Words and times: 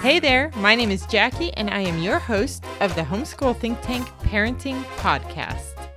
Hey 0.00 0.20
there, 0.20 0.52
my 0.54 0.76
name 0.76 0.92
is 0.92 1.04
Jackie, 1.06 1.52
and 1.54 1.68
I 1.68 1.80
am 1.80 2.00
your 2.00 2.20
host 2.20 2.64
of 2.80 2.94
the 2.94 3.02
Homeschool 3.02 3.58
Think 3.58 3.80
Tank 3.82 4.06
Parenting 4.20 4.80
Podcast. 4.98 5.88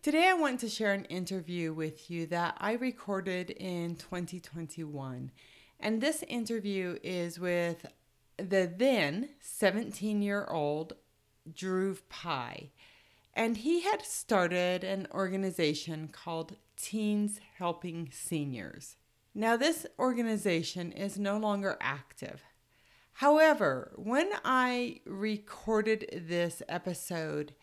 Today, 0.00 0.28
I 0.28 0.34
want 0.34 0.60
to 0.60 0.68
share 0.68 0.92
an 0.92 1.04
interview 1.06 1.72
with 1.72 2.12
you 2.12 2.26
that 2.26 2.56
I 2.58 2.74
recorded 2.74 3.50
in 3.50 3.96
2021. 3.96 5.32
And 5.80 6.00
this 6.00 6.22
interview 6.28 6.96
is 7.02 7.40
with 7.40 7.86
the 8.36 8.72
then 8.76 9.30
17 9.40 10.22
year 10.22 10.46
old 10.48 10.92
Drew 11.52 11.96
Pai. 12.08 12.70
And 13.34 13.56
he 13.56 13.80
had 13.80 14.02
started 14.02 14.84
an 14.84 15.08
organization 15.12 16.06
called 16.06 16.54
Teens 16.76 17.40
Helping 17.56 18.10
Seniors. 18.12 18.94
Now, 19.34 19.56
this 19.56 19.86
organization 19.98 20.92
is 20.92 21.18
no 21.18 21.38
longer 21.38 21.76
active. 21.80 22.42
However, 23.14 23.92
when 23.96 24.30
I 24.44 25.00
recorded 25.04 26.24
this 26.28 26.62
episode, 26.68 27.54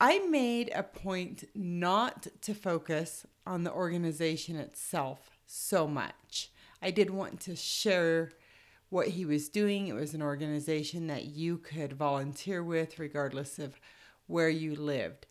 I 0.00 0.18
made 0.20 0.70
a 0.74 0.82
point 0.82 1.44
not 1.54 2.26
to 2.42 2.54
focus 2.54 3.26
on 3.46 3.64
the 3.64 3.72
organization 3.72 4.56
itself 4.56 5.38
so 5.46 5.86
much. 5.86 6.50
I 6.82 6.90
did 6.90 7.10
want 7.10 7.40
to 7.40 7.56
share 7.56 8.30
what 8.88 9.08
he 9.08 9.24
was 9.24 9.48
doing. 9.48 9.88
It 9.88 9.94
was 9.94 10.14
an 10.14 10.22
organization 10.22 11.06
that 11.06 11.24
you 11.24 11.58
could 11.58 11.92
volunteer 11.92 12.62
with, 12.62 12.98
regardless 12.98 13.58
of 13.58 13.80
where 14.26 14.48
you 14.48 14.74
lived. 14.74 15.26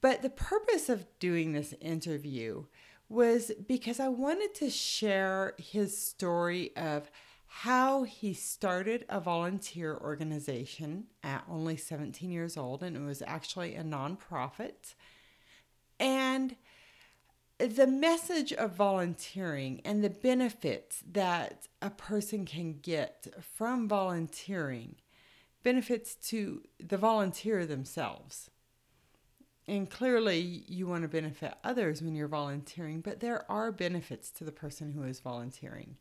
But 0.00 0.22
the 0.22 0.30
purpose 0.30 0.88
of 0.88 1.06
doing 1.18 1.52
this 1.52 1.74
interview 1.80 2.64
was 3.12 3.52
because 3.68 4.00
I 4.00 4.08
wanted 4.08 4.54
to 4.56 4.70
share 4.70 5.54
his 5.58 5.96
story 5.96 6.74
of 6.76 7.10
how 7.46 8.04
he 8.04 8.32
started 8.32 9.04
a 9.10 9.20
volunteer 9.20 9.94
organization 9.94 11.04
at 11.22 11.44
only 11.48 11.76
17 11.76 12.30
years 12.30 12.56
old, 12.56 12.82
and 12.82 12.96
it 12.96 13.02
was 13.02 13.22
actually 13.26 13.74
a 13.74 13.84
nonprofit. 13.84 14.94
And 16.00 16.56
the 17.58 17.86
message 17.86 18.52
of 18.54 18.74
volunteering 18.74 19.82
and 19.84 20.02
the 20.02 20.10
benefits 20.10 21.04
that 21.12 21.68
a 21.82 21.90
person 21.90 22.46
can 22.46 22.78
get 22.80 23.26
from 23.54 23.86
volunteering 23.86 24.96
benefits 25.62 26.14
to 26.14 26.62
the 26.80 26.96
volunteer 26.96 27.66
themselves. 27.66 28.50
And 29.68 29.88
clearly, 29.88 30.64
you 30.66 30.88
want 30.88 31.02
to 31.02 31.08
benefit 31.08 31.54
others 31.62 32.02
when 32.02 32.14
you're 32.14 32.28
volunteering, 32.28 33.00
but 33.00 33.20
there 33.20 33.50
are 33.50 33.70
benefits 33.70 34.30
to 34.32 34.44
the 34.44 34.52
person 34.52 34.92
who 34.92 35.04
is 35.04 35.20
volunteering. 35.20 35.96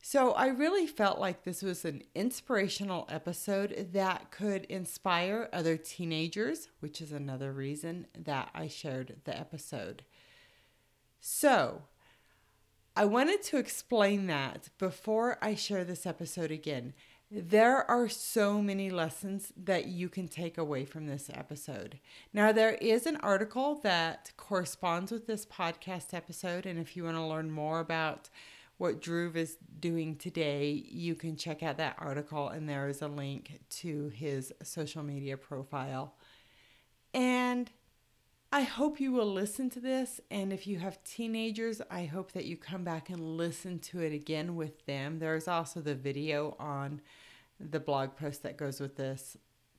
So, 0.00 0.32
I 0.32 0.48
really 0.48 0.86
felt 0.86 1.20
like 1.20 1.44
this 1.44 1.62
was 1.62 1.84
an 1.84 2.02
inspirational 2.14 3.06
episode 3.08 3.90
that 3.92 4.30
could 4.32 4.64
inspire 4.64 5.48
other 5.52 5.76
teenagers, 5.76 6.68
which 6.80 7.00
is 7.00 7.12
another 7.12 7.52
reason 7.52 8.06
that 8.18 8.50
I 8.54 8.66
shared 8.66 9.20
the 9.24 9.38
episode. 9.38 10.02
So, 11.20 11.82
I 12.96 13.04
wanted 13.04 13.42
to 13.44 13.58
explain 13.58 14.26
that 14.26 14.70
before 14.76 15.38
I 15.40 15.54
share 15.54 15.84
this 15.84 16.04
episode 16.04 16.50
again. 16.50 16.94
There 17.34 17.90
are 17.90 18.10
so 18.10 18.60
many 18.60 18.90
lessons 18.90 19.54
that 19.56 19.86
you 19.86 20.10
can 20.10 20.28
take 20.28 20.58
away 20.58 20.84
from 20.84 21.06
this 21.06 21.30
episode. 21.32 21.98
Now, 22.34 22.52
there 22.52 22.74
is 22.74 23.06
an 23.06 23.16
article 23.16 23.76
that 23.76 24.32
corresponds 24.36 25.10
with 25.10 25.26
this 25.26 25.46
podcast 25.46 26.12
episode, 26.12 26.66
and 26.66 26.78
if 26.78 26.94
you 26.94 27.04
want 27.04 27.16
to 27.16 27.24
learn 27.24 27.50
more 27.50 27.80
about 27.80 28.28
what 28.76 29.00
Drew 29.00 29.32
is 29.34 29.56
doing 29.80 30.16
today, 30.16 30.84
you 30.86 31.14
can 31.14 31.36
check 31.36 31.62
out 31.62 31.78
that 31.78 31.96
article, 31.96 32.50
and 32.50 32.68
there 32.68 32.86
is 32.86 33.00
a 33.00 33.08
link 33.08 33.60
to 33.70 34.10
his 34.10 34.52
social 34.62 35.02
media 35.02 35.38
profile. 35.38 36.12
And 37.14 37.70
I 38.52 38.60
hope 38.60 39.00
you 39.00 39.10
will 39.10 39.32
listen 39.32 39.70
to 39.70 39.80
this. 39.80 40.20
And 40.30 40.52
if 40.52 40.66
you 40.66 40.78
have 40.80 41.02
teenagers, 41.02 41.80
I 41.90 42.04
hope 42.04 42.32
that 42.32 42.44
you 42.44 42.58
come 42.58 42.84
back 42.84 43.08
and 43.08 43.38
listen 43.38 43.78
to 43.78 44.00
it 44.00 44.12
again 44.12 44.54
with 44.54 44.84
them. 44.84 45.18
There's 45.18 45.48
also 45.48 45.80
the 45.80 45.94
video 45.94 46.54
on 46.60 47.00
the 47.70 47.80
blog 47.80 48.16
post 48.16 48.42
that 48.42 48.56
goes 48.56 48.80
with 48.80 48.96
this 48.96 49.36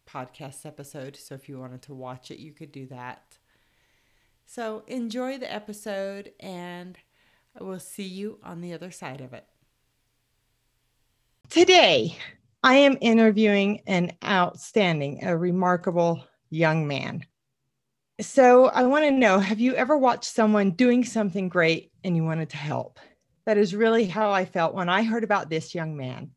podcast 0.07 0.65
episode. 0.65 1.15
So 1.15 1.35
if 1.35 1.47
you 1.47 1.59
wanted 1.59 1.81
to 1.83 1.93
watch 1.93 2.31
it, 2.31 2.39
you 2.39 2.51
could 2.51 2.71
do 2.71 2.87
that. 2.87 3.37
So 4.45 4.83
enjoy 4.87 5.37
the 5.37 5.51
episode, 5.51 6.33
and 6.39 6.97
I 7.59 7.63
will 7.63 7.79
see 7.79 8.03
you 8.03 8.39
on 8.43 8.61
the 8.61 8.73
other 8.73 8.91
side 8.91 9.21
of 9.21 9.33
it. 9.33 9.45
Today, 11.49 12.17
I 12.63 12.75
am 12.75 12.97
interviewing 13.01 13.81
an 13.87 14.11
outstanding, 14.23 15.23
a 15.23 15.37
remarkable 15.37 16.23
young 16.49 16.87
man. 16.87 17.25
So 18.21 18.67
I 18.67 18.83
want 18.83 19.05
to 19.05 19.11
know 19.11 19.39
have 19.39 19.59
you 19.59 19.75
ever 19.75 19.97
watched 19.97 20.25
someone 20.25 20.71
doing 20.71 21.03
something 21.03 21.49
great 21.49 21.91
and 22.03 22.15
you 22.15 22.23
wanted 22.23 22.49
to 22.51 22.57
help? 22.57 22.99
That 23.45 23.57
is 23.57 23.75
really 23.75 24.05
how 24.05 24.31
I 24.31 24.45
felt 24.45 24.75
when 24.75 24.87
I 24.87 25.03
heard 25.03 25.23
about 25.23 25.49
this 25.49 25.75
young 25.75 25.97
man. 25.97 26.31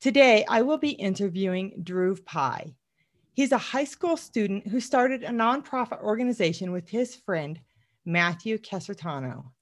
Today, 0.00 0.44
I 0.48 0.62
will 0.62 0.78
be 0.78 0.90
interviewing 0.90 1.80
Drew 1.82 2.14
Pai. 2.16 2.76
He's 3.32 3.52
a 3.52 3.58
high 3.58 3.84
school 3.84 4.16
student 4.16 4.66
who 4.66 4.80
started 4.80 5.22
a 5.22 5.30
nonprofit 5.30 6.02
organization 6.02 6.72
with 6.72 6.88
his 6.88 7.16
friend, 7.16 7.58
Matthew 8.04 8.58
Casertano. 8.58 9.52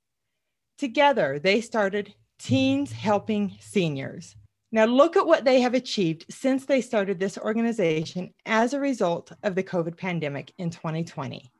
Together, 0.78 1.38
they 1.38 1.60
started 1.60 2.12
Teens 2.38 2.92
Helping 2.92 3.56
Seniors. 3.60 4.36
Now, 4.72 4.86
look 4.86 5.16
at 5.16 5.26
what 5.26 5.44
they 5.44 5.60
have 5.60 5.74
achieved 5.74 6.26
since 6.30 6.64
they 6.64 6.80
started 6.80 7.20
this 7.20 7.38
organization 7.38 8.32
as 8.46 8.72
a 8.72 8.80
result 8.80 9.30
of 9.42 9.54
the 9.54 9.62
COVID 9.62 9.96
pandemic 9.96 10.52
in 10.58 10.70
2020. 10.70 11.50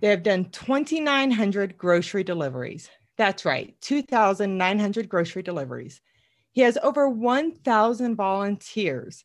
They 0.00 0.08
have 0.08 0.22
done 0.22 0.50
2,900 0.50 1.76
grocery 1.76 2.22
deliveries. 2.22 2.88
That's 3.16 3.44
right, 3.44 3.74
2,900 3.80 5.08
grocery 5.08 5.42
deliveries. 5.42 6.00
He 6.58 6.64
has 6.64 6.76
over 6.82 7.08
1,000 7.08 8.16
volunteers, 8.16 9.24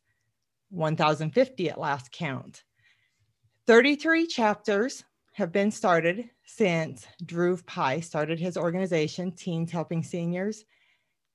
1,050 0.70 1.68
at 1.68 1.80
last 1.80 2.12
count. 2.12 2.64
33 3.66 4.28
chapters 4.28 5.04
have 5.32 5.52
been 5.52 5.72
started 5.72 6.30
since 6.46 7.08
Drew 7.26 7.58
Pai 7.58 8.02
started 8.02 8.40
his 8.40 8.56
organization, 8.56 9.32
Teens 9.32 9.72
Helping 9.72 10.04
Seniors. 10.04 10.64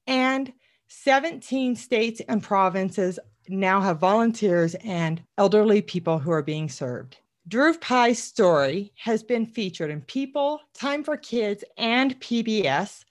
And 0.06 0.52
17 0.86 1.74
states 1.74 2.22
and 2.28 2.40
provinces 2.40 3.18
now 3.48 3.80
have 3.80 3.98
volunteers 3.98 4.76
and 4.84 5.20
elderly 5.36 5.82
people 5.82 6.20
who 6.20 6.30
are 6.30 6.44
being 6.44 6.68
served. 6.68 7.16
Drew 7.48 7.76
Pai's 7.76 8.22
story 8.22 8.92
has 8.94 9.24
been 9.24 9.46
featured 9.46 9.90
in 9.90 10.02
People, 10.02 10.60
Time 10.74 11.02
for 11.02 11.16
Kids, 11.16 11.64
and 11.76 12.20
PBS, 12.20 13.02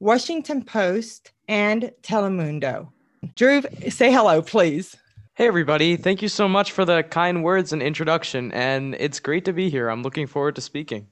Washington 0.00 0.64
Post, 0.64 1.32
and 1.48 1.92
Telemundo. 2.02 2.88
Drew, 3.36 3.62
say 3.88 4.12
hello, 4.12 4.42
please. 4.42 4.96
Hey, 5.34 5.46
everybody. 5.46 5.96
Thank 5.96 6.22
you 6.22 6.28
so 6.28 6.48
much 6.48 6.72
for 6.72 6.84
the 6.84 7.02
kind 7.02 7.42
words 7.42 7.72
and 7.72 7.82
introduction. 7.82 8.52
And 8.52 8.94
it's 9.00 9.18
great 9.18 9.44
to 9.46 9.52
be 9.52 9.68
here. 9.68 9.88
I'm 9.88 10.02
looking 10.02 10.26
forward 10.26 10.54
to 10.56 10.60
speaking. 10.60 11.08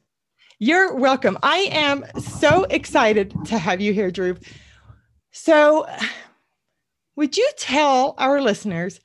You're 0.59 0.95
welcome. 0.95 1.39
I 1.43 1.69
am 1.73 2.05
so 2.21 2.65
excited 2.65 3.35
to 3.47 3.59
have 3.59 3.81
you 3.81 3.93
here, 3.93 4.13
Drew. 4.13 4.37
So, 5.33 5.89
would 7.17 7.37
you 7.37 7.51
tell 7.57 8.15
our 8.19 8.41
listeners 8.41 9.01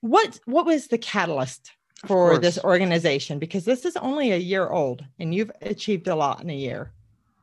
what 0.00 0.38
what 0.44 0.64
was 0.64 0.88
the 0.88 0.98
catalyst 0.98 1.72
for 2.06 2.38
this 2.38 2.58
organization? 2.62 3.38
Because 3.38 3.64
this 3.64 3.84
is 3.84 3.96
only 3.96 4.30
a 4.30 4.36
year 4.36 4.68
old, 4.68 5.04
and 5.18 5.34
you've 5.34 5.50
achieved 5.60 6.06
a 6.06 6.14
lot 6.14 6.40
in 6.40 6.50
a 6.50 6.56
year. 6.56 6.92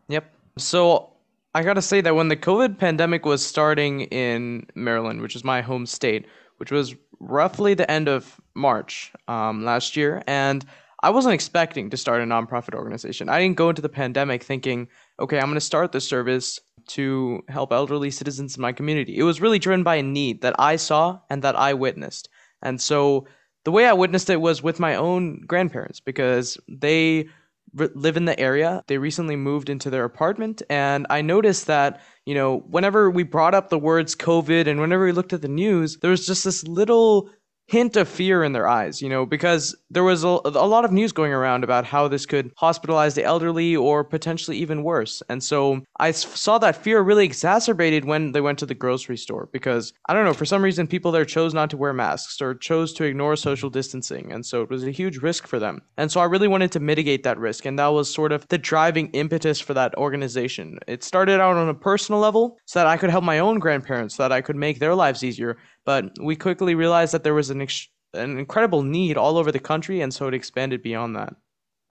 Yep. 0.08 0.32
So 0.58 1.09
I 1.56 1.64
gotta 1.64 1.82
say 1.82 2.02
that 2.02 2.16
when 2.16 2.28
the 2.28 2.38
COVID 2.38 2.78
pandemic 2.78 3.26
was 3.26 3.46
starting 3.46 4.02
in 4.02 4.68
Maryland, 4.76 5.22
which 5.22 5.36
is 5.36 5.44
my 5.44 5.62
home 5.62 5.86
state, 5.86 6.26
which 6.58 6.72
was 6.72 6.96
roughly 7.20 7.74
the 7.74 7.90
end 7.90 8.08
of 8.08 8.40
March 8.54 9.12
um, 9.28 9.66
last 9.66 9.98
year, 9.98 10.22
and 10.28 10.66
I 11.02 11.10
wasn't 11.10 11.34
expecting 11.34 11.90
to 11.90 11.98
start 11.98 12.22
a 12.22 12.26
nonprofit 12.26 12.76
organization. 12.76 13.30
I 13.30 13.40
didn't 13.40 13.58
go 13.58 13.70
into 13.70 13.82
the 13.82 13.90
pandemic 13.90 14.44
thinking, 14.44 14.90
okay, 15.20 15.40
I'm 15.40 15.54
to 15.54 15.62
start 15.62 15.92
this 15.92 16.08
service 16.08 16.60
to 16.90 17.42
help 17.48 17.72
elderly 17.72 18.12
citizens 18.12 18.56
in 18.56 18.62
my 18.62 18.74
community. 18.74 19.18
It 19.18 19.24
was 19.24 19.42
really 19.42 19.60
driven 19.60 19.84
by 19.84 19.96
a 19.96 20.04
need 20.04 20.42
that 20.42 20.56
I 20.60 20.76
saw 20.76 21.20
and 21.30 21.42
that 21.44 21.56
I 21.56 21.74
witnessed. 21.74 22.30
And 22.62 22.82
so 22.82 23.28
the 23.64 23.72
way 23.72 23.86
I 23.86 23.94
witnessed 23.94 24.30
it 24.30 24.42
was 24.42 24.62
with 24.62 24.80
my 24.80 24.96
own 24.96 25.42
grandparents 25.48 26.00
because 26.00 26.58
they 26.68 27.30
live 27.74 28.18
in 28.18 28.26
the 28.26 28.40
area. 28.40 28.84
They 28.88 28.98
recently 28.98 29.36
moved 29.36 29.70
into 29.70 29.90
their 29.90 30.06
apartment. 30.06 30.62
And 30.70 31.06
I 31.10 31.22
noticed 31.22 31.68
that, 31.68 32.02
you 32.26 32.36
know, 32.36 32.60
whenever 32.70 33.10
we 33.10 33.24
brought 33.24 33.56
up 33.56 33.70
the 33.70 33.80
words 33.80 34.16
COVID 34.16 34.68
and 34.68 34.80
whenever 34.80 35.06
we 35.06 35.12
looked 35.12 35.34
at 35.34 35.42
the 35.42 35.48
news, 35.48 35.98
there 36.02 36.12
was 36.12 36.26
just 36.26 36.44
this 36.44 36.64
little 36.68 37.30
hint 37.70 37.96
of 37.96 38.10
fear 38.10 38.44
in 38.44 38.52
their 38.52 38.68
eyes, 38.68 39.00
you 39.00 39.08
know, 39.08 39.28
because 39.28 39.76
there 39.92 40.04
was 40.04 40.24
a, 40.24 40.28
a 40.28 40.68
lot 40.68 40.86
of 40.86 40.92
news 40.92 41.12
going 41.12 41.32
around 41.32 41.64
about 41.64 41.86
how 41.86 42.08
this 42.08 42.26
could 42.26 42.52
hospitalize 42.56 43.14
the 43.14 43.24
elderly 43.24 43.76
or 43.76 44.04
potentially 44.04 44.58
even 44.58 44.84
worse. 44.84 45.22
And 45.30 45.44
so 45.44 45.82
I 46.00 46.10
saw 46.10 46.58
that 46.58 46.76
fear 46.76 47.02
really 47.02 47.26
exacerbated 47.26 48.06
when 48.06 48.32
they 48.32 48.42
went 48.42 48.58
to 48.60 48.66
the 48.66 48.74
grocery 48.74 49.18
store 49.18 49.50
because 49.54 49.94
I 50.08 50.16
don't 50.16 50.26
know, 50.26 50.34
for 50.34 50.46
some 50.46 50.64
reason, 50.64 50.88
people 50.88 51.12
there 51.12 51.26
chose 51.26 51.54
not 51.54 51.70
to 51.70 51.78
wear 51.78 51.94
masks 51.94 52.42
or 52.42 52.56
chose 52.56 52.92
to 52.94 53.04
ignore 53.04 53.36
social 53.36 53.70
distancing. 53.70 54.32
And 54.32 54.44
so 54.44 54.64
it 54.64 54.70
was 54.72 54.84
a 54.84 54.92
huge 54.92 55.18
risk 55.18 55.46
for 55.46 55.60
them. 55.60 55.84
And 55.96 56.12
so 56.12 56.22
I 56.22 56.26
really 56.26 56.48
wanted 56.48 56.72
to 56.72 56.80
mitigate 56.80 57.22
that 57.24 57.38
risk. 57.38 57.66
And 57.66 57.78
that 57.78 57.88
was 57.88 58.12
sort 58.12 58.32
of 58.32 58.48
the 58.48 58.58
driving 58.58 59.10
impetus 59.12 59.60
for 59.60 59.76
that 59.76 59.96
organization. 59.96 60.80
It 60.88 61.04
started 61.04 61.40
out 61.40 61.56
on 61.56 61.70
a 61.70 61.76
personal 61.76 62.20
level 62.20 62.58
so 62.66 62.80
that 62.80 62.88
I 62.88 62.98
could 62.98 63.12
help 63.12 63.24
my 63.24 63.38
own 63.38 63.60
grandparents, 63.60 64.16
so 64.16 64.24
that 64.24 64.32
I 64.32 64.42
could 64.42 64.56
make 64.56 64.80
their 64.80 64.96
lives 64.96 65.24
easier. 65.24 65.58
But 65.90 66.20
we 66.22 66.36
quickly 66.36 66.76
realized 66.76 67.16
that 67.16 67.24
there 67.24 67.34
was 67.34 67.50
an, 67.50 67.64
ex- 67.64 67.88
an 68.14 68.38
incredible 68.38 68.84
need 68.84 69.18
all 69.18 69.40
over 69.40 69.52
the 69.52 69.58
country, 69.58 70.02
and 70.02 70.14
so 70.14 70.28
it 70.28 70.36
expanded 70.36 70.84
beyond 70.84 71.16
that. 71.16 71.34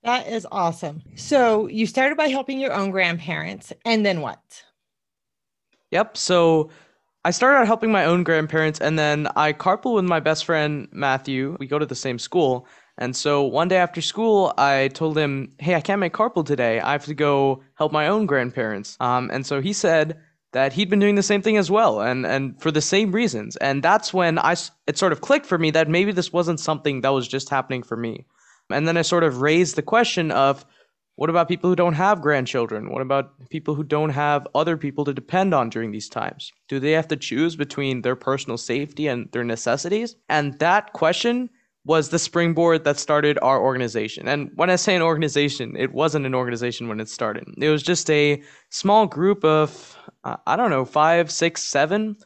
That 0.04 0.28
is 0.28 0.46
awesome. 0.52 1.02
So 1.16 1.66
you 1.66 1.84
started 1.84 2.16
by 2.16 2.28
helping 2.28 2.60
your 2.60 2.72
own 2.72 2.92
grandparents, 2.92 3.72
and 3.84 4.06
then 4.06 4.20
what? 4.20 4.62
Yep. 5.90 6.16
So 6.16 6.70
I 7.24 7.32
started 7.32 7.58
out 7.58 7.66
helping 7.66 7.90
my 7.90 8.04
own 8.04 8.22
grandparents, 8.22 8.80
and 8.80 8.96
then 8.96 9.26
I 9.34 9.52
carpool 9.52 9.96
with 9.96 10.04
my 10.04 10.20
best 10.20 10.44
friend 10.44 10.86
Matthew. 10.92 11.56
We 11.58 11.66
go 11.66 11.80
to 11.80 11.84
the 11.84 11.96
same 11.96 12.20
school. 12.20 12.68
And 12.98 13.16
so 13.16 13.42
one 13.42 13.66
day 13.66 13.78
after 13.78 14.00
school, 14.00 14.54
I 14.58 14.90
told 14.94 15.18
him, 15.18 15.54
Hey, 15.58 15.74
I 15.74 15.80
can't 15.80 15.98
make 15.98 16.12
carpool 16.12 16.46
today. 16.46 16.78
I 16.78 16.92
have 16.92 17.06
to 17.06 17.14
go 17.14 17.64
help 17.74 17.90
my 17.90 18.06
own 18.06 18.26
grandparents. 18.26 18.96
Um, 19.00 19.28
and 19.32 19.44
so 19.44 19.60
he 19.60 19.72
said, 19.72 20.20
that 20.52 20.72
he'd 20.72 20.90
been 20.90 20.98
doing 20.98 21.14
the 21.14 21.22
same 21.22 21.42
thing 21.42 21.56
as 21.56 21.70
well 21.70 22.00
and 22.00 22.26
and 22.26 22.60
for 22.60 22.70
the 22.70 22.80
same 22.80 23.12
reasons. 23.12 23.56
And 23.56 23.82
that's 23.82 24.14
when 24.14 24.38
i 24.38 24.56
it 24.86 24.98
sort 24.98 25.12
of 25.12 25.20
clicked 25.20 25.46
for 25.46 25.58
me 25.58 25.70
that 25.72 25.88
maybe 25.88 26.12
this 26.12 26.32
wasn't 26.32 26.60
something 26.60 27.02
that 27.02 27.10
was 27.10 27.28
just 27.28 27.48
happening 27.48 27.82
for 27.82 27.96
me. 27.96 28.26
And 28.70 28.86
then 28.86 28.96
i 28.96 29.02
sort 29.02 29.24
of 29.24 29.40
raised 29.40 29.76
the 29.76 29.82
question 29.82 30.30
of 30.30 30.64
what 31.18 31.30
about 31.30 31.48
people 31.48 31.68
who 31.68 31.74
don't 31.74 31.94
have 31.94 32.22
grandchildren? 32.22 32.92
What 32.92 33.02
about 33.02 33.32
people 33.50 33.74
who 33.74 33.82
don't 33.82 34.10
have 34.10 34.46
other 34.54 34.76
people 34.76 35.04
to 35.04 35.12
depend 35.12 35.52
on 35.52 35.68
during 35.68 35.90
these 35.90 36.08
times? 36.08 36.52
Do 36.68 36.78
they 36.78 36.92
have 36.92 37.08
to 37.08 37.16
choose 37.16 37.56
between 37.56 38.02
their 38.02 38.14
personal 38.14 38.56
safety 38.56 39.08
and 39.08 39.28
their 39.32 39.42
necessities? 39.42 40.14
And 40.28 40.56
that 40.60 40.92
question 40.92 41.50
was 41.84 42.10
the 42.10 42.20
springboard 42.20 42.84
that 42.84 42.98
started 42.98 43.36
our 43.42 43.60
organization. 43.60 44.28
And 44.28 44.52
when 44.54 44.70
I 44.70 44.76
say 44.76 44.94
an 44.94 45.02
organization, 45.02 45.74
it 45.76 45.92
wasn't 45.92 46.24
an 46.24 46.36
organization 46.36 46.86
when 46.86 47.00
it 47.00 47.08
started. 47.08 47.46
It 47.56 47.68
was 47.68 47.82
just 47.82 48.08
a 48.10 48.40
small 48.70 49.08
group 49.08 49.44
of, 49.44 49.97
I 50.24 50.56
don't 50.56 50.70
know, 50.70 50.84
five, 50.84 51.30
six, 51.30 51.62
seven 51.62 52.16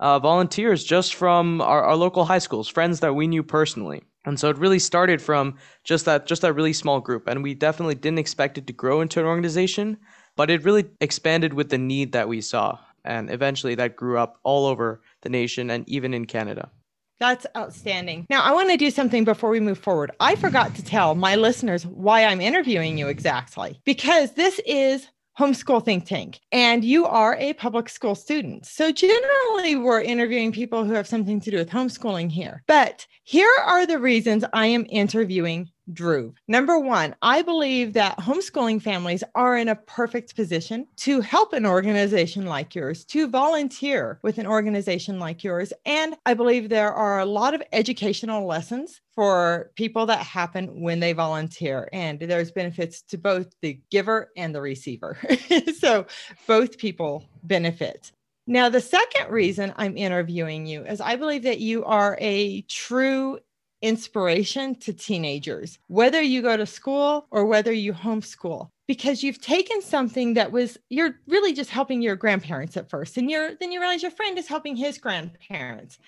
uh, 0.00 0.18
volunteers 0.18 0.84
just 0.84 1.14
from 1.14 1.60
our, 1.60 1.84
our 1.84 1.96
local 1.96 2.24
high 2.24 2.38
schools, 2.38 2.68
friends 2.68 3.00
that 3.00 3.14
we 3.14 3.26
knew 3.26 3.42
personally. 3.42 4.02
And 4.24 4.38
so 4.38 4.50
it 4.50 4.58
really 4.58 4.78
started 4.78 5.20
from 5.20 5.56
just 5.84 6.04
that 6.04 6.26
just 6.26 6.42
that 6.42 6.54
really 6.54 6.72
small 6.72 7.00
group. 7.00 7.28
And 7.28 7.42
we 7.42 7.54
definitely 7.54 7.96
didn't 7.96 8.18
expect 8.18 8.58
it 8.58 8.66
to 8.68 8.72
grow 8.72 9.00
into 9.00 9.20
an 9.20 9.26
organization, 9.26 9.98
but 10.36 10.50
it 10.50 10.64
really 10.64 10.86
expanded 11.00 11.54
with 11.54 11.70
the 11.70 11.78
need 11.78 12.12
that 12.12 12.28
we 12.28 12.40
saw. 12.40 12.78
And 13.04 13.30
eventually 13.30 13.74
that 13.74 13.96
grew 13.96 14.18
up 14.18 14.38
all 14.44 14.66
over 14.66 15.02
the 15.22 15.28
nation 15.28 15.70
and 15.70 15.88
even 15.88 16.14
in 16.14 16.26
Canada. 16.26 16.70
That's 17.18 17.46
outstanding. 17.56 18.26
Now, 18.30 18.42
I 18.42 18.52
want 18.52 18.70
to 18.70 18.76
do 18.76 18.90
something 18.90 19.22
before 19.22 19.50
we 19.50 19.60
move 19.60 19.78
forward. 19.78 20.10
I 20.18 20.34
forgot 20.34 20.74
to 20.74 20.84
tell 20.84 21.14
my 21.14 21.36
listeners 21.36 21.86
why 21.86 22.24
I'm 22.24 22.40
interviewing 22.40 22.98
you 22.98 23.06
exactly, 23.06 23.80
because 23.84 24.32
this 24.32 24.60
is 24.66 25.06
Homeschool 25.38 25.84
Think 25.84 26.06
Tank, 26.06 26.40
and 26.52 26.84
you 26.84 27.06
are 27.06 27.36
a 27.36 27.54
public 27.54 27.88
school 27.88 28.14
student. 28.14 28.66
So, 28.66 28.92
generally, 28.92 29.76
we're 29.76 30.02
interviewing 30.02 30.52
people 30.52 30.84
who 30.84 30.92
have 30.92 31.06
something 31.06 31.40
to 31.40 31.50
do 31.50 31.56
with 31.56 31.70
homeschooling 31.70 32.30
here. 32.30 32.62
But 32.66 33.06
here 33.24 33.52
are 33.64 33.86
the 33.86 33.98
reasons 33.98 34.44
I 34.52 34.66
am 34.66 34.86
interviewing 34.90 35.70
Dhruv. 35.90 36.34
Number 36.46 36.78
one, 36.78 37.16
I 37.22 37.42
believe 37.42 37.92
that 37.94 38.18
homeschooling 38.18 38.80
families 38.80 39.24
are 39.34 39.56
in 39.56 39.68
a 39.68 39.76
perfect 39.76 40.36
position 40.36 40.86
to 40.98 41.20
help 41.20 41.52
an 41.52 41.66
organization 41.66 42.46
like 42.46 42.74
yours, 42.74 43.04
to 43.06 43.28
volunteer 43.28 44.20
with 44.22 44.38
an 44.38 44.46
organization 44.46 45.18
like 45.18 45.42
yours. 45.42 45.72
And 45.84 46.16
I 46.24 46.34
believe 46.34 46.68
there 46.68 46.92
are 46.92 47.20
a 47.20 47.26
lot 47.26 47.54
of 47.54 47.62
educational 47.72 48.46
lessons 48.46 49.00
for 49.14 49.70
people 49.74 50.06
that 50.06 50.20
happen 50.20 50.80
when 50.80 51.00
they 51.00 51.12
volunteer. 51.12 51.88
And 51.92 52.20
there's 52.20 52.52
benefits 52.52 53.02
to 53.02 53.18
both 53.18 53.52
the 53.60 53.80
giver 53.90 54.30
and 54.36 54.54
the 54.54 54.60
receiver. 54.60 55.18
so 55.78 56.06
both 56.46 56.78
people 56.78 57.24
benefit. 57.42 58.12
Now, 58.46 58.68
the 58.68 58.80
second 58.80 59.30
reason 59.30 59.72
I'm 59.76 59.96
interviewing 59.96 60.66
you 60.66 60.84
is 60.84 61.00
I 61.00 61.14
believe 61.14 61.44
that 61.44 61.60
you 61.60 61.84
are 61.84 62.18
a 62.20 62.62
true 62.62 63.38
inspiration 63.82 64.74
to 64.76 64.92
teenagers, 64.92 65.78
whether 65.88 66.22
you 66.22 66.40
go 66.40 66.56
to 66.56 66.66
school 66.66 67.26
or 67.30 67.44
whether 67.44 67.72
you 67.72 67.92
homeschool, 67.92 68.70
because 68.86 69.22
you've 69.22 69.40
taken 69.40 69.82
something 69.82 70.34
that 70.34 70.52
was 70.52 70.78
you're 70.88 71.16
really 71.26 71.52
just 71.52 71.70
helping 71.70 72.00
your 72.00 72.16
grandparents 72.16 72.76
at 72.76 72.88
first, 72.88 73.16
and 73.16 73.30
you're 73.30 73.54
then 73.56 73.72
you 73.72 73.80
realize 73.80 74.02
your 74.02 74.12
friend 74.12 74.38
is 74.38 74.48
helping 74.48 74.76
his 74.76 74.98
grandparents, 74.98 75.98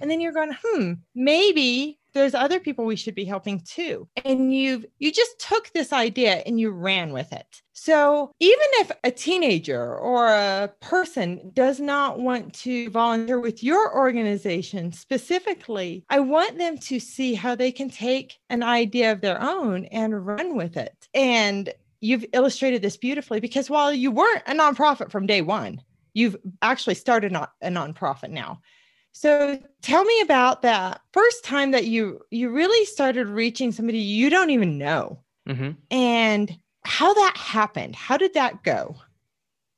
and 0.00 0.10
then 0.10 0.20
you're 0.20 0.32
going, 0.32 0.56
hmm, 0.64 0.92
maybe 1.14 1.98
there's 2.16 2.34
other 2.34 2.58
people 2.58 2.84
we 2.84 2.96
should 2.96 3.14
be 3.14 3.24
helping 3.24 3.60
too. 3.60 4.08
And 4.24 4.54
you've 4.54 4.86
you 4.98 5.12
just 5.12 5.38
took 5.38 5.72
this 5.72 5.92
idea 5.92 6.42
and 6.46 6.58
you 6.58 6.70
ran 6.70 7.12
with 7.12 7.32
it. 7.32 7.62
So 7.72 8.32
even 8.40 8.66
if 8.80 8.90
a 9.04 9.10
teenager 9.10 9.96
or 9.96 10.28
a 10.28 10.72
person 10.80 11.50
does 11.52 11.78
not 11.78 12.18
want 12.18 12.54
to 12.54 12.88
volunteer 12.90 13.38
with 13.38 13.62
your 13.62 13.94
organization 13.94 14.92
specifically 14.92 16.04
i 16.08 16.18
want 16.18 16.56
them 16.56 16.78
to 16.78 16.98
see 16.98 17.34
how 17.34 17.54
they 17.54 17.70
can 17.70 17.90
take 17.90 18.38
an 18.48 18.62
idea 18.62 19.12
of 19.12 19.20
their 19.20 19.40
own 19.40 19.84
and 19.86 20.26
run 20.26 20.56
with 20.56 20.76
it. 20.76 21.08
And 21.14 21.72
you've 22.00 22.24
illustrated 22.32 22.82
this 22.82 22.96
beautifully 22.96 23.40
because 23.40 23.68
while 23.68 23.92
you 23.92 24.10
weren't 24.10 24.42
a 24.46 24.52
nonprofit 24.52 25.10
from 25.10 25.26
day 25.26 25.42
one 25.42 25.82
you've 26.14 26.36
actually 26.62 26.94
started 26.94 27.34
a 27.34 27.68
nonprofit 27.68 28.30
now 28.30 28.60
so 29.16 29.58
tell 29.80 30.04
me 30.04 30.20
about 30.20 30.60
that 30.60 31.00
first 31.14 31.42
time 31.42 31.70
that 31.70 31.86
you 31.86 32.20
you 32.30 32.50
really 32.50 32.84
started 32.84 33.28
reaching 33.28 33.72
somebody 33.72 33.96
you 33.96 34.28
don't 34.28 34.50
even 34.50 34.76
know, 34.76 35.20
mm-hmm. 35.48 35.70
and 35.90 36.58
how 36.84 37.14
that 37.14 37.34
happened. 37.34 37.96
How 37.96 38.18
did 38.18 38.34
that 38.34 38.62
go? 38.62 38.94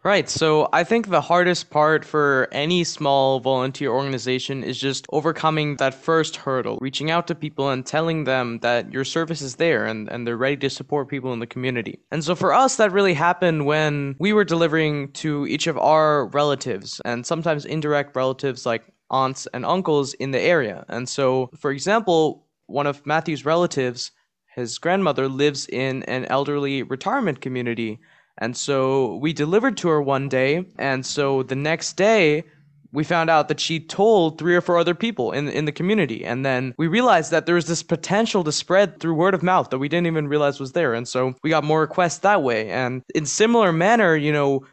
Right. 0.02 0.28
So 0.28 0.68
I 0.72 0.82
think 0.82 1.08
the 1.08 1.20
hardest 1.20 1.70
part 1.70 2.04
for 2.04 2.48
any 2.50 2.82
small 2.82 3.38
volunteer 3.38 3.90
organization 3.90 4.64
is 4.64 4.78
just 4.78 5.06
overcoming 5.10 5.76
that 5.76 5.94
first 5.94 6.34
hurdle, 6.34 6.78
reaching 6.80 7.10
out 7.10 7.26
to 7.28 7.34
people 7.34 7.68
and 7.68 7.84
telling 7.86 8.24
them 8.24 8.58
that 8.60 8.92
your 8.92 9.04
service 9.04 9.42
is 9.42 9.56
there 9.56 9.86
and, 9.86 10.08
and 10.08 10.26
they're 10.26 10.36
ready 10.36 10.56
to 10.56 10.70
support 10.70 11.08
people 11.08 11.32
in 11.32 11.40
the 11.40 11.46
community. 11.46 12.00
And 12.10 12.24
so 12.24 12.34
for 12.34 12.54
us, 12.54 12.76
that 12.76 12.92
really 12.92 13.14
happened 13.14 13.66
when 13.66 14.16
we 14.18 14.32
were 14.32 14.44
delivering 14.44 15.12
to 15.12 15.46
each 15.46 15.66
of 15.66 15.76
our 15.78 16.26
relatives 16.26 17.00
and 17.04 17.26
sometimes 17.26 17.64
indirect 17.64 18.16
relatives 18.16 18.64
like 18.64 18.84
aunts 19.10 19.46
and 19.54 19.64
uncles 19.64 20.14
in 20.14 20.30
the 20.30 20.40
area. 20.40 20.84
And 20.88 21.08
so, 21.08 21.50
for 21.58 21.70
example, 21.70 22.46
one 22.66 22.86
of 22.86 23.04
Matthew's 23.06 23.44
relatives, 23.44 24.10
his 24.54 24.78
grandmother, 24.78 25.28
lives 25.28 25.66
in 25.68 26.02
an 26.04 26.26
elderly 26.26 26.82
retirement 26.82 27.40
community. 27.40 27.98
And 28.38 28.56
so 28.56 29.16
we 29.16 29.32
delivered 29.32 29.76
to 29.78 29.88
her 29.88 30.02
one 30.02 30.28
day. 30.28 30.66
And 30.78 31.04
so 31.04 31.42
the 31.42 31.56
next 31.56 31.94
day, 31.94 32.44
we 32.92 33.04
found 33.04 33.28
out 33.28 33.48
that 33.48 33.60
she 33.60 33.80
told 33.80 34.38
three 34.38 34.56
or 34.56 34.60
four 34.60 34.78
other 34.78 34.94
people 34.94 35.32
in 35.32 35.48
in 35.48 35.64
the 35.64 35.72
community 35.72 36.24
and 36.24 36.44
then 36.44 36.74
we 36.78 36.86
realized 36.86 37.30
that 37.30 37.46
there 37.46 37.54
was 37.54 37.66
this 37.66 37.82
potential 37.82 38.42
to 38.44 38.52
spread 38.52 38.98
through 38.98 39.14
word 39.14 39.34
of 39.34 39.42
mouth 39.42 39.70
that 39.70 39.78
we 39.78 39.88
didn't 39.88 40.06
even 40.06 40.28
realize 40.28 40.58
was 40.58 40.72
there 40.72 40.94
and 40.94 41.06
so 41.06 41.34
we 41.42 41.50
got 41.50 41.64
more 41.64 41.80
requests 41.80 42.18
that 42.18 42.42
way 42.42 42.70
and 42.70 43.02
in 43.14 43.26
similar 43.26 43.72
manner 43.72 44.16
you 44.16 44.32
know 44.32 44.64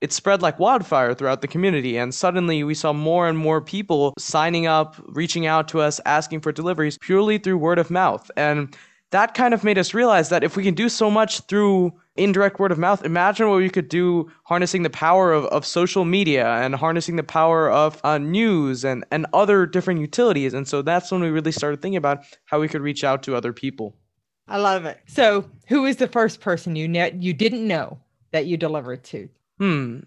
it 0.00 0.12
spread 0.12 0.42
like 0.42 0.58
wildfire 0.58 1.14
throughout 1.14 1.42
the 1.42 1.48
community 1.48 1.98
and 1.98 2.14
suddenly 2.14 2.64
we 2.64 2.74
saw 2.74 2.92
more 2.92 3.28
and 3.28 3.36
more 3.36 3.60
people 3.60 4.14
signing 4.18 4.66
up 4.66 4.96
reaching 5.08 5.46
out 5.46 5.68
to 5.68 5.80
us 5.80 6.00
asking 6.06 6.40
for 6.40 6.52
deliveries 6.52 6.98
purely 6.98 7.38
through 7.38 7.58
word 7.58 7.78
of 7.78 7.90
mouth. 7.90 8.30
And 8.36 8.76
that 9.10 9.34
kind 9.34 9.52
of 9.52 9.64
made 9.64 9.76
us 9.76 9.92
realize 9.92 10.28
that 10.28 10.44
if 10.44 10.56
we 10.56 10.62
can 10.62 10.74
do 10.74 10.88
so 10.88 11.10
much 11.10 11.40
through 11.40 11.92
indirect 12.16 12.58
word 12.58 12.70
of 12.72 12.78
mouth 12.78 13.04
imagine 13.04 13.48
what 13.48 13.56
we 13.56 13.68
could 13.68 13.88
do 13.88 14.30
harnessing 14.44 14.82
the 14.82 14.90
power 14.90 15.32
of, 15.32 15.44
of 15.46 15.66
social 15.66 16.04
media 16.04 16.46
and 16.46 16.74
harnessing 16.74 17.16
the 17.16 17.22
power 17.22 17.70
of 17.70 18.00
uh, 18.04 18.18
news 18.18 18.84
and, 18.84 19.04
and 19.10 19.26
other 19.32 19.66
different 19.66 20.00
utilities. 20.00 20.54
And 20.54 20.66
so 20.66 20.82
that's 20.82 21.10
when 21.10 21.20
we 21.20 21.28
really 21.28 21.52
started 21.52 21.82
thinking 21.82 21.96
about 21.96 22.24
how 22.46 22.60
we 22.60 22.68
could 22.68 22.82
reach 22.82 23.04
out 23.04 23.22
to 23.24 23.34
other 23.34 23.52
people. 23.52 23.96
I 24.48 24.58
love 24.58 24.84
it. 24.84 24.98
So 25.06 25.48
who 25.68 25.82
was 25.82 25.96
the 25.96 26.08
first 26.08 26.40
person 26.40 26.74
you 26.74 26.88
ne- 26.88 27.16
you 27.18 27.32
didn't 27.32 27.66
know 27.66 27.98
that 28.32 28.46
you 28.46 28.56
delivered 28.56 29.04
to 29.04 29.28
Hmm. 29.60 30.00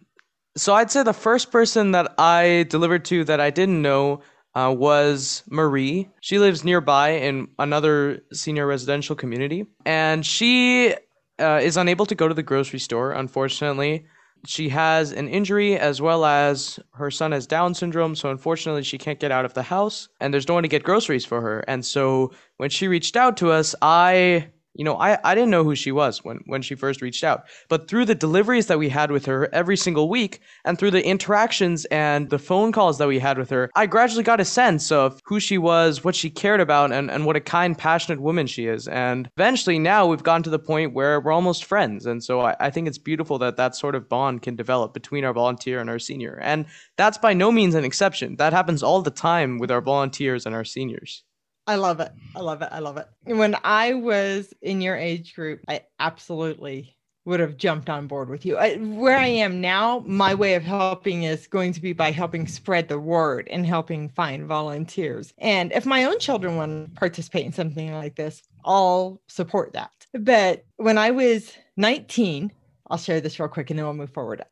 So 0.58 0.74
I'd 0.74 0.92
say 0.92 1.04
the 1.04 1.14
first 1.14 1.52
person 1.52 1.92
that 1.92 2.14
I 2.18 2.66
delivered 2.70 3.06
to 3.06 3.24
that 3.26 3.40
I 3.40 3.52
didn't 3.52 3.82
know 3.82 4.22
uh, 4.56 4.74
was 4.78 5.44
Marie. 5.50 6.10
She 6.22 6.40
lives 6.40 6.64
nearby 6.64 7.12
in 7.12 7.48
another 7.60 8.22
senior 8.34 8.68
residential 8.68 9.16
community, 9.16 9.66
and 9.86 10.26
she 10.26 10.94
uh, 11.40 11.60
is 11.64 11.78
unable 11.78 12.06
to 12.08 12.16
go 12.16 12.28
to 12.28 12.34
the 12.34 12.44
grocery 12.44 12.80
store, 12.80 13.14
unfortunately. 13.14 14.06
she 14.46 14.70
has 14.70 15.12
an 15.12 15.28
injury 15.30 15.78
as 15.78 16.02
well 16.02 16.26
as 16.26 16.80
her 16.94 17.10
son 17.10 17.32
has 17.32 17.48
Down 17.48 17.74
syndrome. 17.74 18.16
So 18.16 18.30
unfortunately, 18.30 18.84
she 18.84 18.98
can't 18.98 19.20
get 19.20 19.32
out 19.32 19.46
of 19.46 19.54
the 19.54 19.64
house 19.64 20.10
and 20.20 20.34
there's 20.34 20.48
no 20.48 20.54
one 20.56 20.64
to 20.64 20.70
get 20.70 20.84
groceries 20.84 21.26
for 21.26 21.42
her. 21.42 21.64
And 21.68 21.86
so 21.86 22.32
when 22.58 22.70
she 22.70 22.88
reached 22.88 23.16
out 23.16 23.38
to 23.38 23.52
us, 23.52 23.76
I 23.82 24.50
you 24.74 24.84
know, 24.84 24.96
I, 24.96 25.18
I 25.24 25.36
didn't 25.36 25.52
know 25.52 25.64
who 25.64 25.76
she 25.76 25.92
was 25.92 26.24
when, 26.24 26.40
when 26.46 26.62
she 26.62 26.76
first 26.76 27.02
reached 27.02 27.24
out. 27.24 27.44
But 27.70 27.88
through 27.88 28.06
the 28.06 28.16
deliveries 28.16 28.68
that 28.68 28.80
we 28.80 28.90
had 28.90 29.12
with 29.12 29.26
her 29.26 29.54
every 29.54 29.78
single 29.78 30.10
week, 30.10 30.40
and 30.66 30.78
through 30.78 30.92
the 30.92 31.06
interactions 31.06 31.86
and 31.86 32.30
the 32.30 32.40
phone 32.40 32.72
calls 32.72 32.98
that 32.98 33.08
we 33.08 33.20
had 33.20 33.38
with 33.38 33.50
her, 33.50 33.70
I 33.76 33.86
gradually 33.86 34.24
got 34.24 34.40
a 34.40 34.46
sense 34.46 34.92
of 34.92 35.20
who 35.26 35.40
she 35.40 35.58
was, 35.58 36.04
what 36.04 36.16
she 36.16 36.30
cared 36.30 36.60
about, 36.60 36.92
and, 36.92 37.12
and 37.12 37.26
what 37.26 37.36
a 37.36 37.42
kind, 37.42 37.78
passionate 37.78 38.22
woman 38.22 38.48
she 38.48 38.68
is. 38.68 38.88
And 38.88 39.30
eventually 39.38 39.80
now 39.80 40.08
we've 40.08 40.24
gotten 40.24 40.44
to 40.44 40.50
the 40.50 40.60
point 40.60 40.94
where 40.94 41.20
we're 41.20 41.32
almost 41.32 41.66
friends. 41.66 42.06
And 42.06 42.24
so 42.24 42.42
I, 42.42 42.56
I 42.60 42.70
think 42.70 42.88
it's 42.88 42.98
beautiful 42.98 43.38
that 43.40 43.58
that 43.58 43.76
sort 43.76 43.96
of 43.96 44.10
bond 44.10 44.42
can 44.42 44.56
develop 44.56 44.94
between 44.94 45.24
our 45.24 45.34
volunteer 45.34 45.80
and 45.80 45.90
our 45.90 46.00
senior. 46.00 46.40
And 46.42 46.66
that's 46.98 47.18
by 47.18 47.34
no 47.34 47.52
means 47.52 47.76
an 47.76 47.86
exception. 47.86 48.38
That 48.38 48.54
happens 48.54 48.82
all 48.82 49.02
the 49.02 49.12
time 49.12 49.60
with 49.60 49.72
our 49.72 49.82
volunteers 49.82 50.46
and 50.46 50.56
our 50.56 50.66
seniors. 50.66 51.24
I 51.66 51.76
love 51.76 52.00
it. 52.00 52.12
I 52.36 52.42
love 52.42 52.62
it. 52.62 52.70
I 52.72 52.80
love 52.80 52.98
it. 52.98 53.08
When 53.24 53.56
I 53.64 53.94
was 53.94 54.54
in 54.62 54.82
your 54.82 54.98
age 54.98 55.34
group, 55.34 55.62
I 55.68 55.82
absolutely 56.00 56.96
would 57.26 57.40
have 57.40 57.56
jumped 57.56 57.90
on 57.90 58.08
board 58.08 58.30
with 58.30 58.46
you. 58.46 58.58
I, 58.58 58.76
where 58.76 59.18
I 59.18 59.28
am 59.28 59.62
now, 59.62 60.04
my 60.06 60.36
way 60.36 60.56
of 60.56 60.64
helping 60.64 61.24
is 61.24 61.48
going 61.48 61.72
to 61.74 61.82
be 61.82 61.94
by 61.94 62.12
helping 62.12 62.48
spread 62.48 62.90
the 62.90 63.00
word 63.00 63.48
and 63.50 63.66
helping 63.66 64.10
find 64.10 64.46
volunteers. 64.46 65.34
And 65.38 65.72
if 65.72 65.86
my 65.86 66.04
own 66.04 66.20
children 66.20 66.58
want 66.58 66.90
to 66.90 67.00
participate 67.00 67.46
in 67.46 67.54
something 67.54 67.94
like 67.94 68.16
this, 68.16 68.44
I'll 68.66 69.22
support 69.30 69.72
that. 69.74 69.92
But 70.14 70.66
when 70.78 70.98
I 70.98 71.12
was 71.12 71.54
19, 71.78 72.52
I'll 72.90 72.98
share 72.98 73.22
this 73.22 73.40
real 73.40 73.48
quick 73.48 73.70
and 73.70 73.80
then 73.80 73.86
we'll 73.86 73.94
move 73.94 74.14
forward 74.14 74.44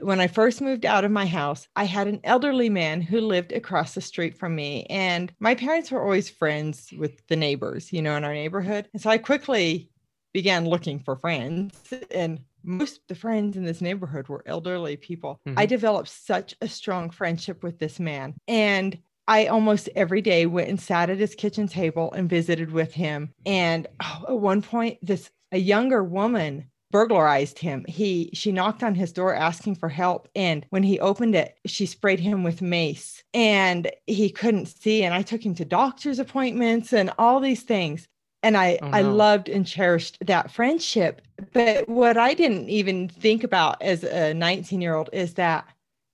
when 0.00 0.20
I 0.20 0.26
first 0.26 0.60
moved 0.60 0.84
out 0.84 1.04
of 1.04 1.10
my 1.10 1.26
house, 1.26 1.68
I 1.76 1.84
had 1.84 2.08
an 2.08 2.20
elderly 2.24 2.68
man 2.68 3.00
who 3.00 3.20
lived 3.20 3.52
across 3.52 3.94
the 3.94 4.00
street 4.00 4.36
from 4.36 4.54
me. 4.54 4.84
And 4.90 5.32
my 5.40 5.54
parents 5.54 5.90
were 5.90 6.02
always 6.02 6.28
friends 6.28 6.92
with 6.96 7.26
the 7.28 7.36
neighbors, 7.36 7.92
you 7.92 8.02
know, 8.02 8.16
in 8.16 8.24
our 8.24 8.34
neighborhood. 8.34 8.88
And 8.92 9.02
so 9.02 9.10
I 9.10 9.18
quickly 9.18 9.90
began 10.32 10.68
looking 10.68 10.98
for 10.98 11.16
friends. 11.16 11.74
And 12.10 12.40
most 12.62 12.96
of 12.96 13.02
the 13.08 13.14
friends 13.14 13.56
in 13.56 13.64
this 13.64 13.80
neighborhood 13.80 14.28
were 14.28 14.42
elderly 14.46 14.96
people. 14.96 15.40
Mm-hmm. 15.46 15.58
I 15.58 15.66
developed 15.66 16.08
such 16.08 16.54
a 16.60 16.68
strong 16.68 17.10
friendship 17.10 17.62
with 17.62 17.78
this 17.78 17.98
man. 17.98 18.34
And 18.46 18.98
I 19.28 19.46
almost 19.46 19.88
every 19.96 20.22
day 20.22 20.46
went 20.46 20.68
and 20.68 20.80
sat 20.80 21.10
at 21.10 21.18
his 21.18 21.34
kitchen 21.34 21.66
table 21.68 22.12
and 22.12 22.30
visited 22.30 22.70
with 22.70 22.92
him. 22.92 23.32
And 23.44 23.86
oh, 24.02 24.24
at 24.28 24.38
one 24.38 24.62
point, 24.62 24.98
this 25.02 25.30
a 25.52 25.58
younger 25.58 26.02
woman 26.02 26.70
burglarized 26.90 27.58
him. 27.58 27.84
He 27.88 28.30
she 28.32 28.52
knocked 28.52 28.82
on 28.82 28.94
his 28.94 29.12
door 29.12 29.34
asking 29.34 29.76
for 29.76 29.88
help 29.88 30.28
and 30.34 30.64
when 30.70 30.82
he 30.82 31.00
opened 31.00 31.34
it, 31.34 31.58
she 31.66 31.86
sprayed 31.86 32.20
him 32.20 32.42
with 32.42 32.62
mace 32.62 33.22
and 33.34 33.90
he 34.06 34.30
couldn't 34.30 34.66
see 34.66 35.02
and 35.02 35.14
I 35.14 35.22
took 35.22 35.44
him 35.44 35.54
to 35.56 35.64
doctor's 35.64 36.18
appointments 36.18 36.92
and 36.92 37.10
all 37.18 37.40
these 37.40 37.62
things. 37.62 38.08
And 38.42 38.56
I 38.56 38.78
oh, 38.80 38.88
no. 38.88 38.96
I 38.96 39.00
loved 39.00 39.48
and 39.48 39.66
cherished 39.66 40.18
that 40.26 40.50
friendship. 40.50 41.22
But 41.52 41.88
what 41.88 42.16
I 42.16 42.34
didn't 42.34 42.68
even 42.68 43.08
think 43.08 43.42
about 43.42 43.82
as 43.82 44.04
a 44.04 44.32
19-year-old 44.32 45.10
is 45.12 45.34
that 45.34 45.66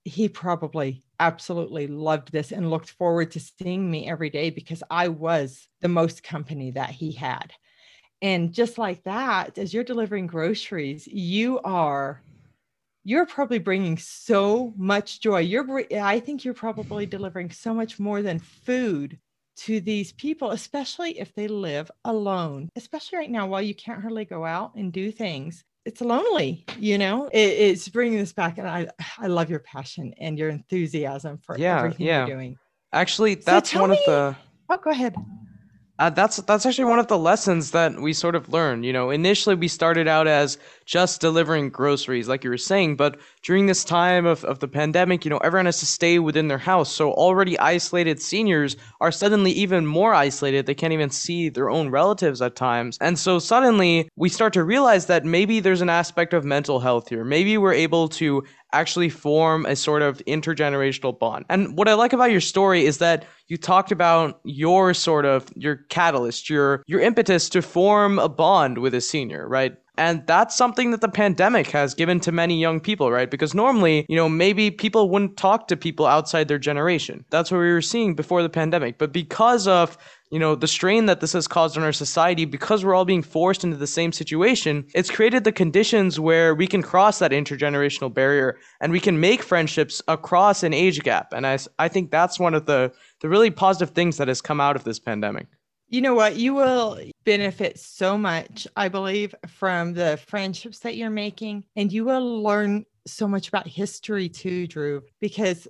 he 0.04 0.28
probably 0.28 1.04
absolutely 1.20 1.86
loved 1.86 2.32
this 2.32 2.50
and 2.50 2.70
looked 2.70 2.90
forward 2.90 3.30
to 3.32 3.40
seeing 3.40 3.88
me 3.90 4.08
every 4.08 4.30
day 4.30 4.50
because 4.50 4.82
I 4.90 5.08
was 5.08 5.68
the 5.80 5.88
most 5.88 6.22
company 6.22 6.72
that 6.72 6.90
he 6.90 7.12
had. 7.12 7.52
And 8.22 8.52
just 8.52 8.78
like 8.78 9.02
that, 9.02 9.58
as 9.58 9.74
you're 9.74 9.84
delivering 9.84 10.28
groceries, 10.28 11.08
you 11.08 11.60
are 11.60 12.22
you're 13.04 13.26
probably 13.26 13.58
bringing 13.58 13.98
so 13.98 14.72
much 14.76 15.20
joy. 15.20 15.40
You're 15.40 15.84
I 16.00 16.20
think 16.20 16.44
you're 16.44 16.54
probably 16.54 17.04
delivering 17.04 17.50
so 17.50 17.74
much 17.74 17.98
more 17.98 18.22
than 18.22 18.38
food 18.38 19.18
to 19.56 19.80
these 19.80 20.12
people, 20.12 20.52
especially 20.52 21.18
if 21.18 21.34
they 21.34 21.48
live 21.48 21.90
alone. 22.04 22.68
Especially 22.76 23.18
right 23.18 23.30
now 23.30 23.48
while 23.48 23.60
you 23.60 23.74
can't 23.74 24.00
hardly 24.00 24.24
go 24.24 24.44
out 24.44 24.74
and 24.76 24.92
do 24.92 25.10
things. 25.10 25.64
It's 25.84 26.00
lonely, 26.00 26.64
you 26.78 26.96
know. 26.96 27.26
It, 27.26 27.38
it's 27.38 27.88
bringing 27.88 28.18
this 28.18 28.32
back, 28.32 28.58
and 28.58 28.68
I 28.68 28.86
I 29.18 29.26
love 29.26 29.50
your 29.50 29.58
passion 29.58 30.14
and 30.20 30.38
your 30.38 30.48
enthusiasm 30.48 31.38
for 31.38 31.58
yeah, 31.58 31.78
everything 31.78 32.06
yeah. 32.06 32.24
you're 32.24 32.36
doing. 32.36 32.56
Actually, 32.92 33.34
that's 33.34 33.72
so 33.72 33.80
one 33.80 33.90
me, 33.90 33.98
of 33.98 34.04
the. 34.06 34.36
Oh, 34.68 34.76
go 34.76 34.90
ahead. 34.90 35.16
Uh, 35.98 36.10
that's 36.10 36.38
that's 36.38 36.64
actually 36.64 36.86
one 36.86 36.98
of 36.98 37.06
the 37.06 37.18
lessons 37.18 37.70
that 37.70 38.00
we 38.00 38.12
sort 38.12 38.34
of 38.34 38.48
learned. 38.48 38.84
You 38.84 38.92
know, 38.92 39.10
initially 39.10 39.54
we 39.54 39.68
started 39.68 40.08
out 40.08 40.26
as 40.26 40.58
just 40.86 41.20
delivering 41.20 41.68
groceries, 41.68 42.28
like 42.28 42.42
you 42.42 42.50
were 42.50 42.56
saying, 42.56 42.96
but 42.96 43.20
during 43.42 43.66
this 43.66 43.84
time 43.84 44.26
of, 44.26 44.42
of 44.44 44.58
the 44.58 44.66
pandemic, 44.68 45.24
you 45.24 45.30
know, 45.30 45.36
everyone 45.38 45.66
has 45.66 45.80
to 45.80 45.86
stay 45.86 46.18
within 46.18 46.48
their 46.48 46.58
house. 46.58 46.92
So 46.92 47.12
already 47.12 47.58
isolated 47.58 48.20
seniors 48.20 48.76
are 49.00 49.12
suddenly 49.12 49.52
even 49.52 49.86
more 49.86 50.14
isolated. 50.14 50.66
They 50.66 50.74
can't 50.74 50.92
even 50.92 51.10
see 51.10 51.50
their 51.50 51.70
own 51.70 51.90
relatives 51.90 52.42
at 52.42 52.56
times. 52.56 52.96
And 53.00 53.18
so 53.18 53.38
suddenly 53.38 54.08
we 54.16 54.28
start 54.28 54.54
to 54.54 54.64
realize 54.64 55.06
that 55.06 55.24
maybe 55.24 55.60
there's 55.60 55.82
an 55.82 55.90
aspect 55.90 56.32
of 56.32 56.44
mental 56.44 56.80
health 56.80 57.10
here. 57.10 57.24
Maybe 57.24 57.58
we're 57.58 57.74
able 57.74 58.08
to 58.08 58.42
actually 58.72 59.08
form 59.08 59.66
a 59.66 59.76
sort 59.76 60.02
of 60.02 60.18
intergenerational 60.26 61.18
bond. 61.18 61.44
And 61.48 61.76
what 61.76 61.88
I 61.88 61.94
like 61.94 62.12
about 62.12 62.30
your 62.30 62.40
story 62.40 62.84
is 62.84 62.98
that 62.98 63.26
you 63.48 63.56
talked 63.56 63.92
about 63.92 64.40
your 64.44 64.94
sort 64.94 65.24
of 65.24 65.46
your 65.56 65.76
catalyst, 65.88 66.48
your 66.48 66.82
your 66.86 67.00
impetus 67.00 67.48
to 67.50 67.62
form 67.62 68.18
a 68.18 68.28
bond 68.28 68.78
with 68.78 68.94
a 68.94 69.00
senior, 69.00 69.48
right? 69.48 69.76
And 69.98 70.26
that's 70.26 70.56
something 70.56 70.90
that 70.92 71.02
the 71.02 71.08
pandemic 71.08 71.66
has 71.68 71.92
given 71.92 72.18
to 72.20 72.32
many 72.32 72.58
young 72.58 72.80
people, 72.80 73.12
right? 73.12 73.30
Because 73.30 73.54
normally, 73.54 74.06
you 74.08 74.16
know, 74.16 74.26
maybe 74.28 74.70
people 74.70 75.10
wouldn't 75.10 75.36
talk 75.36 75.68
to 75.68 75.76
people 75.76 76.06
outside 76.06 76.48
their 76.48 76.58
generation. 76.58 77.26
That's 77.28 77.50
what 77.50 77.58
we 77.58 77.70
were 77.70 77.82
seeing 77.82 78.14
before 78.14 78.42
the 78.42 78.48
pandemic. 78.48 78.96
But 78.96 79.12
because 79.12 79.68
of 79.68 79.98
you 80.32 80.38
know, 80.38 80.54
the 80.54 80.66
strain 80.66 81.04
that 81.06 81.20
this 81.20 81.34
has 81.34 81.46
caused 81.46 81.76
on 81.76 81.84
our 81.84 81.92
society, 81.92 82.46
because 82.46 82.82
we're 82.82 82.94
all 82.94 83.04
being 83.04 83.22
forced 83.22 83.64
into 83.64 83.76
the 83.76 83.86
same 83.86 84.12
situation, 84.12 84.86
it's 84.94 85.10
created 85.10 85.44
the 85.44 85.52
conditions 85.52 86.18
where 86.18 86.54
we 86.54 86.66
can 86.66 86.82
cross 86.82 87.18
that 87.18 87.32
intergenerational 87.32 88.12
barrier 88.12 88.56
and 88.80 88.92
we 88.92 88.98
can 88.98 89.20
make 89.20 89.42
friendships 89.42 90.00
across 90.08 90.62
an 90.62 90.72
age 90.72 91.02
gap. 91.02 91.34
And 91.34 91.46
I, 91.46 91.58
I 91.78 91.88
think 91.88 92.10
that's 92.10 92.40
one 92.40 92.54
of 92.54 92.64
the, 92.64 92.90
the 93.20 93.28
really 93.28 93.50
positive 93.50 93.94
things 93.94 94.16
that 94.16 94.28
has 94.28 94.40
come 94.40 94.58
out 94.58 94.74
of 94.74 94.84
this 94.84 94.98
pandemic. 94.98 95.48
You 95.90 96.00
know 96.00 96.14
what? 96.14 96.36
You 96.36 96.54
will 96.54 96.98
benefit 97.24 97.78
so 97.78 98.16
much, 98.16 98.66
I 98.74 98.88
believe, 98.88 99.34
from 99.46 99.92
the 99.92 100.18
friendships 100.26 100.78
that 100.78 100.96
you're 100.96 101.10
making. 101.10 101.64
And 101.76 101.92
you 101.92 102.06
will 102.06 102.42
learn 102.42 102.86
so 103.06 103.28
much 103.28 103.48
about 103.48 103.68
history 103.68 104.30
too, 104.30 104.66
Drew, 104.66 105.02
because 105.20 105.68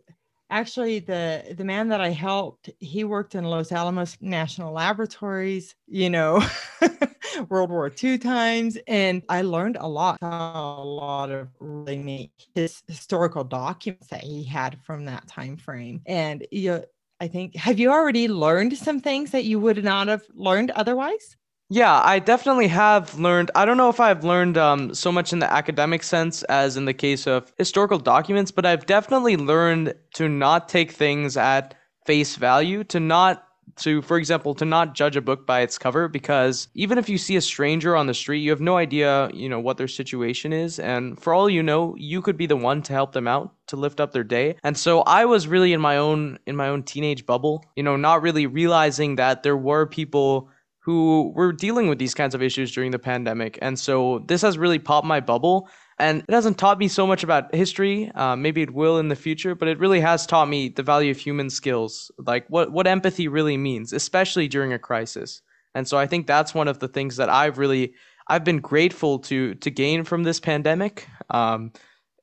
actually 0.52 1.00
the 1.00 1.54
the 1.56 1.64
man 1.64 1.88
that 1.88 2.00
I 2.00 2.11
helped, 2.11 2.71
he 2.78 3.02
worked 3.02 3.35
in 3.35 3.44
Los 3.44 3.73
Alamos 3.73 4.16
National 4.21 4.73
Laboratories, 4.73 5.75
you 5.88 6.11
know, 6.11 6.44
World 7.49 7.71
War 7.71 7.90
II 8.02 8.18
times, 8.18 8.78
and 8.87 9.23
I 9.28 9.42
learned 9.42 9.78
a 9.80 9.88
lot, 9.88 10.18
a 10.23 10.85
lot 10.85 11.30
of 11.30 11.49
really 11.59 11.97
neat 11.97 12.30
his 12.54 12.82
historical 12.87 13.42
documents 13.42 14.09
that 14.09 14.23
he 14.23 14.44
had 14.44 14.78
from 14.82 15.06
that 15.06 15.26
time 15.26 15.56
frame. 15.56 16.02
And 16.06 16.47
you 16.52 16.85
I 17.21 17.28
think 17.28 17.56
have 17.56 17.78
you 17.78 17.90
already 17.90 18.28
learned 18.28 18.76
some 18.76 19.00
things 19.00 19.30
that 19.30 19.44
you 19.44 19.59
would 19.59 19.82
not 19.82 20.09
have 20.09 20.23
learned 20.35 20.71
otherwise? 20.73 21.37
Yeah, 21.75 22.02
I 22.05 22.19
definitely 22.19 22.69
have 22.69 23.19
learned. 23.19 23.50
I 23.55 23.64
don't 23.64 23.79
know 23.79 23.88
if 23.88 23.99
I've 23.99 24.25
learned 24.25 24.59
um, 24.59 24.93
so 24.95 25.11
much 25.11 25.33
in 25.33 25.38
the 25.38 25.50
academic 25.50 26.02
sense 26.02 26.43
as 26.43 26.76
in 26.76 26.85
the 26.85 26.93
case 26.93 27.26
of 27.26 27.50
historical 27.57 27.99
documents, 27.99 28.50
but 28.50 28.67
I've 28.67 28.85
definitely 28.85 29.38
learned 29.38 29.95
to 30.17 30.29
not 30.29 30.69
take 30.69 30.93
things 30.93 31.38
at 31.38 31.75
face 32.05 32.37
value, 32.37 32.85
to 32.85 33.00
not 33.00 33.49
to 33.76 34.02
for 34.02 34.19
example 34.19 34.55
to 34.57 34.67
not 34.67 34.95
judge 34.95 35.17
a 35.17 35.23
book 35.23 35.47
by 35.47 35.61
its 35.61 35.79
cover 35.79 36.07
because 36.09 36.69
even 36.75 36.99
if 36.99 37.09
you 37.09 37.17
see 37.17 37.37
a 37.37 37.41
stranger 37.41 37.97
on 37.97 38.07
the 38.07 38.12
street 38.12 38.41
you 38.41 38.50
have 38.50 38.61
no 38.61 38.76
idea 38.76 39.31
you 39.33 39.49
know 39.49 39.61
what 39.61 39.79
their 39.79 39.88
situation 39.88 40.52
is 40.52 40.79
and 40.79 41.19
for 41.19 41.33
all 41.33 41.49
you 41.49 41.62
know 41.62 41.95
you 41.97 42.21
could 42.21 42.37
be 42.37 42.45
the 42.45 42.57
one 42.57 42.83
to 42.83 42.93
help 42.93 43.12
them 43.12 43.26
out 43.26 43.55
to 43.69 43.76
lift 43.76 43.99
up 43.99 44.12
their 44.12 44.25
day 44.25 44.57
and 44.62 44.76
so 44.76 45.00
i 45.02 45.25
was 45.25 45.47
really 45.47 45.73
in 45.73 45.81
my 45.81 45.97
own 45.97 46.38
in 46.47 46.55
my 46.55 46.69
own 46.69 46.83
teenage 46.83 47.25
bubble 47.25 47.64
you 47.76 47.83
know 47.83 47.97
not 47.97 48.21
really 48.21 48.47
realizing 48.47 49.17
that 49.17 49.43
there 49.43 49.57
were 49.57 49.87
people 49.87 50.50
who 50.85 51.33
were 51.37 51.53
dealing 51.53 51.89
with 51.89 51.99
these 51.99 52.15
kinds 52.15 52.35
of 52.35 52.43
issues 52.43 52.73
during 52.73 52.91
the 52.91 52.99
pandemic. 52.99 53.57
And 53.62 53.79
so 53.79 54.25
this 54.27 54.43
has 54.43 54.59
really 54.59 54.81
popped 54.81 55.07
my 55.07 55.21
bubble. 55.21 55.69
And 55.99 56.25
it 56.29 56.33
hasn't 56.33 56.59
taught 56.59 56.79
me 56.79 56.89
so 56.89 57.07
much 57.07 57.23
about 57.23 57.55
history. 57.55 58.11
Uh, 58.17 58.35
maybe 58.35 58.62
it 58.62 58.75
will 58.75 58.99
in 58.99 59.07
the 59.07 59.15
future, 59.15 59.55
but 59.55 59.69
it 59.69 59.79
really 59.79 60.01
has 60.01 60.27
taught 60.27 60.49
me 60.49 60.71
the 60.71 60.83
value 60.83 61.12
of 61.12 61.19
human 61.19 61.51
skills, 61.51 62.11
like 62.19 62.45
what, 62.49 62.73
what 62.73 62.89
empathy 62.89 63.29
really 63.29 63.57
means, 63.57 63.93
especially 63.93 64.49
during 64.49 64.73
a 64.73 64.79
crisis. 64.79 65.41
And 65.75 65.87
so 65.87 65.97
I 65.97 66.07
think 66.09 66.27
that's 66.27 66.53
one 66.53 66.67
of 66.67 66.81
the 66.81 66.89
things 66.89 67.17
that 67.17 67.31
I've 67.31 67.59
really 67.59 67.95
I've 68.29 68.45
been 68.45 68.61
grateful 68.61 69.19
to 69.21 69.55
to 69.55 69.71
gain 69.71 70.05
from 70.05 70.25
this 70.25 70.41
pandemic. 70.41 71.09
Um, 71.31 71.73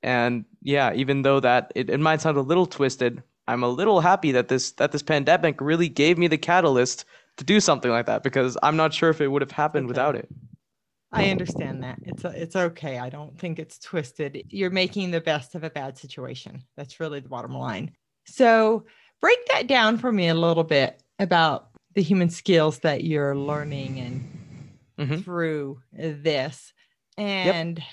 and 0.04 0.46
yeah, 0.62 0.94
even 0.94 1.22
though 1.24 1.40
that 1.40 1.72
it, 1.76 1.90
it 1.90 2.00
might 2.00 2.22
sound 2.22 2.38
a 2.38 2.42
little 2.42 2.66
twisted, 2.66 3.24
I'm 3.48 3.64
a 3.64 3.70
little 3.70 4.02
happy 4.02 4.32
that 4.34 4.48
this 4.48 4.72
that 4.74 4.92
this 4.92 5.04
pandemic 5.04 5.60
really 5.62 5.90
gave 5.90 6.18
me 6.18 6.28
the 6.28 6.38
catalyst 6.38 7.06
to 7.40 7.44
do 7.44 7.60
something 7.60 7.90
like 7.90 8.06
that 8.06 8.24
because 8.24 8.58
I'm 8.62 8.78
not 8.78 8.94
sure 8.94 9.10
if 9.10 9.20
it 9.20 9.28
would 9.28 9.42
have 9.42 9.52
happened 9.52 9.86
okay. 9.86 9.90
without 9.90 10.16
it. 10.16 10.30
I 11.12 11.32
understand 11.32 11.84
that. 11.84 11.98
It's 12.04 12.24
a, 12.24 12.30
it's 12.30 12.56
okay. 12.56 13.00
I 13.00 13.10
don't 13.10 13.38
think 13.40 13.58
it's 13.58 13.80
twisted. 13.80 14.44
You're 14.50 14.70
making 14.70 15.10
the 15.10 15.22
best 15.22 15.56
of 15.56 15.64
a 15.64 15.70
bad 15.70 15.98
situation. 15.98 16.64
That's 16.78 17.00
really 17.00 17.20
the 17.20 17.30
bottom 17.30 17.54
line. 17.54 17.94
So, 18.28 18.86
break 19.20 19.40
that 19.48 19.66
down 19.66 19.98
for 19.98 20.12
me 20.12 20.28
a 20.28 20.36
little 20.36 20.64
bit 20.64 21.02
about 21.18 21.70
the 21.96 22.04
human 22.04 22.30
skills 22.30 22.80
that 22.80 23.04
you're 23.04 23.36
learning 23.36 24.00
and 24.00 25.08
mm-hmm. 25.10 25.22
through 25.22 25.82
this. 25.92 26.74
And 27.18 27.80
yep. 27.80 27.88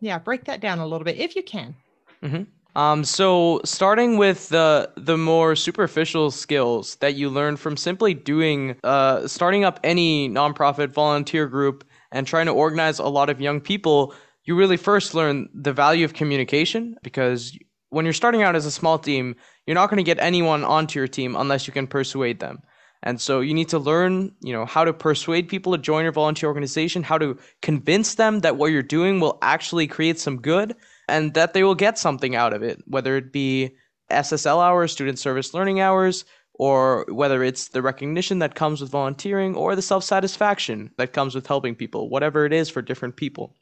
yeah, 0.00 0.18
break 0.18 0.44
that 0.44 0.60
down 0.60 0.78
a 0.78 0.86
little 0.86 1.04
bit 1.04 1.18
if 1.18 1.36
you 1.36 1.42
can. 1.42 1.74
Mm-hmm. 2.22 2.44
Um, 2.74 3.04
so 3.04 3.60
starting 3.64 4.16
with 4.16 4.48
the 4.48 4.90
the 4.96 5.18
more 5.18 5.54
superficial 5.56 6.30
skills 6.30 6.96
that 6.96 7.14
you 7.14 7.28
learn 7.28 7.56
from 7.56 7.76
simply 7.76 8.14
doing, 8.14 8.76
uh, 8.82 9.28
starting 9.28 9.64
up 9.64 9.78
any 9.84 10.28
nonprofit 10.28 10.90
volunteer 10.90 11.46
group 11.46 11.84
and 12.12 12.26
trying 12.26 12.46
to 12.46 12.52
organize 12.52 12.98
a 12.98 13.04
lot 13.04 13.28
of 13.28 13.40
young 13.40 13.60
people, 13.60 14.14
you 14.44 14.56
really 14.56 14.78
first 14.78 15.14
learn 15.14 15.48
the 15.54 15.72
value 15.72 16.04
of 16.04 16.14
communication 16.14 16.96
because 17.02 17.56
when 17.90 18.06
you're 18.06 18.14
starting 18.14 18.42
out 18.42 18.56
as 18.56 18.64
a 18.64 18.70
small 18.70 18.98
team, 18.98 19.36
you're 19.66 19.74
not 19.74 19.90
going 19.90 19.98
to 19.98 20.02
get 20.02 20.18
anyone 20.18 20.64
onto 20.64 20.98
your 20.98 21.08
team 21.08 21.36
unless 21.36 21.66
you 21.66 21.74
can 21.74 21.86
persuade 21.86 22.40
them. 22.40 22.62
And 23.02 23.20
so 23.20 23.40
you 23.40 23.52
need 23.52 23.68
to 23.70 23.78
learn, 23.78 24.32
you 24.40 24.52
know, 24.52 24.64
how 24.64 24.84
to 24.84 24.92
persuade 24.92 25.48
people 25.48 25.72
to 25.72 25.78
join 25.78 26.04
your 26.04 26.12
volunteer 26.12 26.48
organization, 26.48 27.02
how 27.02 27.18
to 27.18 27.36
convince 27.60 28.14
them 28.14 28.40
that 28.40 28.56
what 28.56 28.70
you're 28.70 28.82
doing 28.82 29.20
will 29.20 29.38
actually 29.42 29.86
create 29.86 30.18
some 30.18 30.40
good 30.40 30.74
and 31.12 31.34
that 31.34 31.52
they 31.52 31.62
will 31.62 31.74
get 31.74 31.98
something 31.98 32.34
out 32.34 32.54
of 32.54 32.62
it, 32.62 32.82
whether 32.86 33.18
it 33.18 33.32
be 33.32 33.76
SSL 34.10 34.64
hours, 34.64 34.92
student 34.92 35.18
service 35.18 35.52
learning 35.52 35.78
hours, 35.78 36.24
or 36.54 37.04
whether 37.10 37.44
it's 37.44 37.68
the 37.68 37.82
recognition 37.82 38.38
that 38.38 38.54
comes 38.54 38.80
with 38.80 38.90
volunteering 38.90 39.54
or 39.54 39.76
the 39.76 39.82
self-satisfaction 39.82 40.90
that 40.96 41.12
comes 41.12 41.34
with 41.34 41.46
helping 41.46 41.74
people, 41.74 42.08
whatever 42.08 42.46
it 42.46 42.52
is 42.52 42.70
for 42.70 42.80
different 42.80 43.16
people. 43.16 43.54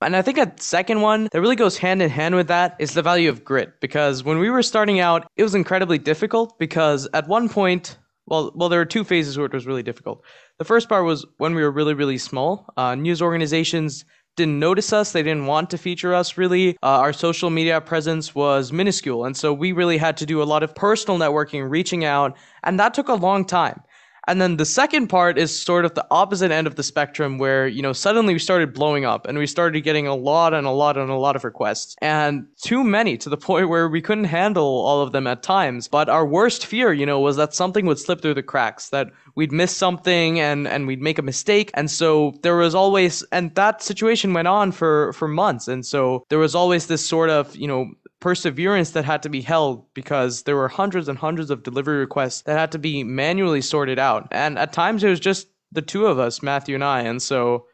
And 0.00 0.16
I 0.16 0.22
think 0.22 0.38
a 0.38 0.52
second 0.58 1.02
one 1.02 1.28
that 1.32 1.40
really 1.40 1.56
goes 1.56 1.76
hand 1.76 2.00
in 2.00 2.08
hand 2.08 2.34
with 2.34 2.48
that 2.48 2.76
is 2.78 2.94
the 2.94 3.02
value 3.02 3.28
of 3.28 3.44
grit. 3.44 3.80
Because 3.80 4.24
when 4.24 4.38
we 4.38 4.48
were 4.48 4.62
starting 4.62 4.98
out, 4.98 5.26
it 5.36 5.42
was 5.42 5.54
incredibly 5.54 5.98
difficult 5.98 6.58
because 6.58 7.06
at 7.12 7.28
one 7.28 7.50
point, 7.50 7.98
well, 8.26 8.52
well, 8.54 8.70
there 8.70 8.80
were 8.80 8.86
two 8.86 9.04
phases 9.04 9.36
where 9.36 9.46
it 9.46 9.52
was 9.52 9.66
really 9.66 9.82
difficult. 9.82 10.24
The 10.58 10.64
first 10.64 10.88
part 10.88 11.04
was 11.04 11.26
when 11.36 11.54
we 11.54 11.62
were 11.62 11.70
really, 11.70 11.94
really 11.94 12.18
small. 12.18 12.72
Uh, 12.76 12.94
news 12.94 13.20
organizations 13.20 14.04
didn't 14.36 14.58
notice 14.58 14.92
us. 14.92 15.12
They 15.12 15.22
didn't 15.22 15.46
want 15.46 15.70
to 15.70 15.78
feature 15.78 16.14
us 16.14 16.36
really. 16.36 16.76
Uh, 16.82 17.00
our 17.00 17.12
social 17.12 17.50
media 17.50 17.80
presence 17.80 18.34
was 18.34 18.72
minuscule. 18.72 19.24
And 19.24 19.36
so 19.36 19.52
we 19.52 19.72
really 19.72 19.98
had 19.98 20.16
to 20.18 20.26
do 20.26 20.42
a 20.42 20.44
lot 20.44 20.62
of 20.62 20.74
personal 20.74 21.18
networking, 21.18 21.68
reaching 21.68 22.04
out. 22.04 22.36
And 22.62 22.78
that 22.78 22.94
took 22.94 23.08
a 23.08 23.14
long 23.14 23.44
time. 23.44 23.80
And 24.26 24.40
then 24.40 24.56
the 24.56 24.64
second 24.64 25.06
part 25.08 25.38
is 25.38 25.56
sort 25.56 25.84
of 25.84 25.94
the 25.94 26.06
opposite 26.10 26.50
end 26.50 26.66
of 26.66 26.74
the 26.74 26.82
spectrum 26.82 27.38
where, 27.38 27.68
you 27.68 27.82
know, 27.82 27.92
suddenly 27.92 28.34
we 28.34 28.38
started 28.38 28.74
blowing 28.74 29.04
up 29.04 29.26
and 29.26 29.38
we 29.38 29.46
started 29.46 29.80
getting 29.82 30.06
a 30.06 30.14
lot 30.14 30.52
and 30.52 30.66
a 30.66 30.70
lot 30.70 30.96
and 30.96 31.10
a 31.10 31.14
lot 31.14 31.36
of 31.36 31.44
requests 31.44 31.94
and 32.02 32.46
too 32.60 32.82
many 32.82 33.16
to 33.18 33.28
the 33.28 33.36
point 33.48 33.68
where 33.68 33.88
we 33.88 34.02
couldn't 34.02 34.24
handle 34.24 34.64
all 34.64 35.00
of 35.00 35.12
them 35.12 35.26
at 35.26 35.42
times. 35.42 35.88
But 35.88 36.08
our 36.08 36.26
worst 36.26 36.66
fear, 36.66 36.92
you 36.92 37.06
know, 37.06 37.20
was 37.20 37.36
that 37.36 37.54
something 37.54 37.86
would 37.86 37.98
slip 37.98 38.20
through 38.20 38.34
the 38.34 38.42
cracks, 38.42 38.88
that 38.90 39.10
we'd 39.36 39.52
miss 39.52 39.76
something 39.76 40.40
and, 40.40 40.66
and 40.66 40.86
we'd 40.86 41.02
make 41.02 41.18
a 41.18 41.22
mistake. 41.22 41.70
And 41.74 41.90
so 41.90 42.34
there 42.42 42.56
was 42.56 42.74
always, 42.74 43.22
and 43.32 43.54
that 43.54 43.82
situation 43.82 44.32
went 44.32 44.48
on 44.48 44.72
for, 44.72 45.12
for 45.12 45.28
months. 45.28 45.68
And 45.68 45.86
so 45.86 46.24
there 46.30 46.38
was 46.38 46.54
always 46.54 46.86
this 46.86 47.06
sort 47.06 47.30
of, 47.30 47.54
you 47.54 47.68
know, 47.68 47.90
perseverance 48.20 48.90
that 48.92 49.04
had 49.04 49.22
to 49.22 49.28
be 49.28 49.42
held 49.42 49.92
because 49.94 50.42
there 50.44 50.56
were 50.56 50.68
hundreds 50.68 51.08
and 51.08 51.18
hundreds 51.18 51.50
of 51.50 51.62
delivery 51.62 51.98
requests 51.98 52.42
that 52.42 52.58
had 52.58 52.72
to 52.72 52.78
be 52.78 53.04
manually 53.04 53.60
sorted 53.60 53.98
out. 53.98 54.28
And 54.30 54.58
at 54.58 54.72
times 54.72 55.04
it 55.04 55.08
was 55.08 55.20
just 55.20 55.48
the 55.72 55.82
two 55.82 56.06
of 56.06 56.18
us, 56.18 56.42
Matthew 56.42 56.74
and 56.74 56.84
I. 56.84 57.02
And 57.02 57.20
so 57.20 57.66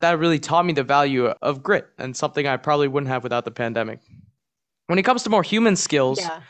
that 0.00 0.18
really 0.18 0.38
taught 0.38 0.66
me 0.66 0.72
the 0.72 0.84
value 0.84 1.26
of 1.26 1.62
grit 1.62 1.88
and 1.98 2.16
something 2.16 2.46
I 2.46 2.56
probably 2.56 2.88
wouldn't 2.88 3.10
have 3.10 3.22
without 3.24 3.44
the 3.44 3.50
pandemic. 3.50 4.00
When 4.86 4.98
it 4.98 5.02
comes 5.02 5.24
to 5.24 5.30
more 5.30 5.42
human 5.42 5.76
skills, 5.76 6.20
yeah. 6.20 6.40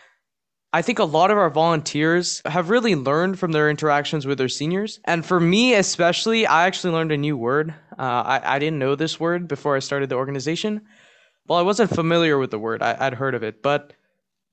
I 0.73 0.83
think 0.83 0.99
a 0.99 1.05
lot 1.05 1.31
of 1.31 1.38
our 1.38 1.49
volunteers 1.49 2.43
have 2.45 2.69
really 2.69 2.95
learned 2.95 3.38
from 3.38 3.52
their 3.52 3.71
interactions 3.71 4.26
with 4.26 4.37
their 4.37 4.50
seniors. 4.50 5.00
And 5.05 5.25
for 5.25 5.40
me, 5.40 5.75
especially, 5.75 6.47
I 6.47 6.67
actually 6.67 6.93
learned 6.93 7.11
a 7.11 7.17
new 7.17 7.38
word. 7.38 7.75
Uh, 7.99 8.02
I, 8.02 8.57
I 8.57 8.59
didn't 8.59 8.78
know 8.78 8.95
this 8.95 9.19
word 9.19 9.49
before 9.49 9.75
I 9.75 9.78
started 9.78 10.11
the 10.11 10.17
organization. 10.17 10.83
Well, 11.49 11.59
I 11.59 11.62
wasn't 11.62 11.95
familiar 11.95 12.38
with 12.38 12.50
the 12.50 12.59
word. 12.59 12.83
I, 12.83 13.09
would 13.09 13.14
heard 13.14 13.35
of 13.35 13.43
it, 13.43 13.62
but 13.62 13.95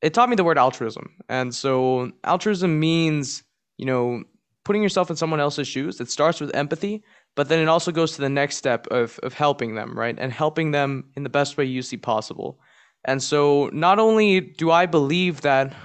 it 0.02 0.14
taught 0.14 0.30
me 0.30 0.36
the 0.36 0.44
word 0.44 0.58
altruism. 0.58 1.16
And 1.28 1.54
so 1.54 2.12
altruism 2.24 2.80
means, 2.80 3.44
you 3.78 3.86
know, 3.86 4.24
putting 4.64 4.82
yourself 4.82 5.10
in 5.10 5.16
someone 5.16 5.42
else's 5.42 5.68
shoes. 5.68 6.00
It 6.00 6.10
starts 6.10 6.40
with 6.40 6.56
empathy, 6.56 7.04
but 7.36 7.50
then 7.50 7.60
it 7.60 7.68
also 7.68 7.92
goes 7.92 8.14
to 8.14 8.22
the 8.22 8.30
next 8.30 8.58
step 8.58 8.88
of, 8.88 9.20
of 9.24 9.34
helping 9.34 9.76
them, 9.76 9.98
right? 9.98 10.16
And 10.18 10.32
helping 10.32 10.72
them 10.72 11.06
in 11.16 11.24
the 11.24 11.30
best 11.30 11.58
way 11.58 11.66
you 11.66 11.82
see 11.82 11.98
possible. 11.98 12.60
And 13.04 13.22
so 13.22 13.70
not 13.74 14.00
only 14.00 14.40
do 14.40 14.72
I 14.72 14.86
believe 14.86 15.42
that, 15.42 15.76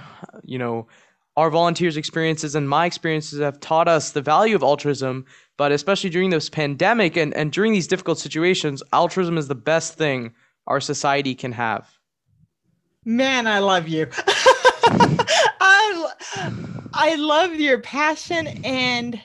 you 0.43 0.57
know, 0.57 0.87
our 1.37 1.49
volunteers' 1.49 1.97
experiences 1.97 2.55
and 2.55 2.69
my 2.69 2.85
experiences 2.85 3.39
have 3.39 3.59
taught 3.59 3.87
us 3.87 4.11
the 4.11 4.21
value 4.21 4.55
of 4.55 4.63
altruism, 4.63 5.25
but 5.57 5.71
especially 5.71 6.09
during 6.09 6.29
this 6.29 6.49
pandemic 6.49 7.17
and, 7.17 7.33
and 7.35 7.51
during 7.51 7.73
these 7.73 7.87
difficult 7.87 8.17
situations, 8.17 8.81
altruism 8.93 9.37
is 9.37 9.47
the 9.47 9.55
best 9.55 9.95
thing 9.95 10.33
our 10.67 10.79
society 10.79 11.35
can 11.35 11.51
have. 11.51 11.89
Man, 13.03 13.47
I 13.47 13.59
love 13.59 13.87
you. 13.87 14.07
I 15.59 16.11
I 16.93 17.15
love 17.15 17.55
your 17.55 17.79
passion 17.79 18.47
and 18.63 19.19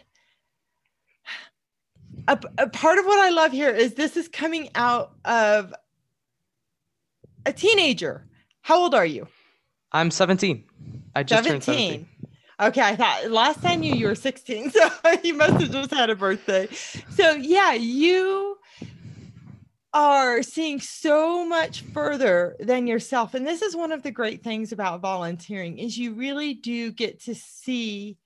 a, 2.28 2.38
a 2.58 2.68
part 2.68 2.98
of 2.98 3.04
what 3.04 3.18
I 3.18 3.30
love 3.30 3.52
here 3.52 3.70
is 3.70 3.94
this 3.94 4.16
is 4.16 4.28
coming 4.28 4.70
out 4.74 5.12
of 5.24 5.74
a 7.44 7.52
teenager. 7.52 8.26
How 8.62 8.78
old 8.78 8.94
are 8.94 9.06
you? 9.06 9.28
I'm 9.92 10.10
17. 10.10 10.64
I 11.14 11.22
just 11.22 11.44
17. 11.44 11.60
turned 11.60 11.62
17. 11.78 12.08
Okay, 12.58 12.80
I 12.80 12.96
thought 12.96 13.30
last 13.30 13.60
time 13.62 13.80
knew 13.80 13.94
you 13.94 14.06
were 14.06 14.14
16, 14.14 14.70
so 14.72 14.90
you 15.22 15.34
must 15.34 15.60
have 15.60 15.70
just 15.70 15.90
had 15.92 16.10
a 16.10 16.16
birthday. 16.16 16.68
So 17.10 17.32
yeah, 17.32 17.74
you 17.74 18.58
are 19.92 20.42
seeing 20.42 20.80
so 20.80 21.46
much 21.46 21.80
further 21.80 22.56
than 22.60 22.86
yourself 22.86 23.34
and 23.34 23.46
this 23.46 23.62
is 23.62 23.74
one 23.74 23.92
of 23.92 24.02
the 24.02 24.10
great 24.10 24.42
things 24.42 24.72
about 24.72 25.00
volunteering 25.00 25.78
is 25.78 25.96
you 25.96 26.12
really 26.12 26.54
do 26.54 26.90
get 26.92 27.20
to 27.20 27.34
see 27.34 28.16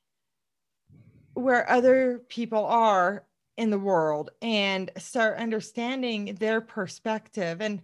where 1.35 1.69
other 1.71 2.21
people 2.29 2.65
are 2.65 3.25
in 3.57 3.71
the 3.71 3.79
world 3.79 4.31
and 4.43 4.91
start 4.99 5.39
understanding 5.39 6.35
their 6.41 6.61
perspective 6.61 7.61
and 7.61 7.83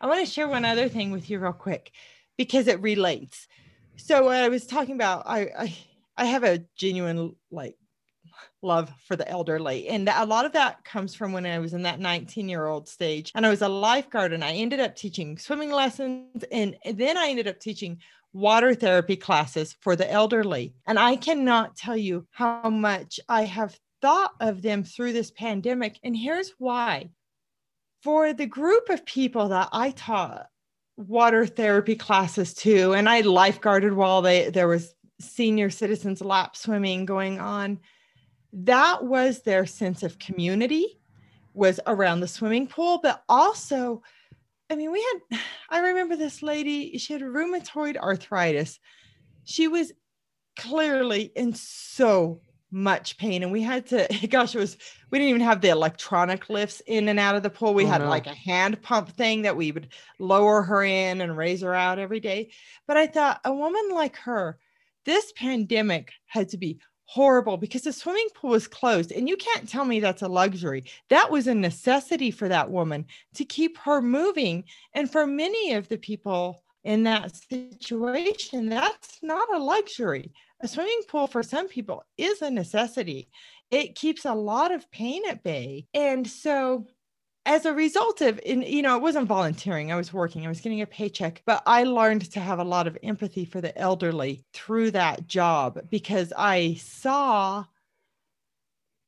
i 0.00 0.06
want 0.06 0.24
to 0.24 0.30
share 0.30 0.48
one 0.48 0.64
other 0.64 0.88
thing 0.88 1.10
with 1.10 1.28
you 1.28 1.38
real 1.38 1.52
quick 1.52 1.90
because 2.36 2.66
it 2.66 2.80
relates. 2.80 3.46
So 3.96 4.26
when 4.26 4.42
i 4.42 4.48
was 4.48 4.66
talking 4.66 4.94
about 4.94 5.22
i 5.26 5.48
i, 5.58 5.76
I 6.16 6.24
have 6.26 6.44
a 6.44 6.64
genuine 6.76 7.34
like 7.50 7.76
love 8.62 8.92
for 9.06 9.16
the 9.16 9.28
elderly. 9.28 9.88
And 9.88 10.08
a 10.08 10.26
lot 10.26 10.44
of 10.44 10.52
that 10.52 10.84
comes 10.84 11.14
from 11.14 11.32
when 11.32 11.46
I 11.46 11.58
was 11.58 11.74
in 11.74 11.82
that 11.82 12.00
19 12.00 12.48
year 12.48 12.66
old 12.66 12.88
stage 12.88 13.32
and 13.34 13.44
I 13.44 13.50
was 13.50 13.62
a 13.62 13.68
lifeguard 13.68 14.32
and 14.32 14.44
I 14.44 14.52
ended 14.52 14.80
up 14.80 14.96
teaching 14.96 15.38
swimming 15.38 15.70
lessons. 15.70 16.44
And 16.50 16.76
then 16.84 17.16
I 17.16 17.28
ended 17.28 17.48
up 17.48 17.60
teaching 17.60 17.98
water 18.32 18.74
therapy 18.74 19.16
classes 19.16 19.76
for 19.80 19.96
the 19.96 20.10
elderly. 20.10 20.74
And 20.86 20.98
I 20.98 21.16
cannot 21.16 21.76
tell 21.76 21.96
you 21.96 22.26
how 22.30 22.68
much 22.68 23.20
I 23.28 23.44
have 23.44 23.78
thought 24.02 24.32
of 24.40 24.60
them 24.60 24.84
through 24.84 25.12
this 25.12 25.30
pandemic. 25.30 25.98
And 26.02 26.16
here's 26.16 26.52
why 26.58 27.10
for 28.02 28.34
the 28.34 28.46
group 28.46 28.90
of 28.90 29.06
people 29.06 29.48
that 29.48 29.70
I 29.72 29.92
taught 29.92 30.46
water 30.96 31.46
therapy 31.46 31.96
classes 31.96 32.52
to, 32.54 32.92
and 32.92 33.08
I 33.08 33.22
lifeguarded 33.22 33.94
while 33.94 34.20
they, 34.20 34.50
there 34.50 34.68
was 34.68 34.94
senior 35.20 35.70
citizens 35.70 36.20
lap 36.20 36.54
swimming 36.54 37.06
going 37.06 37.40
on 37.40 37.80
that 38.54 39.04
was 39.04 39.42
their 39.42 39.66
sense 39.66 40.02
of 40.02 40.18
community 40.18 41.00
was 41.54 41.80
around 41.86 42.20
the 42.20 42.28
swimming 42.28 42.66
pool 42.66 43.00
but 43.02 43.22
also 43.28 44.02
i 44.70 44.76
mean 44.76 44.92
we 44.92 45.04
had 45.30 45.40
i 45.70 45.80
remember 45.80 46.14
this 46.16 46.42
lady 46.42 46.96
she 46.98 47.12
had 47.12 47.22
rheumatoid 47.22 47.96
arthritis. 47.96 48.78
She 49.46 49.68
was 49.68 49.92
clearly 50.58 51.32
in 51.36 51.52
so 51.52 52.40
much 52.70 53.18
pain 53.18 53.42
and 53.42 53.52
we 53.52 53.62
had 53.62 53.86
to 53.86 54.08
gosh 54.30 54.54
it 54.54 54.58
was 54.58 54.76
we 55.10 55.18
didn't 55.18 55.30
even 55.30 55.42
have 55.42 55.60
the 55.60 55.68
electronic 55.68 56.48
lifts 56.48 56.80
in 56.86 57.08
and 57.08 57.20
out 57.20 57.36
of 57.36 57.42
the 57.42 57.50
pool. 57.50 57.74
We 57.74 57.84
oh, 57.84 57.88
had 57.88 58.00
no. 58.00 58.08
like 58.08 58.26
a 58.26 58.34
hand 58.34 58.80
pump 58.82 59.10
thing 59.10 59.42
that 59.42 59.56
we 59.56 59.70
would 59.70 59.88
lower 60.18 60.62
her 60.62 60.82
in 60.82 61.20
and 61.20 61.36
raise 61.36 61.60
her 61.60 61.74
out 61.74 61.98
every 61.98 62.20
day. 62.20 62.50
But 62.86 62.96
i 62.96 63.06
thought 63.06 63.40
a 63.44 63.52
woman 63.52 63.90
like 63.92 64.16
her 64.16 64.58
this 65.04 65.32
pandemic 65.36 66.12
had 66.26 66.48
to 66.50 66.56
be 66.56 66.78
horrible 67.06 67.56
because 67.56 67.82
the 67.82 67.92
swimming 67.92 68.28
pool 68.34 68.50
was 68.50 68.66
closed 68.66 69.12
and 69.12 69.28
you 69.28 69.36
can't 69.36 69.68
tell 69.68 69.84
me 69.84 70.00
that's 70.00 70.22
a 70.22 70.28
luxury. 70.28 70.84
That 71.10 71.30
was 71.30 71.46
a 71.46 71.54
necessity 71.54 72.30
for 72.30 72.48
that 72.48 72.70
woman 72.70 73.06
to 73.34 73.44
keep 73.44 73.78
her 73.78 74.00
moving 74.00 74.64
and 74.94 75.10
for 75.10 75.26
many 75.26 75.74
of 75.74 75.88
the 75.88 75.98
people 75.98 76.62
in 76.84 77.02
that 77.04 77.34
situation 77.50 78.68
that's 78.68 79.18
not 79.22 79.52
a 79.54 79.58
luxury. 79.58 80.32
A 80.60 80.68
swimming 80.68 81.00
pool 81.08 81.26
for 81.26 81.42
some 81.42 81.68
people 81.68 82.04
is 82.16 82.42
a 82.42 82.50
necessity. 82.50 83.28
It 83.70 83.94
keeps 83.94 84.24
a 84.24 84.34
lot 84.34 84.72
of 84.72 84.90
pain 84.90 85.22
at 85.28 85.42
bay 85.42 85.86
and 85.94 86.26
so 86.26 86.86
as 87.46 87.66
a 87.66 87.72
result 87.72 88.20
of 88.20 88.40
in 88.44 88.62
you 88.62 88.82
know 88.82 88.96
it 88.96 89.02
wasn't 89.02 89.26
volunteering 89.26 89.92
i 89.92 89.96
was 89.96 90.12
working 90.12 90.44
i 90.44 90.48
was 90.48 90.60
getting 90.60 90.80
a 90.80 90.86
paycheck 90.86 91.42
but 91.44 91.62
i 91.66 91.84
learned 91.84 92.30
to 92.30 92.40
have 92.40 92.58
a 92.58 92.64
lot 92.64 92.86
of 92.86 92.96
empathy 93.02 93.44
for 93.44 93.60
the 93.60 93.76
elderly 93.78 94.44
through 94.52 94.90
that 94.90 95.26
job 95.26 95.78
because 95.90 96.32
i 96.36 96.74
saw 96.80 97.64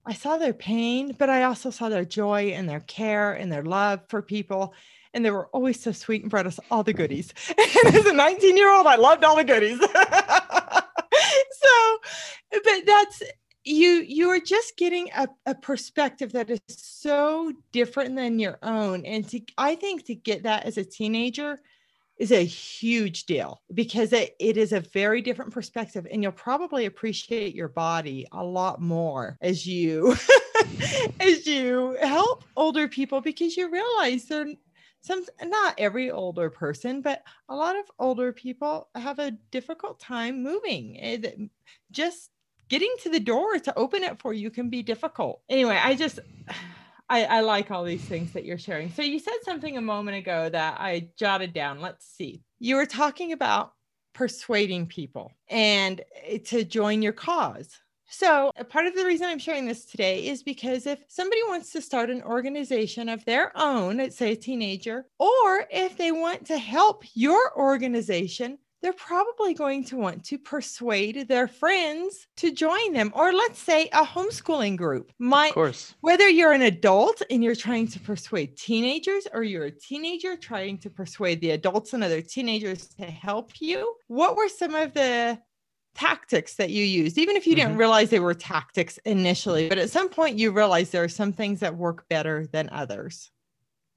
i 0.05 0.13
saw 0.13 0.37
their 0.37 0.53
pain 0.53 1.15
but 1.19 1.31
i 1.31 1.45
also 1.45 1.71
saw 1.71 1.89
their 1.89 2.05
joy 2.05 2.49
and 2.49 2.69
their 2.69 2.81
care 2.81 3.33
and 3.33 3.51
their 3.51 3.65
love 3.65 4.01
for 4.09 4.23
people. 4.23 4.75
And 5.15 5.25
they 5.25 5.31
were 5.31 5.47
always 5.47 5.81
so 5.81 5.93
sweet 5.93 6.21
and 6.21 6.31
brought 6.31 6.47
us 6.47 6.61
all 6.71 6.83
the 6.83 6.93
goodies. 6.93 7.33
And 7.87 7.95
as 7.95 8.05
a 8.05 8.13
19 8.13 8.55
year 8.55 8.71
old 8.71 8.87
i 8.87 8.97
loved 8.97 9.25
all 9.25 9.37
the 9.37 9.45
goodies. 9.45 9.81
So 11.59 11.99
but 12.51 12.87
that's 12.87 13.23
you 13.67 14.05
you 14.07 14.31
are 14.31 14.41
just 14.41 14.77
getting 14.77 15.11
a, 15.17 15.29
a 15.45 15.55
perspective 15.55 16.33
that 16.33 16.49
is 16.49 16.61
so 16.69 17.53
different 17.73 18.15
than 18.15 18.39
your 18.39 18.59
own. 18.63 19.05
And 19.05 19.29
to 19.29 19.41
i 19.59 19.75
think 19.75 20.05
to 20.07 20.15
get 20.15 20.45
that 20.45 20.65
as 20.65 20.79
a 20.79 20.85
teenager 20.85 21.59
is 22.19 22.33
a 22.33 22.45
huge 22.45 23.27
deal 23.27 23.61
because 23.75 24.13
it, 24.13 24.35
it 24.41 24.57
is 24.57 24.73
a 24.73 24.81
very 24.81 25.21
different 25.21 25.53
perspective 25.53 26.07
and 26.11 26.23
you'll 26.23 26.33
probably 26.33 26.87
appreciate 26.87 27.55
your 27.55 27.69
body 27.69 28.27
a 28.33 28.43
lot 28.43 28.81
more 28.81 29.37
as 29.43 29.67
you 29.67 30.17
as 31.21 31.47
you 31.47 31.95
help 32.01 32.45
older 32.57 32.89
people 32.89 33.21
because 33.21 33.55
you 33.55 33.71
realize 33.71 34.25
they're 34.25 34.47
some 35.03 35.25
not 35.45 35.75
every 35.77 36.11
older 36.11 36.49
person 36.49 37.03
but 37.03 37.23
a 37.51 37.55
lot 37.55 37.77
of 37.77 37.85
older 37.99 38.33
people 38.33 38.89
have 38.95 39.19
a 39.19 39.33
difficult 39.51 40.01
time 40.01 40.43
moving. 40.43 40.97
It, 40.97 41.39
just 41.93 42.31
getting 42.69 42.95
to 43.03 43.11
the 43.11 43.21
door 43.21 43.59
to 43.59 43.79
open 43.79 44.03
it 44.03 44.21
for 44.21 44.33
you 44.33 44.51
can 44.51 44.71
be 44.71 44.83
difficult. 44.83 45.41
Anyway, 45.49 45.79
I 45.83 45.95
just 45.95 46.21
I, 47.09 47.25
I 47.25 47.41
like 47.41 47.71
all 47.71 47.85
these 47.85 48.05
things 48.05 48.33
that 48.33 48.45
you're 48.45 48.59
sharing. 48.59 48.91
So 48.91 49.03
you 49.03 49.21
said 49.21 49.37
something 49.45 49.77
a 49.77 49.81
moment 49.81 50.17
ago 50.17 50.49
that 50.49 50.81
I 50.81 51.11
jotted 51.17 51.53
down. 51.53 51.81
Let's 51.81 52.05
see. 52.05 52.43
You 52.59 52.75
were 52.75 52.87
talking 52.87 53.33
about 53.33 53.75
persuading 54.13 54.87
people 54.87 55.31
and 55.49 56.01
eh, 56.25 56.39
to 56.47 56.65
join 56.65 57.03
your 57.03 57.13
cause. 57.13 57.79
So, 58.09 58.51
part 58.69 58.87
of 58.87 58.95
the 58.95 59.05
reason 59.05 59.27
I'm 59.27 59.39
sharing 59.39 59.67
this 59.67 59.85
today 59.85 60.27
is 60.27 60.43
because 60.43 60.87
if 60.87 61.01
somebody 61.09 61.43
wants 61.49 61.73
to 61.73 61.83
start 61.83 62.09
an 62.09 62.23
organization 62.23 63.09
of 63.09 63.25
their 63.25 63.53
own, 63.57 63.97
let's 63.97 64.17
say 64.17 64.33
a 64.33 64.37
teenager, 64.37 65.07
or 65.19 65.67
if 65.71 65.97
they 65.97 66.13
want 66.13 66.47
to 66.47 66.57
help 66.57 67.05
your 67.15 67.59
organization, 67.59 68.59
they're 68.87 68.93
probably 68.93 69.53
going 69.53 69.83
to 69.83 69.97
want 69.97 70.23
to 70.23 70.39
persuade 70.39 71.27
their 71.27 71.49
friends 71.49 72.29
to 72.37 72.53
join 72.53 72.93
them 72.93 73.11
or 73.17 73.33
let's 73.33 73.59
say 73.59 73.89
a 73.89 74.05
homeschooling 74.05 74.77
group. 74.77 75.11
My, 75.19 75.49
of 75.49 75.55
course. 75.55 75.97
whether 76.03 76.29
you're 76.29 76.53
an 76.53 76.63
adult 76.63 77.21
and 77.29 77.43
you're 77.43 77.57
trying 77.57 77.89
to 77.89 77.99
persuade 77.99 78.57
teenagers 78.57 79.27
or 79.33 79.43
you're 79.43 79.65
a 79.65 79.73
teenager 79.73 80.37
trying 80.37 80.79
to 80.79 80.89
persuade 80.89 81.41
the 81.41 81.51
adults 81.51 81.95
and 81.95 82.05
other 82.05 82.23
teenagers 82.23 82.87
to 83.01 83.07
help 83.07 83.61
you 83.61 83.93
what 84.07 84.37
were 84.37 84.49
some 84.49 84.77
of 84.77 84.95
the 84.95 85.37
tactics 85.97 86.55
that 86.55 86.71
you 86.71 86.85
used? 86.85 87.19
Even 87.19 87.35
if 87.35 87.45
you 87.45 87.57
didn't 87.57 87.71
mm-hmm. 87.71 87.81
realize 87.81 88.11
they 88.11 88.21
were 88.21 88.35
tactics 88.35 89.01
initially 89.05 89.69
but 89.69 89.79
at 89.79 89.91
some 89.91 90.09
point 90.09 90.39
you 90.39 90.53
realize 90.53 90.91
there 90.91 91.03
are 91.03 91.09
some 91.09 91.33
things 91.33 91.59
that 91.59 91.77
work 91.77 92.09
better 92.09 92.47
than 92.53 92.69
others. 92.71 93.33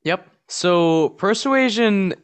Yep. 0.04 0.28
So 0.48 1.10
persuasion 1.10 2.16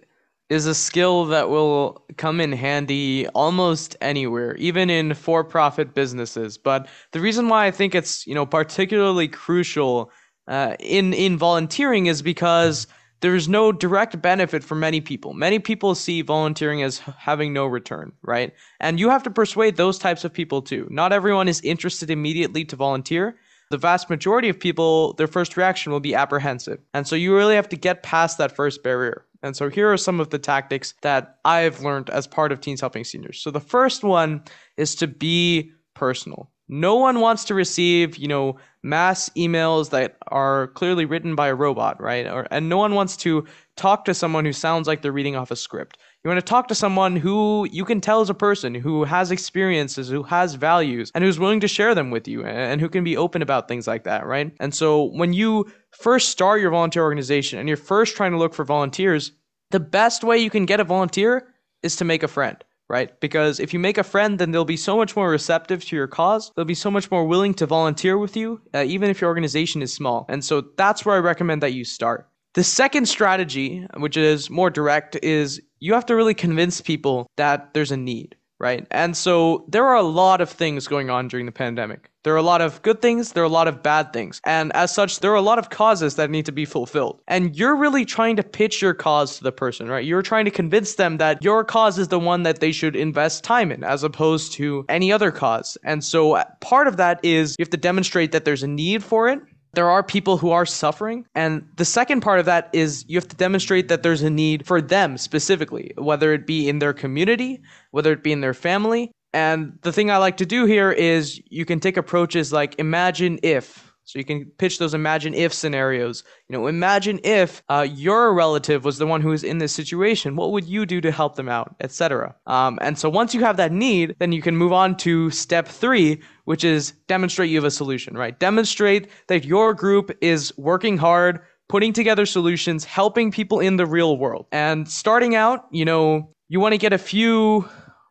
is 0.50 0.66
a 0.68 0.76
skill 0.76 1.26
that 1.26 1.50
will 1.50 2.06
come 2.18 2.40
in 2.40 2.52
handy 2.52 3.28
almost 3.30 3.96
anywhere, 4.02 4.56
even 4.58 4.90
in 4.90 5.14
for-profit 5.14 5.94
businesses. 5.94 6.58
But 6.58 6.88
the 7.12 7.20
reason 7.20 7.50
why 7.50 7.66
I 7.66 7.72
think 7.72 7.96
it's 7.96 8.28
you 8.28 8.36
know 8.36 8.46
particularly 8.46 9.28
crucial 9.28 10.12
uh, 10.48 10.76
in 10.80 11.14
in 11.14 11.38
volunteering 11.38 12.06
is 12.06 12.22
because 12.22 12.88
there's 13.22 13.50
no 13.50 13.72
direct 13.72 14.22
benefit 14.22 14.64
for 14.64 14.76
many 14.76 15.02
people. 15.02 15.34
Many 15.34 15.58
people 15.58 15.96
see 15.96 16.22
volunteering 16.22 16.84
as 16.84 17.00
having 17.00 17.54
no 17.54 17.66
return, 17.66 18.12
right? 18.22 18.54
And 18.80 19.00
you 19.00 19.10
have 19.10 19.24
to 19.24 19.32
persuade 19.32 19.78
those 19.78 19.98
types 19.98 20.24
of 20.24 20.34
people 20.34 20.62
too. 20.62 20.88
Not 20.92 21.14
everyone 21.14 21.48
is 21.48 21.62
interested 21.62 22.12
immediately 22.12 22.66
to 22.66 22.76
volunteer. 22.76 23.38
The 23.72 23.80
vast 23.80 24.12
majority 24.12 24.50
of 24.50 24.60
people, 24.60 25.14
their 25.14 25.28
first 25.28 25.58
reaction 25.58 25.92
will 25.92 26.00
be 26.00 26.14
apprehensive. 26.14 26.80
And 26.94 27.08
so 27.08 27.16
you 27.16 27.36
really 27.36 27.56
have 27.56 27.70
to 27.70 27.76
get 27.76 28.04
past 28.04 28.38
that 28.38 28.56
first 28.56 28.84
barrier. 28.84 29.26
And 29.46 29.56
so 29.56 29.70
here 29.70 29.94
are 29.94 29.98
some 29.98 30.20
of 30.20 30.32
the 30.32 30.40
tactics 30.40 30.96
that 31.04 31.38
I've 31.46 31.82
learned 31.82 32.10
as 32.10 32.26
part 32.26 32.52
of 32.52 32.62
Teens 32.62 32.82
Helping 32.82 33.04
Seniors. 33.04 33.40
So 33.40 33.52
the 33.52 33.60
first 33.60 34.04
one 34.04 34.44
is 34.76 34.96
to 34.96 35.08
be 35.08 35.72
personal. 35.94 36.50
No 36.68 36.96
one 36.96 37.20
wants 37.20 37.46
to 37.46 37.54
receive, 37.54 38.18
you 38.18 38.28
know, 38.28 38.58
mass 38.82 39.30
emails 39.38 39.92
that 39.92 40.18
are 40.30 40.70
clearly 40.70 41.06
written 41.06 41.36
by 41.36 41.50
a 41.50 41.56
robot, 41.56 42.02
right? 42.02 42.26
Or, 42.26 42.48
and 42.50 42.70
no 42.70 42.78
one 42.78 42.96
wants 42.96 43.16
to 43.18 43.46
talk 43.76 44.06
to 44.06 44.16
someone 44.16 44.46
who 44.46 44.54
sounds 44.54 44.88
like 44.88 45.04
they're 45.04 45.12
reading 45.12 45.36
off 45.36 45.52
a 45.52 45.56
script. 45.56 46.00
You 46.26 46.30
want 46.30 46.40
to 46.40 46.50
talk 46.50 46.68
to 46.70 46.76
someone 46.76 47.16
who 47.16 47.68
you 47.72 47.86
can 47.86 48.02
tell 48.02 48.20
is 48.24 48.32
a 48.32 48.34
person 48.34 48.74
who 48.74 49.04
has 49.04 49.30
experiences, 49.30 50.10
who 50.10 50.24
has 50.24 50.56
values, 50.56 51.12
and 51.14 51.24
who's 51.24 51.38
willing 51.38 51.60
to 51.60 51.68
share 51.68 51.94
them 51.94 52.10
with 52.10 52.28
you, 52.28 52.44
and 52.44 52.82
who 52.82 52.90
can 52.90 53.04
be 53.04 53.16
open 53.16 53.44
about 53.44 53.68
things 53.68 53.86
like 53.86 54.06
that, 54.06 54.26
right? 54.26 54.52
And 54.60 54.74
so 54.74 55.04
when 55.04 55.34
you 55.34 55.72
first 55.92 56.30
start 56.30 56.62
your 56.62 56.72
volunteer 56.72 57.04
organization 57.04 57.60
and 57.60 57.68
you're 57.68 57.78
first 57.78 58.16
trying 58.16 58.32
to 58.32 58.40
look 58.40 58.56
for 58.56 58.66
volunteers, 58.66 59.34
the 59.70 59.80
best 59.80 60.24
way 60.24 60.40
you 60.40 60.50
can 60.50 60.66
get 60.66 60.80
a 60.80 60.84
volunteer 60.84 61.54
is 61.84 61.96
to 61.98 62.06
make 62.06 62.24
a 62.24 62.28
friend 62.28 62.58
right? 62.88 63.20
Because 63.20 63.60
if 63.60 63.74
you 63.74 63.80
make 63.80 63.98
a 63.98 64.04
friend, 64.04 64.38
then 64.38 64.52
they'll 64.52 64.64
be 64.64 64.78
so 64.78 64.96
much 64.96 65.16
more 65.16 65.28
receptive 65.28 65.84
to 65.86 65.96
your 65.96 66.06
cause. 66.06 66.52
They'll 66.56 66.66
be 66.66 66.76
so 66.76 66.92
much 66.92 67.10
more 67.10 67.26
willing 67.26 67.56
to 67.56 67.66
volunteer 67.66 68.16
with 68.16 68.38
you, 68.38 68.62
uh, 68.76 68.84
even 68.86 69.10
if 69.10 69.22
your 69.22 69.28
organization 69.28 69.82
is 69.82 69.92
small. 69.92 70.28
And 70.30 70.46
so 70.46 70.66
that's 70.78 71.04
where 71.04 71.16
I 71.16 71.20
recommend 71.20 71.64
that 71.64 71.74
you 71.74 71.84
start. 71.84 72.30
The 72.56 72.64
second 72.64 73.08
strategy, 73.08 73.86
which 73.98 74.16
is 74.16 74.50
more 74.50 74.70
direct, 74.70 75.18
is 75.22 75.62
you 75.86 75.94
have 75.94 76.06
to 76.08 76.16
really 76.16 76.34
convince 76.34 76.82
people 76.82 77.28
that 77.38 77.74
there's 77.74 77.92
a 77.92 77.98
need 77.98 78.36
right? 78.60 78.88
And 78.92 79.18
so 79.18 79.66
there 79.68 79.86
are 79.86 79.96
a 79.96 80.02
lot 80.02 80.40
of 80.42 80.50
things 80.50 80.88
going 80.88 81.10
on 81.10 81.28
during 81.28 81.46
the 81.46 81.52
pandemic. 81.52 82.10
There 82.24 82.34
are 82.34 82.38
a 82.38 82.42
lot 82.42 82.62
of 82.62 82.82
good 82.82 83.02
things, 83.02 83.34
there 83.34 83.44
are 83.44 83.46
a 83.46 83.50
lot 83.50 83.68
of 83.68 83.84
bad 83.84 84.14
things. 84.14 84.42
And 84.46 84.74
as 84.74 84.94
such, 84.94 85.20
there 85.20 85.32
are 85.32 85.36
a 85.36 85.42
lot 85.42 85.60
of 85.60 85.70
causes 85.70 86.16
that 86.16 86.32
need 86.32 86.46
to 86.46 86.52
be 86.52 86.66
fulfilled. 86.66 87.22
And 87.28 87.56
you're 87.56 87.76
really 87.76 88.06
trying 88.06 88.36
to 88.38 88.44
pitch 88.44 88.82
your 88.82 88.94
cause 88.94 89.38
to 89.38 89.44
the 89.44 89.52
person, 89.52 89.88
right? 89.88 90.06
You're 90.06 90.22
trying 90.22 90.46
to 90.46 90.52
convince 90.52 90.96
them 90.96 91.18
that 91.18 91.44
your 91.44 91.64
cause 91.64 92.00
is 92.00 92.08
the 92.08 92.18
one 92.18 92.44
that 92.44 92.62
they 92.62 92.72
should 92.72 92.96
invest 92.96 93.44
time 93.44 93.72
in 93.72 93.84
as 93.84 94.04
opposed 94.04 94.54
to 94.54 94.86
any 94.90 95.12
other 95.12 95.32
cause. 95.32 95.78
And 95.84 96.04
so 96.04 96.34
uh, 96.34 96.46
part 96.62 96.88
of 96.88 96.98
that 96.98 97.20
is 97.24 97.56
you 97.60 97.64
have 97.64 97.70
to 97.72 97.78
demonstrate 97.78 98.32
that 98.32 98.46
there's 98.46 98.64
a 98.64 98.68
need 98.68 99.04
for 99.04 99.28
it 99.28 99.42
there 99.76 99.90
are 99.90 100.04
people 100.04 100.38
who 100.38 100.52
are 100.52 100.66
suffering. 100.66 101.26
And 101.36 101.68
the 101.76 101.86
second 101.86 102.22
part 102.22 102.40
of 102.40 102.46
that 102.46 102.70
is 102.74 103.06
you 103.08 103.18
have 103.18 103.28
to 103.28 103.36
demonstrate 103.36 103.88
that 103.90 104.04
there's 104.04 104.22
a 104.22 104.30
need 104.30 104.66
for 104.66 104.82
them 104.82 105.18
specifically, 105.18 105.94
whether 105.98 106.34
it 106.34 106.48
be 106.48 106.68
in 106.68 106.80
their 106.80 106.94
community, 106.94 107.62
whether 107.92 108.12
it 108.12 108.24
be 108.24 108.32
in 108.32 108.42
their 108.42 108.54
family. 108.54 109.12
And 109.34 109.78
the 109.82 109.92
thing 109.92 110.10
I 110.10 110.18
like 110.18 110.38
to 110.38 110.46
do 110.46 110.66
here 110.66 110.92
is 110.92 111.42
you 111.50 111.66
can 111.66 111.80
take 111.80 111.98
approaches 111.98 112.54
like 112.54 112.76
imagine 112.80 113.40
if 113.44 113.86
so 114.06 114.20
you 114.20 114.26
can 114.26 114.46
pitch 114.60 114.78
those 114.78 114.94
imagine 114.94 115.34
if 115.34 115.52
scenarios. 115.52 116.24
You 116.48 116.54
know, 116.54 116.68
imagine 116.68 117.20
if 117.24 117.64
uh, 117.70 117.88
your 117.90 118.34
relative 118.34 118.86
was 118.86 119.00
the 119.00 119.08
one 119.08 119.20
who 119.20 119.30
was 119.30 119.44
in 119.44 119.58
this 119.58 119.74
situation. 119.74 120.36
What 120.36 120.52
would 120.52 120.66
you 120.66 120.86
do 120.86 121.02
to 121.02 121.12
help 121.12 121.36
them 121.36 121.50
out, 121.50 121.76
etc. 121.80 122.36
Um, 122.46 122.78
and 122.82 123.00
so 123.00 123.10
once 123.10 123.34
you 123.34 123.42
have 123.42 123.58
that 123.58 123.72
need, 123.72 124.16
then 124.20 124.32
you 124.32 124.44
can 124.44 124.56
move 124.56 124.72
on 124.72 124.96
to 124.98 125.32
step 125.32 125.68
three, 125.68 126.22
which 126.46 126.64
is 126.64 126.94
demonstrate 127.08 127.50
you 127.50 127.58
have 127.58 127.66
a 127.66 127.72
solution. 127.72 128.18
Right? 128.18 128.38
Demonstrate 128.40 129.10
that 129.28 129.46
your 129.46 129.74
group 129.74 130.12
is 130.22 130.54
working 130.58 130.98
hard, 130.98 131.42
putting 131.70 131.94
together 131.94 132.26
solutions, 132.26 132.86
helping 132.86 133.32
people 133.32 133.60
in 133.60 133.78
the 133.78 133.86
real 133.86 134.18
world. 134.18 134.46
And 134.52 134.88
starting 134.88 135.36
out, 135.36 135.66
you 135.72 135.86
know, 135.86 136.32
you 136.48 136.60
want 136.60 136.74
to 136.74 136.78
get 136.78 136.94
a 136.94 136.98
few. 136.98 137.68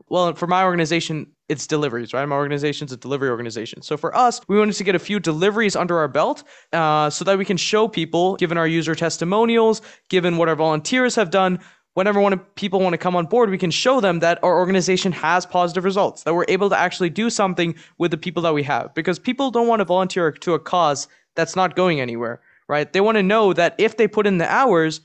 Well, 0.09 0.35
for 0.35 0.47
my 0.47 0.65
organization, 0.65 1.29
it's 1.49 1.67
deliveries, 1.67 2.13
right? 2.13 2.25
My 2.27 2.37
organization's 2.37 2.93
a 2.93 2.97
delivery 2.97 3.29
organization. 3.29 3.83
So 3.83 3.97
for 3.97 4.17
us, 4.17 4.41
we 4.49 4.59
wanted 4.59 4.75
to 4.77 4.85
get 4.85 4.95
a 4.95 4.99
few 4.99 5.21
deliveries 5.21 5.77
under 5.77 5.99
our 5.99 6.09
belt 6.09 6.43
uh, 6.73 7.11
so 7.11 7.25
that 7.25 7.37
we 7.37 7.45
can 7.45 7.57
show 7.57 7.87
people, 7.87 8.37
given 8.37 8.57
our 8.57 8.67
user 8.67 8.95
testimonials, 8.95 9.83
given 10.09 10.37
what 10.37 10.49
our 10.49 10.57
volunteers 10.57 11.15
have 11.17 11.31
done, 11.31 11.61
whenever 11.95 12.21
one 12.21 12.39
people 12.57 12.81
want 12.81 12.93
to 12.93 12.99
come 12.99 13.17
on 13.17 13.27
board, 13.27 13.51
we 13.51 13.59
can 13.59 13.71
show 13.71 14.01
them 14.01 14.21
that 14.21 14.43
our 14.45 14.59
organization 14.59 15.13
has 15.13 15.47
positive 15.47 15.85
results, 15.85 16.23
that 16.25 16.35
we're 16.35 16.45
able 16.49 16.69
to 16.71 16.79
actually 16.79 17.11
do 17.11 17.31
something 17.31 17.75
with 17.99 18.11
the 18.11 18.17
people 18.17 18.43
that 18.43 18.55
we 18.55 18.63
have. 18.63 18.93
Because 18.95 19.19
people 19.19 19.51
don't 19.51 19.69
want 19.69 19.81
to 19.81 19.85
volunteer 19.85 20.31
to 20.31 20.55
a 20.55 20.59
cause 20.59 21.09
that's 21.35 21.57
not 21.57 21.77
going 21.77 22.01
anywhere, 22.01 22.41
right? 22.69 22.93
They 22.93 23.01
want 23.01 23.17
to 23.17 23.23
know 23.23 23.53
that 23.53 23.75
if 23.79 23.97
they 23.97 24.07
put 24.07 24.27
in 24.27 24.39
the 24.39 24.53
hours, 24.53 25.01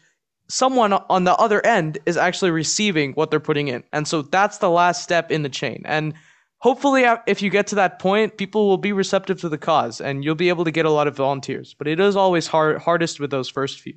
someone 0.50 0.94
on 0.94 1.24
the 1.24 1.36
other 1.36 1.66
end 1.66 2.00
is 2.06 2.18
actually 2.18 2.52
receiving 2.52 3.14
what 3.14 3.32
they're 3.32 3.40
putting 3.40 3.68
in. 3.68 3.84
And 3.94 4.08
so 4.08 4.24
that's 4.24 4.58
the 4.58 4.70
last 4.70 5.04
step 5.04 5.32
in 5.32 5.44
the 5.44 5.50
chain. 5.50 5.84
And 5.86 6.14
hopefully 6.60 7.06
uh, 7.06 7.18
if 7.26 7.42
you 7.42 7.50
get 7.50 7.68
to 7.68 7.76
that 7.76 8.00
point 8.00 8.38
people 8.38 8.68
will 8.68 8.78
be 8.78 8.92
receptive 8.92 9.40
to 9.42 9.50
the 9.50 9.58
cause 9.58 10.02
and 10.02 10.24
you'll 10.24 10.36
be 10.36 10.50
able 10.50 10.66
to 10.66 10.72
get 10.72 10.86
a 10.86 10.90
lot 10.90 11.08
of 11.08 11.16
volunteers 11.16 11.74
but 11.74 11.88
it 11.88 12.00
is 12.00 12.16
always 12.16 12.48
hard 12.48 12.78
hardest 12.78 13.20
with 13.20 13.32
those 13.32 13.50
first 13.50 13.80
few 13.80 13.96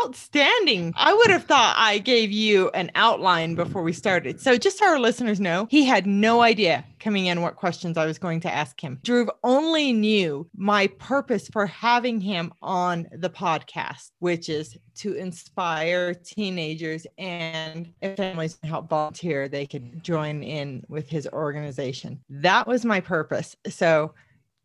Outstanding. 0.00 0.92
I 0.96 1.14
would 1.14 1.30
have 1.30 1.44
thought 1.44 1.76
I 1.78 1.98
gave 1.98 2.32
you 2.32 2.68
an 2.70 2.90
outline 2.94 3.54
before 3.54 3.82
we 3.82 3.92
started. 3.92 4.40
So, 4.40 4.56
just 4.56 4.78
so 4.78 4.86
our 4.86 4.98
listeners 4.98 5.40
know, 5.40 5.68
he 5.70 5.84
had 5.84 6.06
no 6.06 6.42
idea 6.42 6.84
coming 6.98 7.26
in 7.26 7.42
what 7.42 7.56
questions 7.56 7.96
I 7.96 8.06
was 8.06 8.18
going 8.18 8.40
to 8.40 8.52
ask 8.52 8.80
him. 8.80 8.98
Drew 9.04 9.30
only 9.44 9.92
knew 9.92 10.48
my 10.56 10.88
purpose 10.98 11.48
for 11.48 11.66
having 11.66 12.20
him 12.20 12.52
on 12.60 13.06
the 13.12 13.30
podcast, 13.30 14.10
which 14.18 14.48
is 14.48 14.76
to 14.96 15.14
inspire 15.14 16.14
teenagers 16.14 17.06
and 17.18 17.92
if 18.00 18.16
families 18.16 18.58
help 18.64 18.88
volunteer, 18.88 19.48
they 19.48 19.66
could 19.66 20.02
join 20.02 20.42
in 20.42 20.84
with 20.88 21.08
his 21.08 21.28
organization. 21.32 22.20
That 22.28 22.66
was 22.66 22.84
my 22.84 23.00
purpose. 23.00 23.54
So, 23.68 24.14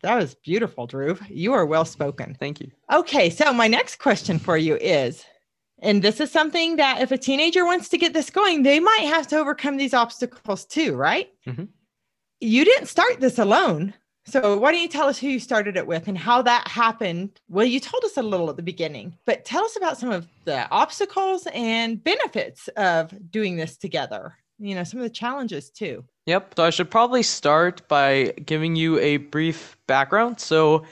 that 0.02 0.16
was 0.16 0.34
beautiful, 0.34 0.86
Drew. 0.86 1.18
You 1.28 1.52
are 1.52 1.66
well 1.66 1.84
spoken. 1.84 2.34
Thank 2.38 2.60
you. 2.60 2.70
Okay, 2.92 3.30
so 3.30 3.52
my 3.52 3.68
next 3.68 3.96
question 3.98 4.38
for 4.38 4.56
you 4.56 4.76
is 4.76 5.24
and 5.82 6.02
this 6.02 6.20
is 6.20 6.30
something 6.30 6.76
that 6.76 7.00
if 7.00 7.10
a 7.10 7.18
teenager 7.18 7.64
wants 7.64 7.88
to 7.88 7.98
get 7.98 8.12
this 8.12 8.30
going, 8.30 8.62
they 8.62 8.80
might 8.80 9.04
have 9.04 9.26
to 9.28 9.38
overcome 9.38 9.76
these 9.76 9.94
obstacles 9.94 10.64
too, 10.66 10.94
right? 10.94 11.30
Mm-hmm. 11.46 11.64
You 12.40 12.64
didn't 12.64 12.86
start 12.86 13.20
this 13.20 13.38
alone. 13.38 13.94
So, 14.26 14.58
why 14.58 14.72
don't 14.72 14.82
you 14.82 14.88
tell 14.88 15.08
us 15.08 15.18
who 15.18 15.28
you 15.28 15.40
started 15.40 15.76
it 15.76 15.86
with 15.86 16.06
and 16.06 16.16
how 16.16 16.42
that 16.42 16.68
happened? 16.68 17.40
Well, 17.48 17.64
you 17.64 17.80
told 17.80 18.04
us 18.04 18.18
a 18.18 18.22
little 18.22 18.50
at 18.50 18.56
the 18.56 18.62
beginning, 18.62 19.16
but 19.24 19.44
tell 19.44 19.64
us 19.64 19.76
about 19.76 19.98
some 19.98 20.10
of 20.10 20.28
the 20.44 20.68
obstacles 20.70 21.48
and 21.54 22.02
benefits 22.04 22.68
of 22.76 23.14
doing 23.30 23.56
this 23.56 23.78
together. 23.78 24.36
You 24.58 24.74
know, 24.74 24.84
some 24.84 25.00
of 25.00 25.04
the 25.04 25.10
challenges 25.10 25.70
too. 25.70 26.04
Yep. 26.30 26.54
So, 26.56 26.64
I 26.64 26.70
should 26.70 26.92
probably 26.92 27.24
start 27.24 27.88
by 27.88 28.32
giving 28.46 28.76
you 28.76 29.00
a 29.00 29.16
brief 29.16 29.76
background. 29.88 30.38
So, 30.38 30.84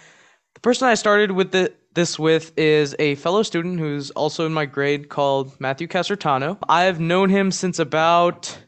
the 0.55 0.61
person 0.61 0.89
I 0.89 0.95
started 0.95 1.31
with 1.31 1.53
the 1.53 1.73
this 1.95 2.19
with 2.19 2.53
is 2.59 2.97
a 2.99 3.15
fellow 3.15 3.45
student 3.45 3.79
who's 3.79 4.11
also 4.11 4.47
in 4.47 4.53
my 4.53 4.67
grade 4.67 5.11
called 5.11 5.61
Matthew 5.61 5.87
Casertano. 5.87 6.59
I've 6.69 6.99
known 6.99 7.29
him 7.29 7.53
since 7.53 7.79
about 7.79 8.59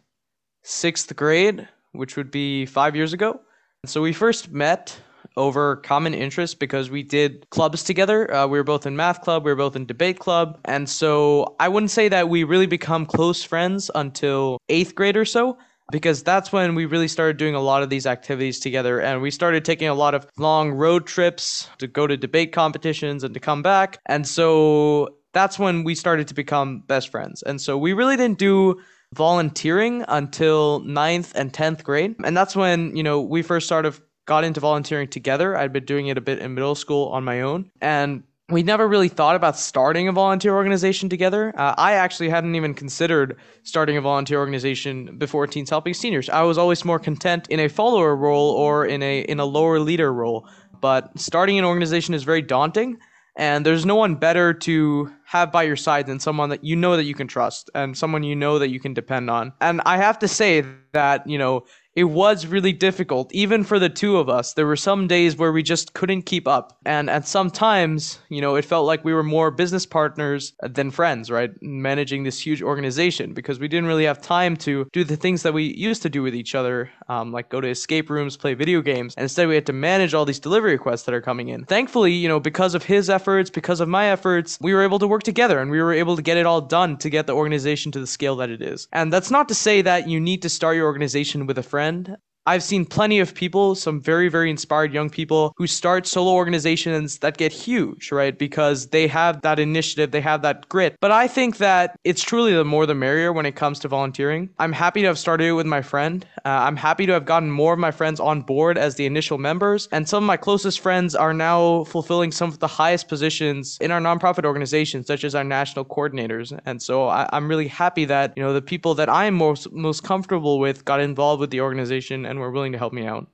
sixth 0.62 1.16
grade, 1.16 1.66
which 1.90 2.16
would 2.16 2.30
be 2.30 2.66
five 2.66 2.94
years 2.94 3.12
ago. 3.12 3.40
So 3.84 4.00
we 4.00 4.12
first 4.12 4.52
met 4.52 4.96
over 5.36 5.74
common 5.76 6.14
interests 6.14 6.54
because 6.54 6.88
we 6.88 7.02
did 7.02 7.50
clubs 7.50 7.82
together. 7.82 8.32
Uh, 8.32 8.46
we 8.46 8.58
were 8.58 8.64
both 8.64 8.86
in 8.86 8.94
math 8.94 9.22
club, 9.22 9.44
we 9.44 9.50
were 9.50 9.56
both 9.56 9.74
in 9.74 9.86
debate 9.86 10.20
club. 10.20 10.60
And 10.66 10.88
so 10.88 11.56
I 11.58 11.68
wouldn't 11.68 11.90
say 11.90 12.08
that 12.08 12.28
we 12.28 12.44
really 12.44 12.66
become 12.66 13.06
close 13.06 13.42
friends 13.42 13.90
until 13.92 14.58
eighth 14.68 14.94
grade 14.94 15.16
or 15.16 15.24
so 15.24 15.58
because 15.90 16.22
that's 16.22 16.52
when 16.52 16.74
we 16.74 16.86
really 16.86 17.08
started 17.08 17.36
doing 17.36 17.54
a 17.54 17.60
lot 17.60 17.82
of 17.82 17.90
these 17.90 18.06
activities 18.06 18.60
together 18.60 19.00
and 19.00 19.22
we 19.22 19.30
started 19.30 19.64
taking 19.64 19.88
a 19.88 19.94
lot 19.94 20.14
of 20.14 20.26
long 20.38 20.72
road 20.72 21.06
trips 21.06 21.68
to 21.78 21.86
go 21.86 22.06
to 22.06 22.16
debate 22.16 22.52
competitions 22.52 23.24
and 23.24 23.34
to 23.34 23.40
come 23.40 23.62
back 23.62 23.98
and 24.06 24.26
so 24.26 25.08
that's 25.32 25.58
when 25.58 25.84
we 25.84 25.94
started 25.94 26.28
to 26.28 26.34
become 26.34 26.80
best 26.80 27.08
friends. 27.08 27.42
And 27.42 27.60
so 27.60 27.78
we 27.78 27.92
really 27.92 28.16
didn't 28.16 28.38
do 28.38 28.80
volunteering 29.14 30.04
until 30.08 30.80
ninth 30.80 31.32
and 31.34 31.52
10th 31.52 31.82
grade 31.82 32.14
and 32.22 32.36
that's 32.36 32.54
when 32.54 32.96
you 32.96 33.02
know 33.02 33.20
we 33.20 33.42
first 33.42 33.66
sort 33.66 33.84
of 33.84 34.00
got 34.26 34.44
into 34.44 34.60
volunteering 34.60 35.08
together. 35.08 35.56
I'd 35.56 35.72
been 35.72 35.84
doing 35.84 36.06
it 36.06 36.16
a 36.16 36.20
bit 36.20 36.38
in 36.38 36.54
middle 36.54 36.76
school 36.76 37.08
on 37.08 37.24
my 37.24 37.40
own 37.40 37.70
and 37.80 38.22
we 38.50 38.62
never 38.62 38.88
really 38.88 39.08
thought 39.08 39.36
about 39.36 39.56
starting 39.56 40.08
a 40.08 40.12
volunteer 40.12 40.54
organization 40.54 41.08
together. 41.08 41.52
Uh, 41.56 41.74
I 41.76 41.92
actually 41.92 42.28
hadn't 42.28 42.54
even 42.54 42.74
considered 42.74 43.36
starting 43.62 43.96
a 43.96 44.00
volunteer 44.00 44.38
organization 44.38 45.16
before 45.18 45.46
Teens 45.46 45.70
Helping 45.70 45.94
Seniors. 45.94 46.28
I 46.28 46.42
was 46.42 46.58
always 46.58 46.84
more 46.84 46.98
content 46.98 47.46
in 47.48 47.60
a 47.60 47.68
follower 47.68 48.16
role 48.16 48.50
or 48.50 48.86
in 48.86 49.02
a 49.02 49.20
in 49.20 49.40
a 49.40 49.44
lower 49.44 49.78
leader 49.78 50.12
role. 50.12 50.48
But 50.80 51.18
starting 51.18 51.58
an 51.58 51.64
organization 51.64 52.14
is 52.14 52.22
very 52.22 52.42
daunting, 52.42 52.98
and 53.36 53.64
there's 53.64 53.86
no 53.86 53.94
one 53.94 54.14
better 54.16 54.52
to 54.52 55.12
have 55.24 55.52
by 55.52 55.62
your 55.62 55.76
side 55.76 56.06
than 56.06 56.18
someone 56.18 56.48
that 56.48 56.64
you 56.64 56.74
know 56.74 56.96
that 56.96 57.04
you 57.04 57.14
can 57.14 57.26
trust 57.26 57.70
and 57.74 57.96
someone 57.96 58.22
you 58.22 58.34
know 58.34 58.58
that 58.58 58.68
you 58.68 58.80
can 58.80 58.94
depend 58.94 59.30
on. 59.30 59.52
And 59.60 59.80
I 59.84 59.96
have 59.98 60.18
to 60.20 60.28
say 60.28 60.64
that, 60.92 61.26
you 61.26 61.38
know, 61.38 61.64
it 61.96 62.04
was 62.04 62.46
really 62.46 62.72
difficult, 62.72 63.32
even 63.34 63.64
for 63.64 63.78
the 63.78 63.88
two 63.88 64.16
of 64.16 64.28
us. 64.28 64.54
There 64.54 64.66
were 64.66 64.76
some 64.76 65.08
days 65.08 65.36
where 65.36 65.52
we 65.52 65.62
just 65.62 65.92
couldn't 65.92 66.22
keep 66.22 66.46
up. 66.46 66.78
And 66.86 67.10
at 67.10 67.26
some 67.26 67.50
times, 67.50 68.20
you 68.28 68.40
know, 68.40 68.54
it 68.54 68.64
felt 68.64 68.86
like 68.86 69.04
we 69.04 69.12
were 69.12 69.24
more 69.24 69.50
business 69.50 69.86
partners 69.86 70.52
than 70.62 70.92
friends, 70.92 71.30
right? 71.30 71.50
Managing 71.60 72.22
this 72.22 72.38
huge 72.38 72.62
organization 72.62 73.34
because 73.34 73.58
we 73.58 73.66
didn't 73.66 73.88
really 73.88 74.04
have 74.04 74.22
time 74.22 74.56
to 74.58 74.86
do 74.92 75.02
the 75.02 75.16
things 75.16 75.42
that 75.42 75.52
we 75.52 75.64
used 75.64 76.02
to 76.02 76.08
do 76.08 76.22
with 76.22 76.34
each 76.34 76.54
other, 76.54 76.90
um, 77.08 77.32
like 77.32 77.48
go 77.48 77.60
to 77.60 77.68
escape 77.68 78.08
rooms, 78.08 78.36
play 78.36 78.54
video 78.54 78.82
games. 78.82 79.14
And 79.16 79.24
instead, 79.24 79.48
we 79.48 79.56
had 79.56 79.66
to 79.66 79.72
manage 79.72 80.14
all 80.14 80.24
these 80.24 80.38
delivery 80.38 80.72
requests 80.72 81.02
that 81.04 81.14
are 81.14 81.20
coming 81.20 81.48
in. 81.48 81.64
Thankfully, 81.64 82.12
you 82.12 82.28
know, 82.28 82.38
because 82.38 82.74
of 82.74 82.84
his 82.84 83.10
efforts, 83.10 83.50
because 83.50 83.80
of 83.80 83.88
my 83.88 84.06
efforts, 84.06 84.58
we 84.60 84.72
were 84.74 84.82
able 84.82 85.00
to 85.00 85.08
work 85.08 85.24
together 85.24 85.58
and 85.58 85.70
we 85.70 85.82
were 85.82 85.92
able 85.92 86.14
to 86.14 86.22
get 86.22 86.36
it 86.36 86.46
all 86.46 86.60
done 86.60 86.96
to 86.98 87.10
get 87.10 87.26
the 87.26 87.34
organization 87.34 87.90
to 87.92 88.00
the 88.00 88.06
scale 88.06 88.36
that 88.36 88.50
it 88.50 88.62
is. 88.62 88.86
And 88.92 89.12
that's 89.12 89.30
not 89.30 89.48
to 89.48 89.54
say 89.54 89.82
that 89.82 90.08
you 90.08 90.20
need 90.20 90.42
to 90.42 90.48
start 90.48 90.76
your 90.76 90.86
organization 90.86 91.46
with 91.46 91.58
a 91.58 91.62
friend 91.62 91.80
friend 91.90 92.16
I've 92.46 92.62
seen 92.62 92.86
plenty 92.86 93.20
of 93.20 93.34
people, 93.34 93.74
some 93.74 94.00
very, 94.00 94.28
very 94.28 94.50
inspired 94.50 94.94
young 94.94 95.10
people 95.10 95.52
who 95.56 95.66
start 95.66 96.06
solo 96.06 96.32
organizations 96.32 97.18
that 97.18 97.36
get 97.36 97.52
huge, 97.52 98.10
right? 98.10 98.36
Because 98.36 98.88
they 98.88 99.06
have 99.08 99.42
that 99.42 99.58
initiative, 99.58 100.10
they 100.10 100.22
have 100.22 100.40
that 100.42 100.66
grit. 100.70 100.96
But 101.00 101.10
I 101.10 101.28
think 101.28 101.58
that 101.58 101.98
it's 102.02 102.22
truly 102.22 102.54
the 102.54 102.64
more 102.64 102.86
the 102.86 102.94
merrier 102.94 103.32
when 103.32 103.44
it 103.44 103.56
comes 103.56 103.78
to 103.80 103.88
volunteering. 103.88 104.48
I'm 104.58 104.72
happy 104.72 105.02
to 105.02 105.08
have 105.08 105.18
started 105.18 105.48
it 105.48 105.52
with 105.52 105.66
my 105.66 105.82
friend. 105.82 106.26
Uh, 106.46 106.48
I'm 106.48 106.76
happy 106.76 107.04
to 107.06 107.12
have 107.12 107.26
gotten 107.26 107.50
more 107.50 107.74
of 107.74 107.78
my 107.78 107.90
friends 107.90 108.20
on 108.20 108.40
board 108.40 108.78
as 108.78 108.94
the 108.94 109.04
initial 109.04 109.36
members. 109.36 109.86
And 109.92 110.08
some 110.08 110.24
of 110.24 110.26
my 110.26 110.38
closest 110.38 110.80
friends 110.80 111.14
are 111.14 111.34
now 111.34 111.84
fulfilling 111.84 112.32
some 112.32 112.48
of 112.48 112.58
the 112.58 112.66
highest 112.66 113.08
positions 113.08 113.76
in 113.82 113.90
our 113.90 114.00
nonprofit 114.00 114.44
organizations, 114.46 115.06
such 115.06 115.24
as 115.24 115.34
our 115.34 115.44
national 115.44 115.84
coordinators. 115.84 116.58
And 116.64 116.80
so 116.80 117.08
I, 117.08 117.28
am 117.36 117.48
really 117.48 117.68
happy 117.68 118.06
that, 118.06 118.32
you 118.34 118.42
know, 118.42 118.54
the 118.54 118.62
people 118.62 118.94
that 118.94 119.10
I'm 119.10 119.34
most, 119.34 119.70
most 119.72 120.04
comfortable 120.04 120.58
with 120.58 120.86
got 120.86 121.00
involved 121.00 121.40
with 121.40 121.50
the 121.50 121.60
organization 121.60 122.24
and 122.30 122.40
were 122.40 122.50
willing 122.50 122.72
to 122.72 122.78
help 122.78 122.92
me 122.92 123.06
out. 123.06 123.26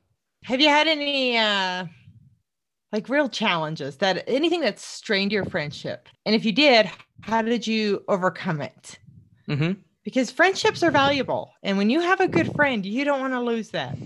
Have 0.44 0.60
you 0.60 0.68
had 0.68 0.88
any 0.88 1.38
uh 1.38 1.86
like 2.92 3.08
real 3.08 3.28
challenges 3.28 3.96
that 3.96 4.24
anything 4.26 4.60
that 4.60 4.78
strained 4.78 5.32
your 5.32 5.44
friendship? 5.44 6.08
And 6.24 6.34
if 6.34 6.44
you 6.44 6.52
did, 6.52 6.90
how 7.20 7.42
did 7.42 7.66
you 7.66 8.02
overcome 8.08 8.60
it? 8.60 8.98
Mm-hmm. 9.48 9.80
Because 10.04 10.30
friendships 10.30 10.82
are 10.82 10.92
valuable, 10.92 11.52
and 11.64 11.76
when 11.76 11.90
you 11.90 12.00
have 12.00 12.20
a 12.20 12.28
good 12.28 12.54
friend, 12.54 12.86
you 12.86 13.04
don't 13.04 13.20
want 13.20 13.32
to 13.32 13.40
lose 13.40 13.70
that. 13.70 13.98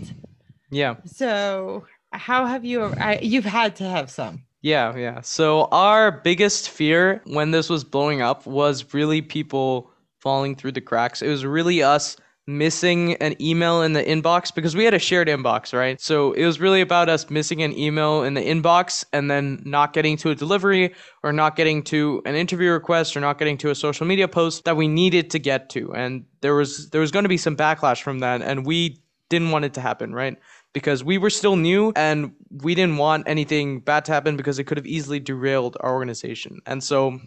Yeah. 0.70 0.96
So, 1.05 1.85
how 2.12 2.46
have 2.46 2.64
you? 2.64 2.85
I, 2.85 3.18
you've 3.20 3.44
had 3.44 3.76
to 3.76 3.85
have 3.85 4.11
some. 4.11 4.42
Yeah, 4.62 4.96
yeah. 4.96 5.20
So 5.22 5.68
our 5.72 6.12
biggest 6.12 6.68
fear 6.68 7.22
when 7.24 7.50
this 7.50 7.70
was 7.70 7.85
blowing 7.85 8.20
up 8.20 8.46
was 8.46 8.92
really 8.92 9.22
people 9.22 9.90
falling 10.20 10.55
through 10.55 10.72
the 10.72 10.81
cracks. 10.83 11.22
It 11.22 11.29
was 11.29 11.44
really 11.44 11.83
us 11.83 12.16
missing 12.59 13.15
an 13.15 13.41
email 13.41 13.83
in 13.83 13.93
the 13.93 14.03
inbox 14.03 14.55
because 14.55 14.75
we 14.75 14.85
had 14.85 14.95
a 14.95 14.99
shared 14.99 15.29
inbox, 15.29 15.73
right? 15.73 16.01
So 16.01 16.33
it 16.33 16.45
was 16.45 16.61
really 16.61 16.81
about 16.81 17.09
us 17.09 17.31
missing 17.31 17.63
an 17.63 17.77
email 17.79 18.23
in 18.23 18.35
the 18.35 18.41
inbox 18.41 19.05
and 19.13 19.31
then 19.31 19.63
not 19.65 19.93
getting 19.93 20.17
to 20.19 20.31
a 20.31 20.35
delivery 20.35 20.95
or 21.23 21.33
not 21.33 21.57
getting 21.57 21.83
to 21.85 22.23
an 22.27 22.35
interview 22.35 22.71
request 22.71 23.17
or 23.17 23.21
not 23.21 23.39
getting 23.39 23.57
to 23.59 23.71
a 23.71 23.75
social 23.75 24.07
media 24.07 24.29
post 24.29 24.65
that 24.65 24.77
we 24.77 24.89
needed 24.89 25.31
to 25.31 25.39
get 25.39 25.71
to. 25.71 25.95
And 25.95 26.25
there 26.41 26.55
was 26.55 26.91
there 26.91 27.01
was 27.01 27.11
going 27.11 27.25
to 27.25 27.29
be 27.29 27.37
some 27.37 27.57
backlash 27.57 28.03
from 28.03 28.21
that 28.21 28.43
and 28.43 28.67
we 28.67 29.01
didn't 29.29 29.51
want 29.51 29.65
it 29.65 29.75
to 29.75 29.81
happen, 29.81 30.13
right? 30.13 30.37
Because 30.73 31.05
we 31.05 31.19
were 31.19 31.31
still 31.31 31.57
new 31.57 31.93
and 31.97 32.33
we 32.51 32.75
didn't 32.75 32.97
want 32.97 33.29
anything 33.29 33.81
bad 33.81 34.05
to 34.07 34.13
happen 34.13 34.37
because 34.37 34.59
it 34.59 34.65
could 34.65 34.77
have 34.77 34.87
easily 34.87 35.21
derailed 35.21 35.77
our 35.81 35.93
organization. 35.93 36.61
And 36.67 36.83
so 36.83 37.21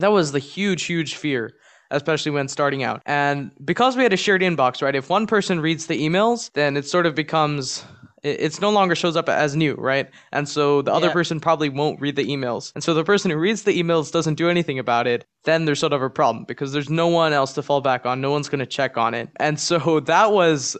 that 0.00 0.12
was 0.12 0.32
the 0.32 0.38
huge 0.38 0.84
huge 0.84 1.14
fear 1.14 1.54
especially 1.90 2.32
when 2.32 2.48
starting 2.48 2.82
out. 2.82 3.02
And 3.06 3.50
because 3.64 3.96
we 3.96 4.02
had 4.02 4.12
a 4.12 4.16
shared 4.16 4.42
inbox, 4.42 4.82
right? 4.82 4.94
If 4.94 5.08
one 5.08 5.26
person 5.26 5.60
reads 5.60 5.86
the 5.86 6.00
emails, 6.00 6.50
then 6.52 6.76
it 6.76 6.86
sort 6.86 7.06
of 7.06 7.14
becomes 7.14 7.84
it's 8.22 8.60
no 8.60 8.70
longer 8.70 8.94
shows 8.94 9.16
up 9.16 9.28
as 9.28 9.54
new, 9.54 9.74
right? 9.74 10.10
And 10.32 10.48
so 10.48 10.82
the 10.82 10.92
other 10.92 11.08
yeah. 11.08 11.12
person 11.12 11.38
probably 11.38 11.68
won't 11.68 12.00
read 12.00 12.16
the 12.16 12.24
emails. 12.24 12.72
And 12.74 12.82
so 12.82 12.94
the 12.94 13.04
person 13.04 13.30
who 13.30 13.36
reads 13.36 13.62
the 13.62 13.80
emails 13.80 14.10
doesn't 14.10 14.34
do 14.34 14.48
anything 14.48 14.78
about 14.78 15.06
it, 15.06 15.24
then 15.44 15.64
there's 15.64 15.78
sort 15.78 15.92
of 15.92 16.02
a 16.02 16.10
problem 16.10 16.44
because 16.44 16.72
there's 16.72 16.90
no 16.90 17.06
one 17.06 17.32
else 17.32 17.52
to 17.54 17.62
fall 17.62 17.80
back 17.80 18.04
on. 18.04 18.20
No 18.20 18.30
one's 18.30 18.48
going 18.48 18.60
to 18.60 18.66
check 18.66 18.96
on 18.96 19.14
it. 19.14 19.28
And 19.36 19.60
so 19.60 20.00
that 20.06 20.32
was 20.32 20.76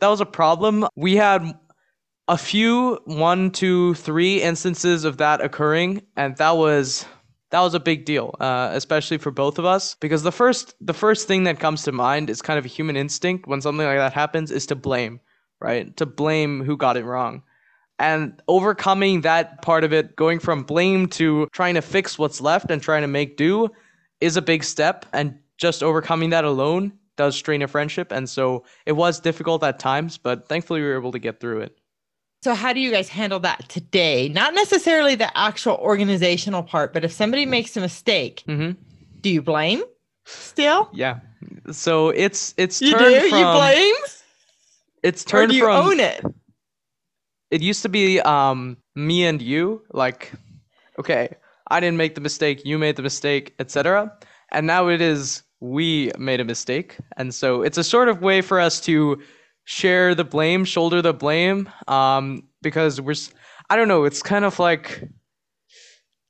that 0.00 0.08
was 0.08 0.20
a 0.20 0.26
problem. 0.26 0.86
We 0.96 1.16
had 1.16 1.54
a 2.26 2.36
few 2.36 2.98
one, 3.04 3.50
two, 3.50 3.94
three 3.94 4.42
instances 4.42 5.04
of 5.04 5.16
that 5.18 5.40
occurring, 5.40 6.02
and 6.16 6.36
that 6.36 6.56
was 6.56 7.06
that 7.50 7.60
was 7.60 7.74
a 7.74 7.80
big 7.80 8.04
deal, 8.04 8.34
uh, 8.40 8.70
especially 8.72 9.18
for 9.18 9.30
both 9.30 9.58
of 9.58 9.64
us, 9.64 9.94
because 10.00 10.22
the 10.22 10.32
first 10.32 10.74
the 10.80 10.94
first 10.94 11.26
thing 11.26 11.44
that 11.44 11.60
comes 11.60 11.82
to 11.84 11.92
mind 11.92 12.30
is 12.30 12.42
kind 12.42 12.58
of 12.58 12.64
a 12.64 12.68
human 12.68 12.96
instinct 12.96 13.46
when 13.46 13.60
something 13.60 13.86
like 13.86 13.98
that 13.98 14.12
happens 14.12 14.50
is 14.50 14.66
to 14.66 14.76
blame, 14.76 15.20
right? 15.60 15.96
To 15.96 16.06
blame 16.06 16.62
who 16.64 16.76
got 16.76 16.96
it 16.96 17.04
wrong. 17.04 17.42
And 17.98 18.40
overcoming 18.46 19.22
that 19.22 19.62
part 19.62 19.82
of 19.82 19.92
it, 19.92 20.14
going 20.14 20.38
from 20.38 20.62
blame 20.62 21.08
to 21.08 21.48
trying 21.52 21.74
to 21.74 21.82
fix 21.82 22.18
what's 22.18 22.40
left 22.40 22.70
and 22.70 22.80
trying 22.80 23.02
to 23.02 23.08
make 23.08 23.36
do, 23.36 23.70
is 24.20 24.36
a 24.36 24.42
big 24.42 24.62
step. 24.62 25.06
And 25.12 25.38
just 25.56 25.82
overcoming 25.82 26.30
that 26.30 26.44
alone 26.44 26.92
does 27.16 27.34
strain 27.34 27.62
a 27.62 27.66
friendship. 27.66 28.12
And 28.12 28.28
so 28.28 28.64
it 28.86 28.92
was 28.92 29.20
difficult 29.20 29.64
at 29.64 29.78
times, 29.78 30.18
but 30.18 30.48
thankfully 30.48 30.80
we 30.80 30.86
were 30.86 30.98
able 30.98 31.12
to 31.12 31.18
get 31.18 31.40
through 31.40 31.62
it. 31.62 31.77
So, 32.42 32.54
how 32.54 32.72
do 32.72 32.80
you 32.80 32.90
guys 32.90 33.08
handle 33.08 33.40
that 33.40 33.68
today? 33.68 34.28
Not 34.28 34.54
necessarily 34.54 35.14
the 35.16 35.36
actual 35.36 35.74
organizational 35.76 36.62
part, 36.62 36.92
but 36.92 37.04
if 37.04 37.12
somebody 37.12 37.46
makes 37.46 37.76
a 37.76 37.80
mistake, 37.80 38.44
mm-hmm. 38.46 38.80
Do 39.20 39.30
you 39.30 39.42
blame 39.42 39.82
still? 40.26 40.88
Yeah. 40.92 41.18
So 41.72 42.10
it's 42.10 42.54
it's 42.56 42.80
You 42.80 42.92
turned 42.92 43.14
do? 43.20 43.28
from 43.28 43.38
you 43.38 43.44
blame? 43.44 43.94
it's 45.02 45.24
Or 45.24 45.28
turned 45.28 45.50
do 45.50 45.56
you 45.56 45.64
from 45.64 45.86
own 45.86 46.00
it? 46.00 46.24
it 47.50 47.62
used 47.62 47.82
to 47.82 47.88
be 47.88 48.20
um 48.20 48.76
me 48.94 49.24
and 49.24 49.40
you 49.42 49.82
like 49.92 50.32
okay 50.98 51.34
i 51.68 51.80
didn't 51.80 51.96
make 51.96 52.14
the 52.14 52.20
mistake 52.20 52.62
you 52.64 52.78
made 52.78 52.96
the 52.96 53.02
mistake 53.02 53.54
etc 53.58 54.12
and 54.52 54.66
now 54.66 54.88
it 54.88 55.00
is 55.00 55.42
we 55.60 56.10
made 56.18 56.40
a 56.40 56.44
mistake 56.44 56.96
and 57.16 57.34
so 57.34 57.62
it's 57.62 57.78
a 57.78 57.84
sort 57.84 58.08
of 58.08 58.20
way 58.22 58.40
for 58.42 58.60
us 58.60 58.80
to 58.80 59.18
share 59.68 60.14
the 60.14 60.24
blame 60.24 60.64
shoulder 60.64 61.02
the 61.02 61.12
blame 61.12 61.68
um 61.88 62.42
because 62.62 63.02
we're 63.02 63.14
I 63.68 63.76
don't 63.76 63.86
know 63.86 64.04
it's 64.04 64.22
kind 64.22 64.46
of 64.46 64.58
like 64.58 65.06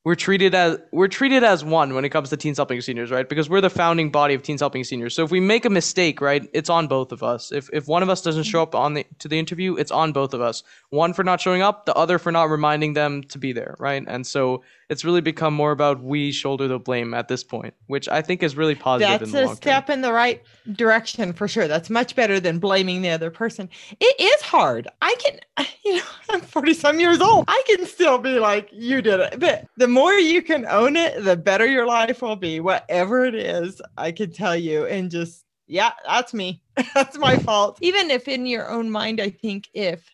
we're 0.04 0.16
treated 0.16 0.56
as 0.56 0.78
we're 0.90 1.06
treated 1.06 1.44
as 1.44 1.64
one 1.64 1.94
when 1.94 2.04
it 2.04 2.08
comes 2.08 2.30
to 2.30 2.36
teens 2.36 2.56
helping 2.56 2.80
seniors 2.80 3.12
right? 3.12 3.28
Because 3.28 3.48
we're 3.48 3.60
the 3.60 3.70
founding 3.70 4.10
body 4.10 4.34
of 4.34 4.42
teens 4.42 4.58
helping 4.58 4.82
seniors. 4.82 5.14
So 5.14 5.22
if 5.22 5.30
we 5.30 5.38
make 5.38 5.64
a 5.64 5.70
mistake 5.70 6.20
right 6.20 6.50
it's 6.52 6.68
on 6.68 6.88
both 6.88 7.12
of 7.12 7.22
us. 7.22 7.52
If 7.52 7.70
if 7.72 7.86
one 7.86 8.02
of 8.02 8.08
us 8.08 8.22
doesn't 8.22 8.42
show 8.42 8.60
up 8.60 8.74
on 8.74 8.94
the 8.94 9.06
to 9.20 9.28
the 9.28 9.38
interview 9.38 9.76
it's 9.76 9.92
on 9.92 10.10
both 10.10 10.34
of 10.34 10.40
us. 10.40 10.64
One 10.90 11.12
for 11.12 11.22
not 11.22 11.40
showing 11.40 11.62
up 11.62 11.86
the 11.86 11.94
other 11.94 12.18
for 12.18 12.32
not 12.32 12.50
reminding 12.50 12.94
them 12.94 13.22
to 13.22 13.38
be 13.38 13.52
there 13.52 13.76
right? 13.78 14.02
And 14.04 14.26
so 14.26 14.64
it's 14.88 15.04
really 15.04 15.20
become 15.20 15.54
more 15.54 15.72
about 15.72 16.02
we 16.02 16.32
shoulder 16.32 16.68
the 16.68 16.78
blame 16.78 17.14
at 17.14 17.28
this 17.28 17.44
point 17.44 17.74
which 17.86 18.08
i 18.08 18.22
think 18.22 18.42
is 18.42 18.56
really 18.56 18.74
positive 18.74 19.22
in 19.22 19.30
That's 19.30 19.32
the 19.32 19.44
a 19.44 19.46
long 19.46 19.56
step 19.56 19.90
in 19.90 20.00
the 20.00 20.12
right 20.12 20.42
direction 20.72 21.32
for 21.32 21.48
sure. 21.48 21.68
That's 21.68 21.90
much 21.90 22.14
better 22.14 22.40
than 22.40 22.58
blaming 22.58 23.02
the 23.02 23.10
other 23.10 23.30
person. 23.30 23.68
It 24.00 24.20
is 24.20 24.42
hard. 24.42 24.88
I 25.00 25.14
can, 25.18 25.66
you 25.84 25.96
know, 25.96 26.02
I'm 26.30 26.40
40 26.40 26.74
some 26.74 27.00
years 27.00 27.20
old. 27.20 27.44
I 27.48 27.62
can 27.66 27.86
still 27.86 28.18
be 28.18 28.38
like, 28.38 28.68
you 28.72 29.02
did 29.02 29.20
it. 29.20 29.40
But 29.40 29.66
the 29.76 29.88
more 29.88 30.12
you 30.12 30.42
can 30.42 30.66
own 30.66 30.96
it, 30.96 31.24
the 31.24 31.36
better 31.36 31.66
your 31.66 31.86
life 31.86 32.22
will 32.22 32.36
be, 32.36 32.60
whatever 32.60 33.24
it 33.24 33.34
is, 33.34 33.80
I 33.96 34.12
can 34.12 34.32
tell 34.32 34.56
you. 34.56 34.86
And 34.86 35.10
just, 35.10 35.44
yeah, 35.66 35.92
that's 36.06 36.34
me. 36.34 36.62
that's 36.94 37.18
my 37.18 37.36
fault. 37.38 37.78
Even 37.80 38.10
if 38.10 38.28
in 38.28 38.46
your 38.46 38.70
own 38.70 38.90
mind, 38.90 39.20
I 39.20 39.30
think 39.30 39.68
if 39.74 40.08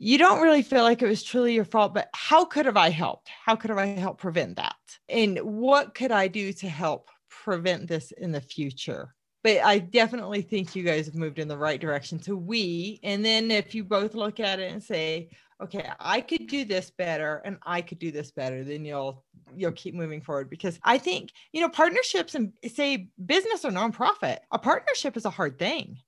you 0.00 0.16
don't 0.16 0.40
really 0.40 0.62
feel 0.62 0.84
like 0.84 1.02
it 1.02 1.08
was 1.08 1.24
truly 1.24 1.54
your 1.54 1.64
fault, 1.64 1.92
but 1.92 2.08
how 2.14 2.44
could 2.44 2.66
have 2.66 2.76
I 2.76 2.90
helped? 2.90 3.28
How 3.44 3.56
could 3.56 3.70
have 3.70 3.78
I 3.78 3.86
helped 3.86 4.20
prevent 4.20 4.56
that? 4.56 4.76
And 5.08 5.38
what 5.40 5.94
could 5.94 6.12
I 6.12 6.28
do 6.28 6.52
to 6.52 6.68
help 6.68 7.10
prevent 7.28 7.88
this 7.88 8.12
in 8.12 8.30
the 8.30 8.40
future? 8.40 9.12
But 9.42 9.58
I 9.64 9.80
definitely 9.80 10.42
think 10.42 10.76
you 10.76 10.84
guys 10.84 11.06
have 11.06 11.16
moved 11.16 11.40
in 11.40 11.48
the 11.48 11.58
right 11.58 11.80
direction 11.80 12.20
to 12.20 12.36
we. 12.36 13.00
And 13.02 13.24
then 13.24 13.50
if 13.50 13.74
you 13.74 13.82
both 13.82 14.14
look 14.14 14.38
at 14.38 14.60
it 14.60 14.70
and 14.70 14.82
say, 14.82 15.30
okay, 15.60 15.90
I 15.98 16.20
could 16.20 16.46
do 16.46 16.64
this 16.64 16.92
better 16.92 17.42
and 17.44 17.58
I 17.66 17.82
could 17.82 17.98
do 17.98 18.12
this 18.12 18.30
better, 18.30 18.62
then 18.62 18.84
you'll 18.84 19.24
you'll 19.56 19.72
keep 19.72 19.94
moving 19.94 20.20
forward 20.20 20.48
because 20.48 20.78
I 20.84 20.98
think, 20.98 21.30
you 21.52 21.60
know, 21.60 21.70
partnerships 21.70 22.36
and 22.36 22.52
say 22.72 23.08
business 23.24 23.64
or 23.64 23.72
nonprofit, 23.72 24.38
a 24.52 24.58
partnership 24.58 25.16
is 25.16 25.24
a 25.24 25.30
hard 25.30 25.58
thing. 25.58 25.98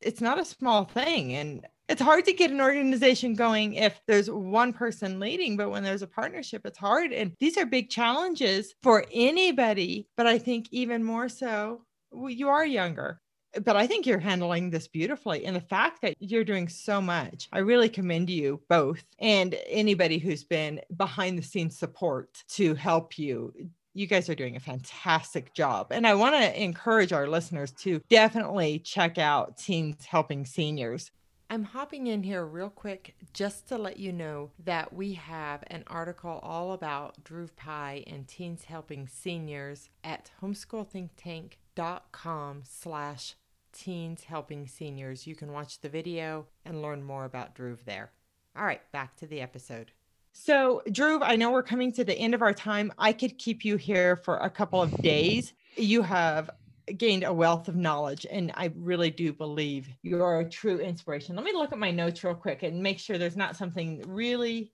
It's 0.00 0.20
not 0.20 0.40
a 0.40 0.44
small 0.44 0.84
thing. 0.84 1.34
And 1.34 1.66
it's 1.88 2.02
hard 2.02 2.24
to 2.24 2.32
get 2.32 2.50
an 2.50 2.60
organization 2.60 3.34
going 3.34 3.74
if 3.74 4.00
there's 4.06 4.30
one 4.30 4.72
person 4.72 5.20
leading, 5.20 5.56
but 5.56 5.70
when 5.70 5.82
there's 5.82 6.02
a 6.02 6.06
partnership, 6.06 6.62
it's 6.64 6.78
hard. 6.78 7.12
And 7.12 7.32
these 7.38 7.56
are 7.56 7.66
big 7.66 7.90
challenges 7.90 8.74
for 8.82 9.04
anybody. 9.12 10.08
But 10.16 10.26
I 10.26 10.38
think 10.38 10.66
even 10.70 11.04
more 11.04 11.28
so, 11.28 11.82
well, 12.10 12.30
you 12.30 12.48
are 12.48 12.66
younger. 12.66 13.20
But 13.64 13.76
I 13.76 13.86
think 13.86 14.04
you're 14.04 14.18
handling 14.18 14.68
this 14.68 14.88
beautifully. 14.88 15.46
And 15.46 15.56
the 15.56 15.60
fact 15.60 16.02
that 16.02 16.14
you're 16.18 16.44
doing 16.44 16.68
so 16.68 17.00
much, 17.00 17.48
I 17.52 17.58
really 17.58 17.88
commend 17.88 18.28
you 18.28 18.60
both 18.68 19.02
and 19.18 19.56
anybody 19.66 20.18
who's 20.18 20.44
been 20.44 20.80
behind 20.96 21.38
the 21.38 21.42
scenes 21.42 21.78
support 21.78 22.42
to 22.48 22.74
help 22.74 23.18
you 23.18 23.54
you 23.96 24.06
guys 24.06 24.28
are 24.28 24.34
doing 24.34 24.56
a 24.56 24.60
fantastic 24.60 25.54
job. 25.54 25.86
And 25.90 26.06
I 26.06 26.14
want 26.14 26.34
to 26.34 26.62
encourage 26.62 27.14
our 27.14 27.26
listeners 27.26 27.72
to 27.78 28.02
definitely 28.10 28.78
check 28.80 29.16
out 29.16 29.56
Teens 29.56 30.04
Helping 30.04 30.44
Seniors. 30.44 31.10
I'm 31.48 31.62
hopping 31.62 32.08
in 32.08 32.24
here 32.24 32.44
real 32.44 32.70
quick 32.70 33.14
just 33.32 33.68
to 33.68 33.78
let 33.78 33.98
you 33.98 34.12
know 34.12 34.50
that 34.64 34.92
we 34.92 35.12
have 35.12 35.62
an 35.68 35.84
article 35.86 36.40
all 36.42 36.72
about 36.72 37.22
Dhruv 37.22 37.54
Pai 37.54 38.02
and 38.08 38.26
Teens 38.26 38.64
Helping 38.64 39.06
Seniors 39.06 39.88
at 40.02 40.32
homeschoolthinktank.com 40.42 42.62
slash 42.64 43.36
teens 43.72 44.24
helping 44.24 44.66
seniors. 44.66 45.28
You 45.28 45.36
can 45.36 45.52
watch 45.52 45.80
the 45.80 45.88
video 45.88 46.46
and 46.64 46.82
learn 46.82 47.04
more 47.04 47.24
about 47.24 47.54
Dhruv 47.54 47.84
there. 47.84 48.10
All 48.56 48.64
right, 48.64 48.82
back 48.90 49.14
to 49.16 49.28
the 49.28 49.40
episode. 49.40 49.92
So, 50.32 50.82
Dhruv, 50.88 51.20
I 51.22 51.36
know 51.36 51.52
we're 51.52 51.62
coming 51.62 51.92
to 51.92 52.02
the 52.02 52.18
end 52.18 52.34
of 52.34 52.42
our 52.42 52.54
time. 52.54 52.92
I 52.98 53.12
could 53.12 53.38
keep 53.38 53.64
you 53.64 53.76
here 53.76 54.16
for 54.16 54.38
a 54.38 54.50
couple 54.50 54.82
of 54.82 55.00
days. 55.00 55.52
You 55.76 56.02
have 56.02 56.50
gained 56.96 57.24
a 57.24 57.32
wealth 57.32 57.68
of 57.68 57.76
knowledge, 57.76 58.26
and 58.30 58.52
I 58.54 58.72
really 58.76 59.10
do 59.10 59.32
believe 59.32 59.88
you're 60.02 60.40
a 60.40 60.48
true 60.48 60.78
inspiration. 60.78 61.36
Let 61.36 61.44
me 61.44 61.52
look 61.52 61.72
at 61.72 61.78
my 61.78 61.90
notes 61.90 62.22
real 62.22 62.34
quick 62.34 62.62
and 62.62 62.82
make 62.82 62.98
sure 62.98 63.18
there's 63.18 63.36
not 63.36 63.56
something 63.56 64.02
really. 64.06 64.72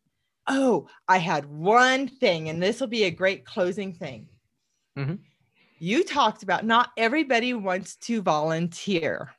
Oh, 0.48 0.88
I 1.08 1.18
had 1.18 1.46
one 1.46 2.08
thing, 2.08 2.48
and 2.48 2.62
this 2.62 2.80
will 2.80 2.88
be 2.88 3.04
a 3.04 3.10
great 3.10 3.44
closing 3.44 3.92
thing. 3.92 4.28
Mhm. 4.98 5.20
You 5.78 6.04
talked 6.04 6.42
about 6.42 6.64
not 6.64 6.90
everybody 6.96 7.54
wants 7.54 7.96
to 7.96 8.22
volunteer. 8.22 9.34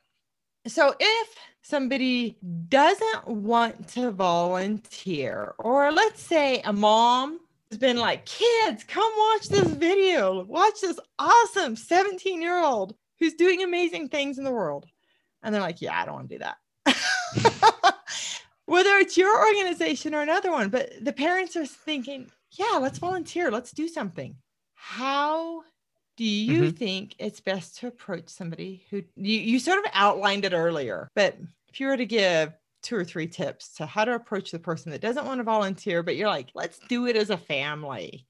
So, 0.66 0.94
if 0.98 1.36
somebody 1.62 2.38
doesn't 2.68 3.26
want 3.26 3.88
to 3.88 4.10
volunteer, 4.10 5.54
or 5.58 5.92
let's 5.92 6.22
say 6.22 6.60
a 6.62 6.72
mom 6.72 7.40
been 7.76 7.96
like, 7.96 8.26
kids, 8.26 8.84
come 8.84 9.10
watch 9.16 9.48
this 9.48 9.68
video, 9.68 10.44
watch 10.44 10.80
this 10.80 10.98
awesome 11.18 11.76
17 11.76 12.40
year 12.40 12.62
old 12.62 12.94
who's 13.18 13.34
doing 13.34 13.62
amazing 13.62 14.08
things 14.08 14.38
in 14.38 14.44
the 14.44 14.52
world. 14.52 14.86
And 15.42 15.54
they're 15.54 15.62
like, 15.62 15.82
yeah, 15.82 16.00
I 16.00 16.04
don't 16.04 16.14
want 16.14 16.28
to 16.30 16.38
do 16.38 16.44
that. 16.44 16.56
Whether 18.66 18.96
it's 18.96 19.16
your 19.16 19.46
organization 19.46 20.14
or 20.14 20.22
another 20.22 20.50
one, 20.50 20.70
but 20.70 20.92
the 21.02 21.12
parents 21.12 21.54
are 21.56 21.66
thinking, 21.66 22.30
yeah, 22.52 22.78
let's 22.80 22.98
volunteer, 22.98 23.50
let's 23.50 23.72
do 23.72 23.88
something. 23.88 24.36
How 24.74 25.62
do 26.16 26.24
you 26.24 26.62
mm-hmm. 26.62 26.70
think 26.70 27.14
it's 27.18 27.40
best 27.40 27.78
to 27.78 27.88
approach 27.88 28.28
somebody 28.28 28.84
who 28.90 29.02
you, 29.16 29.38
you 29.38 29.58
sort 29.58 29.78
of 29.78 29.90
outlined 29.92 30.44
it 30.44 30.52
earlier, 30.52 31.10
but 31.14 31.36
if 31.68 31.80
you 31.80 31.88
were 31.88 31.96
to 31.96 32.06
give 32.06 32.52
two 32.84 32.94
or 32.94 33.04
three 33.04 33.26
tips 33.26 33.74
to 33.74 33.86
how 33.86 34.04
to 34.04 34.14
approach 34.14 34.52
the 34.52 34.58
person 34.60 34.92
that 34.92 35.00
doesn't 35.00 35.26
want 35.26 35.40
to 35.40 35.44
volunteer, 35.44 36.04
but 36.04 36.14
you're 36.14 36.28
like, 36.28 36.50
let's 36.54 36.78
do 36.88 37.06
it 37.06 37.16
as 37.16 37.30
a 37.30 37.36
family. 37.36 38.26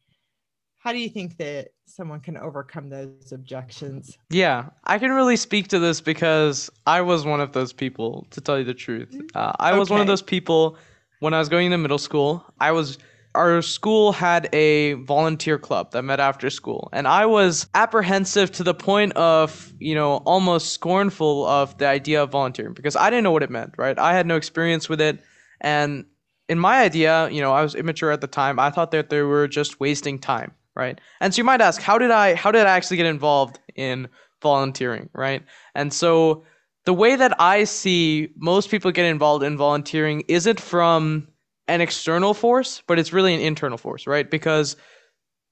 How 0.79 0.93
do 0.93 0.99
you 0.99 1.09
think 1.09 1.37
that 1.39 1.69
someone 1.87 2.21
can 2.21 2.37
overcome 2.37 2.89
those 2.89 3.33
objections? 3.33 4.17
Yeah, 4.31 4.67
I 4.85 4.99
can 4.99 5.13
really 5.13 5.37
speak 5.37 5.69
to 5.69 5.79
this 5.79 6.01
because 6.01 6.71
I 6.87 7.01
was 7.01 7.25
one 7.25 7.41
of 7.41 7.53
those 7.53 7.73
people, 7.73 8.27
to 8.31 8.41
tell 8.41 8.59
you 8.59 8.65
the 8.65 8.75
truth. 8.75 9.15
Uh, 9.35 9.53
I 9.59 9.77
was 9.77 9.91
one 9.91 10.01
of 10.01 10.07
those 10.07 10.23
people 10.23 10.77
when 11.21 11.35
I 11.35 11.39
was 11.39 11.49
going 11.49 11.67
into 11.67 11.79
middle 11.79 11.99
school. 11.99 12.45
I 12.61 12.71
was, 12.73 12.99
our 13.35 13.63
school 13.63 14.13
had 14.13 14.49
a 14.55 14.93
volunteer 14.95 15.59
club 15.59 15.91
that 15.93 16.03
met 16.03 16.21
after 16.21 16.51
school, 16.51 16.89
and 16.93 17.09
I 17.09 17.27
was 17.27 17.67
apprehensive 17.75 18.53
to 18.53 18.63
the 18.63 18.75
point 18.75 19.13
of, 19.15 19.73
you 19.79 19.95
know, 19.95 20.17
almost 20.19 20.73
scornful 20.73 21.47
of 21.47 21.77
the 21.79 21.87
idea 21.87 22.23
of 22.23 22.31
volunteering 22.31 22.75
because 22.75 22.97
I 22.97 23.11
didn't 23.11 23.25
know 23.25 23.33
what 23.33 23.43
it 23.43 23.51
meant, 23.51 23.75
right? 23.77 23.99
I 23.99 24.15
had 24.15 24.27
no 24.27 24.37
experience 24.37 24.89
with 24.89 25.01
it. 25.01 25.21
And 25.61 26.05
in 26.49 26.59
my 26.59 26.83
idea, 26.83 27.29
you 27.31 27.41
know, 27.41 27.53
I 27.53 27.63
was 27.63 27.75
immature 27.75 28.11
at 28.11 28.21
the 28.21 28.27
time. 28.27 28.59
I 28.59 28.71
thought 28.71 28.91
that 28.93 29.11
they 29.11 29.23
were 29.23 29.49
just 29.49 29.81
wasting 29.81 30.19
time, 30.19 30.53
right? 30.77 31.01
And 31.21 31.35
so 31.35 31.39
you 31.39 31.45
might 31.45 31.61
ask, 31.61 31.81
how 31.81 31.99
did 31.99 32.11
I 32.11 32.35
how 32.35 32.53
did 32.53 32.67
I 32.67 32.71
actually 32.71 32.99
get 32.99 33.07
involved 33.07 33.59
in 33.75 34.09
volunteering, 34.43 35.09
right? 35.13 35.43
And 35.75 35.93
so 35.93 36.45
the 36.85 36.95
way 36.95 37.17
that 37.17 37.41
I 37.41 37.65
see 37.65 38.29
most 38.37 38.71
people 38.71 38.93
get 38.93 39.07
involved 39.07 39.43
in 39.43 39.57
volunteering 39.57 40.23
isn't 40.29 40.61
from 40.61 41.29
an 41.69 41.81
external 41.81 42.35
force, 42.35 42.83
but 42.87 42.99
it's 42.99 43.13
really 43.13 43.35
an 43.35 43.41
internal 43.41 43.79
force, 43.79 44.07
right? 44.07 44.31
Because 44.31 44.77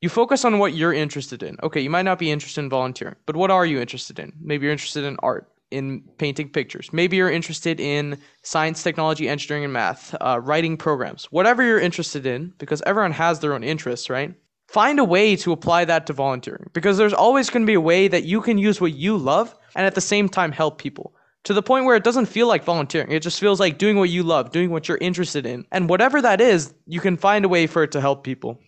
you 0.01 0.09
focus 0.09 0.45
on 0.45 0.59
what 0.59 0.75
you're 0.75 0.93
interested 0.93 1.43
in. 1.43 1.57
Okay, 1.63 1.81
you 1.81 1.89
might 1.89 2.03
not 2.03 2.19
be 2.19 2.31
interested 2.31 2.61
in 2.61 2.69
volunteering, 2.69 3.17
but 3.25 3.37
what 3.37 3.51
are 3.51 3.65
you 3.65 3.81
interested 3.81 4.19
in? 4.19 4.33
Maybe 4.41 4.65
you're 4.65 4.73
interested 4.73 5.05
in 5.05 5.17
art, 5.23 5.49
in 5.71 6.03
painting 6.19 6.49
pictures. 6.49 6.91
Maybe 6.93 7.17
you're 7.17 7.31
interested 7.31 7.81
in 7.81 8.19
science, 8.43 8.83
technology, 8.83 9.29
engineering, 9.29 9.65
and 9.65 9.73
math, 9.73 10.15
uh, 10.21 10.41
writing 10.43 10.77
programs. 10.77 11.27
Whatever 11.27 11.63
you're 11.63 11.81
interested 11.81 12.27
in, 12.27 12.53
because 12.59 12.83
everyone 12.83 13.13
has 13.13 13.41
their 13.41 13.55
own 13.55 13.65
interests, 13.65 14.11
right? 14.11 14.35
Find 14.69 14.99
a 14.99 15.05
way 15.05 15.37
to 15.37 15.53
apply 15.53 15.85
that 15.87 16.07
to 16.07 16.13
volunteering, 16.13 16.69
because 16.73 16.99
there's 16.99 17.15
always 17.15 17.49
going 17.49 17.63
to 17.63 17.67
be 17.67 17.75
a 17.75 17.81
way 17.81 18.09
that 18.09 18.25
you 18.25 18.41
can 18.41 18.59
use 18.59 18.81
what 18.81 18.95
you 18.95 19.17
love 19.17 19.55
and 19.77 19.87
at 19.87 19.95
the 19.95 20.01
same 20.01 20.29
time 20.29 20.53
help 20.53 20.79
people. 20.79 21.15
To 21.45 21.55
the 21.55 21.63
point 21.63 21.87
where 21.87 21.97
it 21.97 22.05
doesn't 22.05 22.27
feel 22.27 22.47
like 22.47 22.65
volunteering. 22.65 23.11
It 23.11 23.21
just 23.21 23.41
feels 23.41 23.59
like 23.59 23.79
doing 23.79 23.97
what 23.97 24.11
you 24.11 24.23
love, 24.23 24.53
doing 24.53 24.71
what 24.71 24.89
you're 24.89 24.99
interested 24.99 25.45
in. 25.45 25.67
And 25.73 25.89
whatever 25.89 26.23
that 26.23 26.41
is, 26.41 26.73
you 26.87 27.01
can 27.01 27.17
find 27.17 27.45
a 27.45 27.49
way 27.49 27.67
for 27.67 27.83
it 27.83 27.93
to 27.93 28.01
help 28.01 28.25
people. 28.25 28.59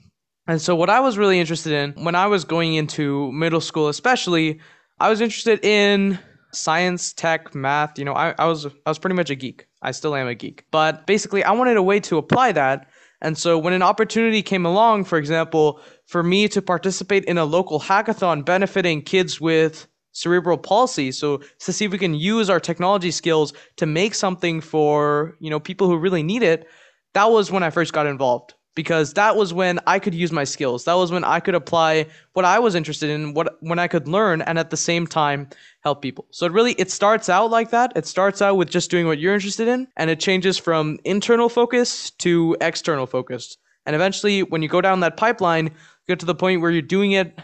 And 0.49 0.61
so, 0.61 0.75
what 0.75 0.91
I 0.91 1.01
was 1.01 1.17
really 1.17 1.41
interested 1.41 1.73
in 1.73 2.05
when 2.05 2.15
I 2.17 2.27
was 2.27 2.45
going 2.45 2.75
into 2.75 3.31
middle 3.33 3.61
school, 3.61 3.89
especially, 3.89 4.61
I 5.01 5.09
was 5.09 5.21
interested 5.21 5.65
in 5.65 6.19
science, 6.53 7.13
tech, 7.13 7.55
math. 7.55 7.99
You 7.99 8.05
know, 8.05 8.15
I, 8.15 8.35
I 8.39 8.47
was 8.47 8.67
I 8.67 8.91
was 8.91 8.99
pretty 8.99 9.17
much 9.17 9.31
a 9.31 9.35
geek. 9.37 9.67
I 9.83 9.93
still 9.93 10.15
am 10.17 10.27
a 10.27 10.35
geek. 10.35 10.65
But 10.71 11.07
basically, 11.07 11.45
I 11.45 11.53
wanted 11.53 11.77
a 11.77 11.83
way 11.83 12.01
to 12.01 12.19
apply 12.19 12.53
that 12.53 12.89
And 13.21 13.39
so 13.39 13.59
when 13.59 13.73
an 13.73 13.83
opportunity 13.83 14.43
came 14.43 14.67
along, 14.67 15.05
for 15.05 15.17
example, 15.19 15.81
for 16.07 16.23
me 16.23 16.47
to 16.49 16.61
participate 16.61 17.25
in 17.25 17.39
a 17.39 17.45
local 17.45 17.81
hackathon 17.81 18.45
benefiting 18.45 19.03
kids 19.03 19.41
with 19.41 19.87
cerebral 20.15 20.57
palsy. 20.57 21.13
So 21.13 21.43
to 21.59 21.73
see 21.73 21.85
if 21.85 21.93
we 21.93 21.99
can 21.99 22.15
use 22.15 22.49
our 22.49 22.61
technology 22.61 23.11
skills 23.11 23.53
to 23.77 23.85
make 23.85 24.15
something 24.15 24.63
for 24.63 25.37
you 25.41 25.51
know 25.51 25.61
people 25.61 25.87
who 25.87 25.99
really 25.99 26.23
need 26.23 26.43
it 26.43 26.67
that 27.15 27.31
was 27.31 27.51
when 27.51 27.63
i 27.63 27.71
first 27.71 27.93
got 27.93 28.07
involved 28.07 28.55
because 28.75 29.15
that 29.15 29.37
was 29.37 29.55
when 29.55 29.79
i 29.87 29.99
could 29.99 30.15
use 30.15 30.33
my 30.33 30.45
skills. 30.45 30.85
That 30.85 30.95
was 30.95 31.13
when 31.13 31.25
i 31.25 31.41
could 31.41 31.55
apply 31.55 32.07
what 32.33 32.45
i 32.45 32.59
was 32.59 32.75
interested 32.75 33.11
in 33.11 33.35
what 33.35 33.57
when 33.61 33.79
i 33.79 33.89
could 33.89 34.09
learn 34.09 34.43
and 34.43 34.59
at 34.59 34.71
the 34.71 34.77
same 34.77 35.07
time 35.07 35.49
help 35.81 36.03
people. 36.03 36.27
So 36.31 36.47
it 36.47 36.53
really 36.53 36.73
it 36.73 36.91
starts 36.91 37.29
out 37.29 37.51
like 37.51 37.71
that. 37.71 37.93
It 37.97 38.07
starts 38.07 38.43
out 38.43 38.57
with 38.57 38.71
just 38.71 38.91
doing 38.91 39.07
what 39.07 39.19
you're 39.19 39.35
interested 39.35 39.69
in 39.69 39.87
and 39.97 40.11
it 40.11 40.21
changes 40.21 40.59
from 40.59 40.99
internal 41.05 41.49
focus 41.49 42.11
to 42.11 42.57
external 42.61 43.07
focus. 43.07 43.57
And 43.87 43.95
eventually 43.95 44.43
when 44.43 44.63
you 44.63 44.69
go 44.69 44.81
down 44.81 45.01
that 45.01 45.17
pipeline 45.17 45.67
you 45.67 46.13
get 46.13 46.21
to 46.21 46.27
the 46.27 46.35
point 46.35 46.61
where 46.61 46.71
you're 46.71 46.83
doing 46.83 47.13
it 47.13 47.39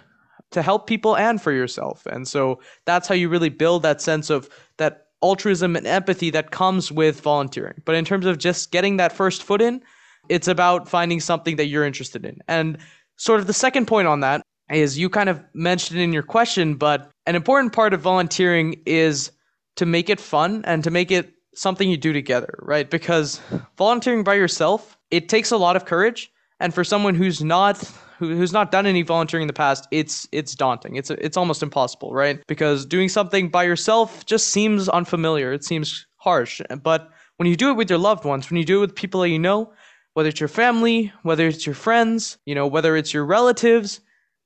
to 0.51 0.63
help 0.63 0.87
people 0.87 1.17
and 1.17 1.41
for 1.41 1.53
yourself. 1.53 2.07
And 2.07 2.27
so 2.27 2.61
that's 2.85 3.07
how 3.07 3.15
you 3.15 3.29
really 3.29 3.49
build 3.49 3.83
that 3.83 4.01
sense 4.01 4.31
of 4.31 4.49
that 4.79 5.07
altruism 5.23 5.77
and 5.77 5.87
empathy 5.87 6.31
that 6.31 6.51
comes 6.51 6.91
with 6.91 7.21
volunteering. 7.21 7.83
But 7.85 7.95
in 7.95 8.05
terms 8.05 8.27
of 8.27 8.39
just 8.39 8.71
getting 8.71 8.97
that 8.97 9.13
first 9.13 9.43
foot 9.43 9.61
in, 9.61 9.83
it's 10.29 10.49
about 10.49 10.89
finding 10.89 11.21
something 11.21 11.57
that 11.57 11.67
you're 11.67 11.85
interested 11.85 12.25
in. 12.25 12.39
And 12.49 12.79
sort 13.17 13.41
of 13.41 13.47
the 13.47 13.53
second 13.53 13.87
point 13.87 14.09
on 14.09 14.21
that 14.21 14.43
is 14.71 14.99
you 14.99 15.09
kind 15.09 15.29
of 15.29 15.43
mentioned 15.53 16.01
in 16.01 16.13
your 16.13 16.23
question, 16.23 16.75
but 16.75 17.11
an 17.27 17.35
important 17.35 17.73
part 17.73 17.93
of 17.93 18.01
volunteering 18.01 18.81
is 18.87 19.33
to 19.77 19.87
make 19.87 20.09
it 20.09 20.21
fun 20.21 20.63
and 20.67 20.85
to 20.85 20.91
make 20.91 21.11
it 21.11 21.35
something 21.55 21.91
you 21.91 21.97
do 21.97 22.13
together, 22.13 22.59
right? 22.63 22.89
Because 22.89 23.41
volunteering 23.77 24.23
by 24.25 24.35
yourself, 24.35 24.97
it 25.11 25.29
takes 25.29 25.51
a 25.51 25.57
lot 25.57 25.77
of 25.77 25.85
courage. 25.85 26.33
And 26.61 26.73
for 26.73 26.85
someone 26.85 27.15
who's 27.15 27.43
not 27.43 27.91
who, 28.21 28.37
who's 28.37 28.53
not 28.53 28.71
done 28.71 28.87
any 28.87 29.01
volunteering 29.01 29.45
in 29.45 29.47
the 29.49 29.55
past, 29.55 29.89
it's 29.91 30.29
it's 30.31 30.55
daunting. 30.55 30.97
It's 30.97 31.11
it's 31.11 31.39
almost 31.39 31.63
impossible, 31.63 32.13
right? 32.13 32.41
Because 32.47 32.85
doing 32.85 33.09
something 33.09 33.49
by 33.49 33.65
yourself 33.65 34.27
just 34.27 34.49
seems 34.49 34.89
unfamiliar. 34.91 35.53
It 35.53 35.65
seems 35.65 36.07
harsh. 36.17 36.61
But 36.83 37.11
when 37.39 37.49
you 37.49 37.57
do 37.57 37.71
it 37.71 37.75
with 37.75 37.89
your 37.89 37.99
loved 37.99 38.27
ones, 38.27 38.51
when 38.51 38.59
you 38.59 38.65
do 38.65 38.77
it 38.77 38.81
with 38.83 38.95
people 38.95 39.23
that 39.23 39.31
you 39.31 39.39
know, 39.39 39.73
whether 40.13 40.29
it's 40.29 40.39
your 40.39 40.49
family, 40.49 41.11
whether 41.23 41.49
it's 41.49 41.65
your 41.65 41.75
friends, 41.75 42.37
you 42.45 42.55
know, 42.55 42.67
whether 42.67 42.95
it's 42.95 43.15
your 43.15 43.25
relatives, 43.25 44.01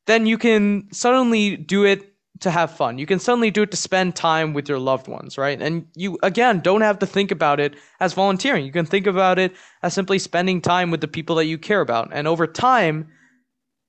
then 0.07 0.25
you 0.25 0.39
can 0.39 0.87
suddenly 0.93 1.57
do 1.57 1.85
it 1.85 2.15
to 2.41 2.51
have 2.51 2.71
fun. 2.71 2.99
You 2.99 3.07
can 3.07 3.19
suddenly 3.19 3.51
do 3.51 3.63
it 3.63 3.71
to 3.73 3.77
spend 3.77 4.15
time 4.15 4.55
with 4.55 4.69
your 4.69 4.79
loved 4.79 5.09
ones, 5.09 5.37
right? 5.37 5.61
And 5.61 5.87
you, 5.97 6.19
again, 6.23 6.61
don't 6.61 6.83
have 6.83 7.01
to 7.01 7.07
think 7.07 7.31
about 7.31 7.59
it 7.59 7.75
as 7.99 8.13
volunteering. 8.13 8.65
You 8.65 8.73
can 8.73 8.87
think 8.87 9.07
about 9.07 9.39
it 9.39 9.57
as 9.83 9.95
simply 9.95 10.19
spending 10.21 10.61
time 10.61 10.91
with 10.91 11.01
the 11.01 11.09
people 11.09 11.37
that 11.37 11.47
you 11.47 11.59
care 11.59 11.81
about. 11.81 12.11
And 12.13 12.29
over 12.29 12.47
time, 12.47 13.09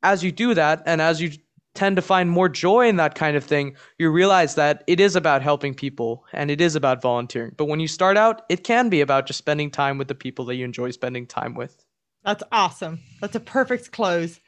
as 0.06 0.24
you 0.24 0.32
do 0.32 0.54
that 0.54 0.84
and 0.86 1.02
as 1.02 1.20
you 1.20 1.32
tend 1.74 1.98
to 1.98 2.02
find 2.02 2.30
more 2.30 2.48
joy 2.48 2.88
in 2.88 2.96
that 2.96 3.16
kind 3.16 3.36
of 3.36 3.44
thing, 3.44 3.76
you 4.00 4.10
realize 4.10 4.56
that 4.56 4.84
it 4.88 5.00
is 5.00 5.16
about 5.16 5.42
helping 5.42 5.74
people 5.74 6.26
and 6.32 6.50
it 6.50 6.62
is 6.62 6.76
about 6.76 7.02
volunteering. 7.02 7.54
But 7.58 7.66
when 7.66 7.82
you 7.82 7.88
start 7.88 8.16
out, 8.16 8.44
it 8.48 8.64
can 8.64 8.88
be 8.88 9.02
about 9.02 9.28
just 9.28 9.40
spending 9.40 9.70
time 9.70 9.98
with 9.98 10.08
the 10.08 10.16
people 10.16 10.46
that 10.46 10.56
you 10.56 10.64
enjoy 10.64 10.92
spending 10.92 11.28
time 11.28 11.54
with. 11.54 11.86
That's 12.24 12.44
awesome. 12.52 13.02
That's 13.20 13.36
a 13.36 13.40
perfect 13.42 13.92
close. 13.92 14.40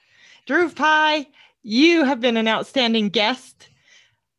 Dhruv 0.47 0.75
Pai, 0.75 1.27
you 1.63 2.05
have 2.05 2.21
been 2.21 2.37
an 2.37 2.47
outstanding 2.47 3.09
guest. 3.09 3.69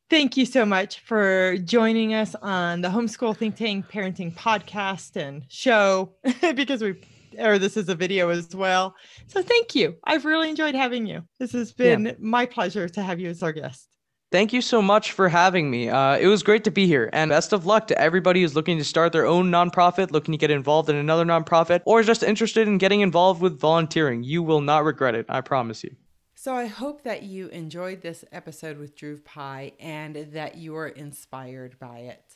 Thank 0.09 0.39
you 0.39 0.47
so 0.47 0.65
much 0.65 1.01
for 1.01 1.59
joining 1.59 2.15
us 2.15 2.35
on 2.37 2.81
the 2.81 2.89
Homeschool 2.89 3.37
Think 3.37 3.57
Tank 3.57 3.91
Parenting 3.91 4.35
Podcast 4.35 5.17
and 5.17 5.43
show 5.49 6.15
because 6.55 6.81
we 6.81 6.95
or 7.39 7.59
this 7.59 7.77
is 7.77 7.89
a 7.89 7.95
video 7.95 8.29
as 8.31 8.55
well. 8.55 8.95
So 9.27 9.43
thank 9.43 9.75
you. 9.75 9.97
I've 10.05 10.25
really 10.25 10.51
enjoyed 10.51 10.75
having 10.75 11.07
you. 11.07 11.23
This 11.39 11.53
has 11.53 11.73
been 11.73 12.07
yeah. 12.07 12.13
my 12.19 12.47
pleasure 12.47 12.89
to 12.89 13.03
have 13.03 13.21
you 13.21 13.29
as 13.29 13.43
our 13.43 13.53
guest. 13.53 13.89
Thank 14.31 14.53
you 14.53 14.61
so 14.61 14.83
much 14.83 15.13
for 15.13 15.31
having 15.31 15.71
me. 15.71 15.89
Uh, 15.89 16.19
it 16.19 16.27
was 16.27 16.43
great 16.43 16.63
to 16.65 16.71
be 16.71 16.87
here, 16.87 17.09
and 17.15 17.31
best 17.31 17.55
of 17.55 17.65
luck 17.65 17.87
to 17.87 17.99
everybody 17.99 18.43
who's 18.43 18.55
looking 18.55 18.77
to 18.77 18.85
start 18.85 19.11
their 19.11 19.25
own 19.25 19.51
nonprofit, 19.51 20.11
looking 20.11 20.33
to 20.33 20.39
get 20.39 20.51
involved 20.51 20.91
in 20.91 20.97
another 20.97 21.25
nonprofit, 21.25 21.81
or 21.87 22.03
just 22.03 22.23
interested 22.23 22.69
in 22.69 22.77
getting 22.77 23.01
involved 23.01 23.41
with 23.41 23.59
volunteering. 23.59 24.23
You 24.23 24.43
will 24.43 24.61
not 24.61 24.85
regret 24.85 25.15
it, 25.15 25.25
I 25.31 25.41
promise 25.41 25.83
you. 25.83 25.97
So, 26.35 26.55
I 26.55 26.67
hope 26.67 27.05
that 27.05 27.23
you 27.23 27.49
enjoyed 27.49 28.03
this 28.03 28.23
episode 28.31 28.77
with 28.77 28.95
Dhruv 28.95 29.25
Pai 29.25 29.73
and 29.81 30.15
that 30.35 30.59
you 30.59 30.77
are 30.77 30.89
inspired 30.89 31.79
by 31.79 31.99
it. 32.01 32.28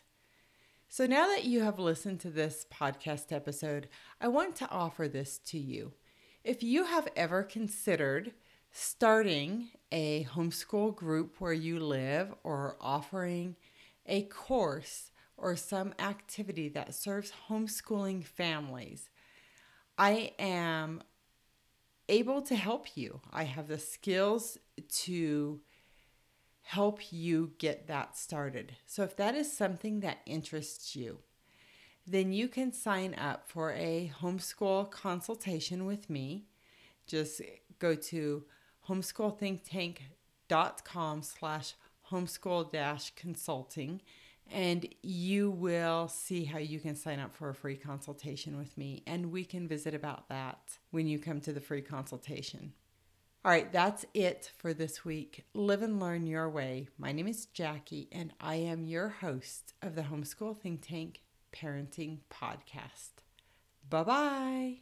So 0.95 1.07
now 1.07 1.27
that 1.29 1.47
you 1.47 1.63
have 1.63 1.79
listened 1.79 2.21
to 2.21 2.29
this 2.29 2.67
podcast 2.71 3.33
episode, 3.33 3.89
I 4.21 4.29
want 4.29 4.57
to 4.57 4.69
offer 4.69 5.09
this 5.09 5.39
to 5.47 5.59
you. 5.59 5.95
If 6.45 6.63
you 6.63 6.85
have 6.85 7.09
ever 7.17 7.45
considered 7.45 8.35
starting 8.73 9.71
a 9.91 10.25
homeschool 10.25 10.95
group 10.95 11.37
where 11.39 11.55
you 11.55 11.81
live 11.81 12.35
or 12.45 12.77
offering 12.79 13.57
a 14.05 14.25
course 14.25 15.13
or 15.39 15.57
some 15.57 15.95
activity 15.99 16.69
that 16.69 16.95
serves 16.95 17.33
homeschooling 17.49 18.23
families, 18.23 19.09
I 19.97 20.33
am 20.39 21.03
able 22.11 22.43
to 22.43 22.55
help 22.55 22.99
you. 22.99 23.23
I 23.33 23.45
have 23.45 23.67
the 23.67 23.79
skills 23.79 24.59
to 25.05 25.63
help 26.63 27.13
you 27.13 27.53
get 27.59 27.87
that 27.89 28.17
started. 28.17 28.77
So 28.87 29.03
if 29.03 29.17
that 29.17 29.35
is 29.35 29.53
something 29.53 30.01
that 30.01 30.21
interests 30.27 30.97
you, 30.97 31.19
then 32.07 32.33
you 32.33 32.49
can 32.49 32.73
sign 32.73 33.15
up 33.15 33.47
for 33.49 33.73
a 33.73 34.11
homeschool 34.21 34.91
consultation 34.91 35.85
with 35.87 36.09
me. 36.09 36.47
Just 37.07 37.43
go 37.79 37.95
to 37.95 38.45
homeschoolthinktank.com 38.89 41.23
slash 41.23 41.75
homeschool 42.11 42.73
dash 42.73 43.13
consulting 43.15 44.01
and 44.51 44.87
you 45.03 45.51
will 45.51 46.09
see 46.09 46.45
how 46.45 46.59
you 46.59 46.79
can 46.79 46.95
sign 46.95 47.19
up 47.19 47.35
for 47.35 47.49
a 47.49 47.55
free 47.55 47.77
consultation 47.77 48.59
with 48.59 48.77
me 48.77 49.03
and 49.07 49.33
we 49.33 49.45
can 49.45 49.69
visit 49.69 49.95
about 49.95 50.29
that 50.29 50.79
when 50.91 51.07
you 51.07 51.19
come 51.19 51.41
to 51.41 51.53
the 51.53 51.61
free 51.61 51.81
consultation. 51.81 52.73
All 53.45 53.51
right, 53.51 53.73
that's 53.73 54.05
it 54.15 54.53
for 54.57 54.73
this 54.73 55.05
week. 55.05 55.45
Live 55.53 55.83
and 55.83 55.99
learn 55.99 56.29
your 56.29 56.49
way. 56.49 56.87
My 56.97 57.11
name 57.11 57.27
is 57.27 57.47
Jackie, 57.47 58.09
and 58.13 58.33
I 58.41 58.55
am 58.55 58.85
your 58.85 59.09
host 59.09 59.75
of 59.83 59.97
the 59.97 60.03
Homeschool 60.03 60.61
Think 60.61 60.87
Tank 60.87 61.23
Parenting 61.53 62.21
Podcast. 62.31 63.11
Bye 63.91 64.05
bye. 64.05 64.75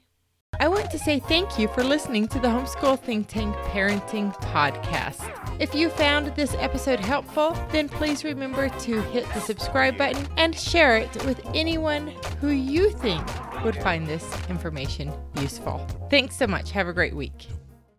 I 0.60 0.68
want 0.68 0.90
to 0.90 0.98
say 0.98 1.20
thank 1.20 1.58
you 1.58 1.68
for 1.68 1.82
listening 1.82 2.28
to 2.28 2.38
the 2.38 2.48
Homeschool 2.48 3.00
Think 3.00 3.28
Tank 3.28 3.56
Parenting 3.56 4.34
Podcast. 4.42 5.58
If 5.58 5.74
you 5.74 5.88
found 5.88 6.26
this 6.36 6.54
episode 6.58 7.00
helpful, 7.00 7.56
then 7.72 7.88
please 7.88 8.24
remember 8.24 8.68
to 8.68 9.00
hit 9.04 9.26
the 9.32 9.40
subscribe 9.40 9.96
button 9.96 10.28
and 10.36 10.54
share 10.54 10.98
it 10.98 11.24
with 11.24 11.40
anyone 11.54 12.08
who 12.42 12.48
you 12.48 12.90
think 12.90 13.26
would 13.64 13.76
find 13.76 14.06
this 14.06 14.30
information 14.50 15.10
useful. 15.36 15.78
Thanks 16.10 16.36
so 16.36 16.46
much. 16.46 16.72
Have 16.72 16.88
a 16.88 16.92
great 16.92 17.16
week. 17.16 17.46